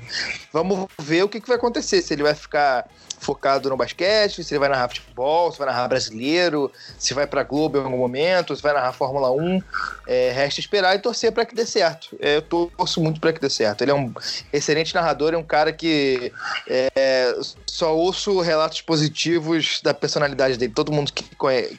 Vamos 0.52 0.86
ver 0.98 1.22
o 1.22 1.28
que, 1.28 1.40
que 1.40 1.48
vai 1.48 1.56
acontecer. 1.56 2.02
Se 2.02 2.12
ele 2.12 2.22
vai 2.22 2.34
ficar 2.34 2.86
focado 3.20 3.68
no 3.68 3.76
basquete, 3.76 4.44
se 4.44 4.54
ele 4.54 4.60
vai 4.60 4.68
narrar 4.68 4.88
futebol, 4.88 5.50
se 5.50 5.58
vai 5.58 5.66
narrar 5.66 5.88
brasileiro, 5.88 6.70
se 6.98 7.14
vai 7.14 7.26
para 7.26 7.42
Globo 7.42 7.78
em 7.78 7.82
algum 7.82 7.98
momento, 7.98 8.54
se 8.54 8.62
vai 8.62 8.72
narrar 8.72 8.92
Fórmula 8.92 9.30
1. 9.30 9.62
É, 10.06 10.32
resta 10.32 10.60
esperar 10.60 10.94
e 10.94 10.98
torcer 10.98 11.32
para 11.38 11.46
que 11.46 11.54
dê 11.54 11.64
certo. 11.64 12.16
É, 12.18 12.34
eu 12.34 12.42
torço 12.42 13.00
muito 13.00 13.20
para 13.20 13.32
que 13.32 13.40
dê 13.40 13.48
certo. 13.48 13.82
Ele 13.82 13.92
é 13.92 13.94
um 13.94 14.12
excelente 14.52 14.92
narrador, 14.92 15.34
é 15.34 15.36
um 15.36 15.44
cara 15.44 15.72
que 15.72 16.32
é, 16.66 17.32
só 17.64 17.96
ouço 17.96 18.40
relatos 18.40 18.80
positivos 18.80 19.80
da 19.80 19.94
personalidade 19.94 20.56
dele. 20.56 20.72
Todo 20.74 20.90
mundo 20.90 21.12
que 21.12 21.24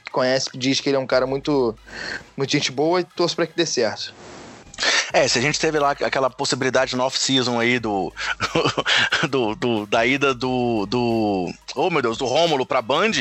conhece 0.10 0.50
diz 0.56 0.80
que 0.80 0.88
ele 0.88 0.96
é 0.96 1.00
um 1.00 1.06
cara 1.06 1.28
muito, 1.28 1.76
muito 2.38 2.50
gente 2.50 2.72
boa 2.72 3.02
e 3.02 3.04
torço 3.04 3.36
para 3.36 3.48
que 3.48 3.54
dê 3.54 3.66
certo. 3.66 4.14
É, 5.12 5.28
se 5.28 5.40
a 5.40 5.42
gente 5.42 5.60
teve 5.60 5.80
lá 5.80 5.92
aquela 5.92 6.30
possibilidade 6.30 6.96
no 6.96 7.04
off-season 7.04 7.60
aí 7.60 7.80
do, 7.80 8.14
do, 9.30 9.56
do, 9.56 9.86
da 9.88 10.06
ida 10.06 10.34
do, 10.34 10.86
do. 10.86 11.52
Oh 11.76 11.90
meu 11.90 12.02
Deus, 12.02 12.18
do 12.18 12.26
Rômulo 12.26 12.66
pra 12.66 12.82
Band, 12.82 13.12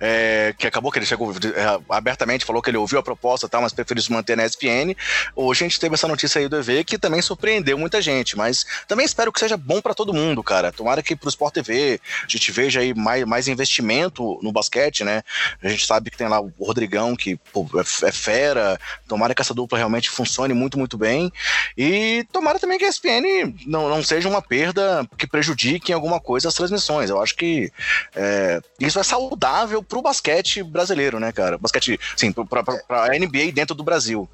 é, 0.00 0.54
que 0.58 0.66
acabou 0.66 0.90
que 0.90 0.98
ele 0.98 1.06
chegou 1.06 1.32
é, 1.32 1.80
abertamente, 1.88 2.44
falou 2.44 2.60
que 2.60 2.70
ele 2.70 2.76
ouviu 2.76 2.98
a 2.98 3.02
proposta 3.02 3.48
tal, 3.48 3.62
mas 3.62 3.72
preferiu 3.72 4.02
se 4.02 4.10
manter 4.10 4.36
na 4.36 4.44
ESPN. 4.44 4.94
Hoje 5.34 5.64
a 5.64 5.68
gente 5.68 5.80
teve 5.80 5.94
essa 5.94 6.08
notícia 6.08 6.40
aí 6.40 6.48
do 6.48 6.56
EV 6.56 6.84
que 6.84 6.98
também 6.98 7.22
surpreendeu 7.22 7.78
muita 7.78 8.02
gente, 8.02 8.36
mas 8.36 8.66
também 8.86 9.06
espero 9.06 9.32
que 9.32 9.38
seja 9.38 9.56
bom 9.56 9.80
para 9.80 9.94
todo 9.94 10.14
mundo, 10.14 10.42
cara. 10.42 10.72
Tomara 10.72 11.02
que 11.02 11.14
pro 11.14 11.28
Sport 11.28 11.54
TV 11.54 12.00
a 12.24 12.28
gente 12.28 12.50
veja 12.50 12.80
aí 12.80 12.94
mais, 12.94 13.24
mais 13.24 13.48
investimento 13.48 14.38
no 14.42 14.50
basquete, 14.50 15.04
né? 15.04 15.22
A 15.62 15.68
gente 15.68 15.86
sabe 15.86 16.10
que 16.10 16.16
tem 16.16 16.28
lá 16.28 16.40
o 16.40 16.52
Rodrigão, 16.58 17.14
que 17.14 17.36
pô, 17.52 17.66
é, 17.76 18.08
é 18.08 18.12
fera. 18.12 18.78
Tomara 19.06 19.34
que 19.34 19.42
essa 19.42 19.54
dupla 19.54 19.78
realmente 19.78 20.10
funcione 20.10 20.52
muito, 20.52 20.78
muito 20.78 20.96
bem. 20.96 21.27
E 21.76 22.26
tomara 22.32 22.58
também 22.58 22.78
que 22.78 22.84
a 22.84 22.88
ESPN 22.88 23.54
não, 23.66 23.88
não 23.88 24.02
seja 24.02 24.28
uma 24.28 24.42
perda 24.42 25.08
que 25.16 25.26
prejudique 25.26 25.92
em 25.92 25.94
alguma 25.94 26.20
coisa 26.20 26.48
as 26.48 26.54
transmissões. 26.54 27.10
Eu 27.10 27.20
acho 27.20 27.34
que 27.36 27.72
é, 28.14 28.60
isso 28.80 28.98
é 28.98 29.02
saudável 29.02 29.82
pro 29.82 30.02
basquete 30.02 30.62
brasileiro, 30.62 31.18
né, 31.18 31.32
cara? 31.32 31.58
Basquete, 31.58 31.98
sim, 32.16 32.32
pra, 32.32 32.62
pra, 32.62 32.76
pra 32.76 33.18
NBA 33.18 33.52
dentro 33.52 33.74
do 33.74 33.82
Brasil. 33.82 34.28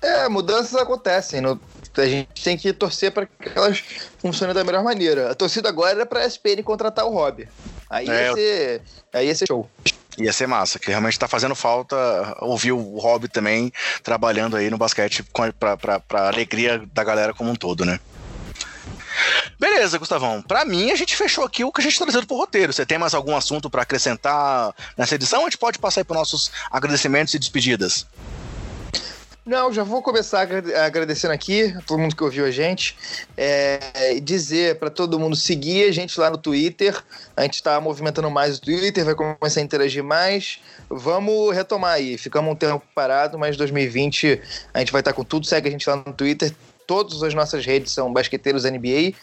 É, 0.00 0.28
mudanças 0.28 0.74
acontecem. 0.74 1.40
No, 1.40 1.60
a 1.96 2.06
gente 2.06 2.42
tem 2.42 2.56
que 2.56 2.72
torcer 2.72 3.10
para 3.10 3.26
que 3.26 3.50
elas 3.54 3.82
funcionem 4.18 4.54
da 4.54 4.64
melhor 4.64 4.84
maneira. 4.84 5.30
A 5.30 5.34
torcida 5.34 5.68
agora 5.68 5.90
era 5.90 6.06
para 6.06 6.20
a 6.20 6.26
ESPN 6.26 6.62
contratar 6.62 7.04
o 7.04 7.10
Rob. 7.10 7.48
Aí, 7.90 8.08
é, 8.08 8.28
ia 8.28 8.34
ser, 8.34 8.82
aí 9.12 9.26
ia 9.26 9.34
ser 9.34 9.46
show. 9.46 9.68
Ia 10.18 10.32
ser 10.32 10.48
massa, 10.48 10.78
que 10.78 10.90
realmente 10.90 11.18
tá 11.18 11.28
fazendo 11.28 11.54
falta 11.54 11.96
ouvir 12.40 12.72
o 12.72 12.98
Rob 12.98 13.28
também 13.28 13.72
trabalhando 14.02 14.56
aí 14.56 14.68
no 14.68 14.76
basquete 14.76 15.24
pra, 15.58 15.76
pra, 15.76 16.00
pra 16.00 16.28
alegria 16.28 16.82
da 16.92 17.04
galera 17.04 17.32
como 17.32 17.50
um 17.50 17.54
todo, 17.54 17.84
né? 17.84 18.00
Beleza, 19.58 19.98
Gustavão. 19.98 20.42
Para 20.42 20.64
mim, 20.64 20.90
a 20.90 20.96
gente 20.96 21.16
fechou 21.16 21.44
aqui 21.44 21.64
o 21.64 21.72
que 21.72 21.80
a 21.80 21.84
gente 21.84 21.98
tá 21.98 22.04
trazendo 22.04 22.26
pro 22.26 22.36
roteiro. 22.36 22.72
Você 22.72 22.86
tem 22.86 22.98
mais 22.98 23.14
algum 23.14 23.36
assunto 23.36 23.68
para 23.68 23.82
acrescentar 23.82 24.74
nessa 24.96 25.14
edição? 25.14 25.40
A 25.40 25.44
gente 25.44 25.58
pode 25.58 25.78
passar 25.78 26.00
aí 26.00 26.04
para 26.04 26.16
nossos 26.16 26.50
agradecimentos 26.70 27.34
e 27.34 27.38
despedidas. 27.38 28.06
Não, 29.48 29.72
já 29.72 29.82
vou 29.82 30.02
começar 30.02 30.46
agradecendo 30.84 31.32
aqui 31.32 31.74
a 31.74 31.80
todo 31.80 31.98
mundo 31.98 32.14
que 32.14 32.22
ouviu 32.22 32.44
a 32.44 32.50
gente. 32.50 32.94
É, 33.34 34.20
dizer 34.20 34.78
para 34.78 34.90
todo 34.90 35.18
mundo 35.18 35.34
seguir 35.34 35.88
a 35.88 35.90
gente 35.90 36.20
lá 36.20 36.28
no 36.28 36.36
Twitter. 36.36 36.94
A 37.34 37.44
gente 37.44 37.54
está 37.54 37.80
movimentando 37.80 38.30
mais 38.30 38.58
o 38.58 38.60
Twitter, 38.60 39.06
vai 39.06 39.14
começar 39.14 39.60
a 39.60 39.62
interagir 39.62 40.04
mais. 40.04 40.60
Vamos 40.90 41.56
retomar 41.56 41.94
aí. 41.94 42.18
Ficamos 42.18 42.52
um 42.52 42.54
tempo 42.54 42.84
parado, 42.94 43.38
mas 43.38 43.56
2020 43.56 44.38
a 44.74 44.80
gente 44.80 44.92
vai 44.92 45.00
estar 45.00 45.12
tá 45.12 45.16
com 45.16 45.24
tudo. 45.24 45.46
Segue 45.46 45.66
a 45.66 45.70
gente 45.70 45.88
lá 45.88 45.96
no 45.96 46.12
Twitter. 46.12 46.54
Todas 46.86 47.22
as 47.22 47.32
nossas 47.32 47.64
redes 47.64 47.90
são 47.94 48.12
Basqueteiros 48.12 48.64
NBA, 48.64 49.14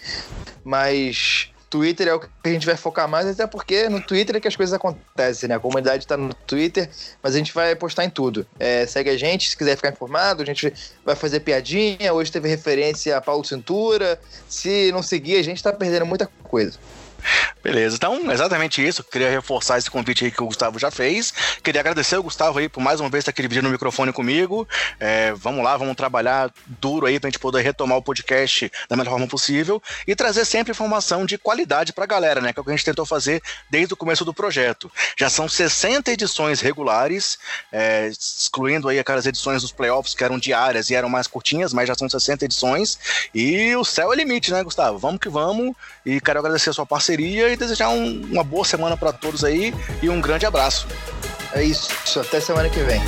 mas 0.63 1.51
Twitter 1.75 2.07
é 2.07 2.13
o 2.13 2.19
que 2.21 2.29
a 2.45 2.49
gente 2.49 2.65
vai 2.65 2.77
focar 2.77 3.05
mais, 3.05 3.27
até 3.27 3.45
porque 3.45 3.89
no 3.89 3.99
Twitter 3.99 4.37
é 4.37 4.39
que 4.39 4.47
as 4.47 4.55
coisas 4.55 4.73
acontecem, 4.73 5.49
né? 5.49 5.55
A 5.55 5.59
comunidade 5.59 6.07
tá 6.07 6.15
no 6.15 6.33
Twitter, 6.33 6.89
mas 7.21 7.35
a 7.35 7.37
gente 7.37 7.53
vai 7.53 7.75
postar 7.75 8.05
em 8.05 8.09
tudo. 8.09 8.47
É, 8.57 8.85
segue 8.85 9.09
a 9.09 9.17
gente, 9.17 9.49
se 9.49 9.57
quiser 9.57 9.75
ficar 9.75 9.89
informado, 9.89 10.41
a 10.41 10.45
gente 10.45 10.73
vai 11.03 11.15
fazer 11.15 11.41
piadinha. 11.41 12.13
Hoje 12.13 12.31
teve 12.31 12.47
referência 12.47 13.17
a 13.17 13.21
Paulo 13.21 13.43
Cintura. 13.43 14.17
Se 14.47 14.89
não 14.93 15.03
seguir, 15.03 15.35
a 15.35 15.43
gente 15.43 15.61
tá 15.61 15.73
perdendo 15.73 16.05
muita 16.05 16.29
coisa. 16.43 16.79
Beleza, 17.63 17.95
então 17.95 18.31
exatamente 18.31 18.85
isso. 18.85 19.03
Queria 19.03 19.29
reforçar 19.29 19.77
esse 19.77 19.89
convite 19.89 20.25
aí 20.25 20.31
que 20.31 20.43
o 20.43 20.47
Gustavo 20.47 20.77
já 20.77 20.91
fez. 20.91 21.33
Queria 21.63 21.81
agradecer 21.81 22.17
o 22.17 22.23
Gustavo 22.23 22.59
aí 22.59 22.69
por 22.69 22.81
mais 22.81 22.99
uma 22.99 23.09
vez 23.09 23.21
estar 23.21 23.31
aqui 23.31 23.41
dividindo 23.41 23.67
o 23.67 23.71
microfone 23.71 24.13
comigo. 24.13 24.67
É, 24.99 25.33
vamos 25.33 25.63
lá, 25.63 25.75
vamos 25.75 25.95
trabalhar 25.95 26.51
duro 26.65 27.05
aí 27.05 27.19
pra 27.19 27.29
gente 27.29 27.39
poder 27.39 27.61
retomar 27.61 27.97
o 27.97 28.01
podcast 28.01 28.71
da 28.87 28.95
melhor 28.95 29.11
forma 29.11 29.27
possível 29.27 29.81
e 30.07 30.15
trazer 30.15 30.45
sempre 30.45 30.71
informação 30.71 31.25
de 31.25 31.37
qualidade 31.37 31.93
pra 31.93 32.05
galera, 32.05 32.39
né? 32.39 32.53
Que 32.53 32.59
é 32.59 32.61
o 32.61 32.63
que 32.63 32.71
a 32.71 32.75
gente 32.75 32.85
tentou 32.85 33.05
fazer 33.05 33.41
desde 33.69 33.93
o 33.93 33.97
começo 33.97 34.23
do 34.23 34.33
projeto. 34.33 34.91
Já 35.17 35.29
são 35.29 35.47
60 35.47 36.11
edições 36.11 36.61
regulares, 36.61 37.37
é, 37.71 38.07
excluindo 38.07 38.89
aí 38.89 38.99
aquelas 38.99 39.25
edições 39.25 39.61
dos 39.61 39.71
playoffs 39.71 40.13
que 40.13 40.23
eram 40.23 40.37
diárias 40.37 40.89
e 40.89 40.95
eram 40.95 41.09
mais 41.09 41.27
curtinhas, 41.27 41.73
mas 41.73 41.87
já 41.87 41.95
são 41.95 42.07
60 42.07 42.45
edições. 42.45 42.99
E 43.33 43.75
o 43.75 43.83
céu 43.83 44.13
é 44.13 44.15
limite, 44.15 44.51
né, 44.51 44.63
Gustavo? 44.63 44.97
Vamos 44.97 45.19
que 45.19 45.29
vamos. 45.29 45.75
E 46.05 46.21
quero 46.21 46.39
agradecer 46.39 46.69
a 46.69 46.73
sua 46.73 46.85
parceria 46.85 47.14
parceria 47.15 47.49
e 47.49 47.55
desejar 47.55 47.89
um, 47.89 48.21
uma 48.29 48.43
boa 48.43 48.65
semana 48.65 48.97
para 48.97 49.13
todos 49.13 49.43
aí 49.43 49.73
e 50.01 50.09
um 50.09 50.19
grande 50.19 50.45
abraço. 50.45 50.87
É 51.53 51.63
isso, 51.63 51.89
até 52.19 52.41
semana 52.41 52.69
que 52.69 52.79
vem. 52.81 53.01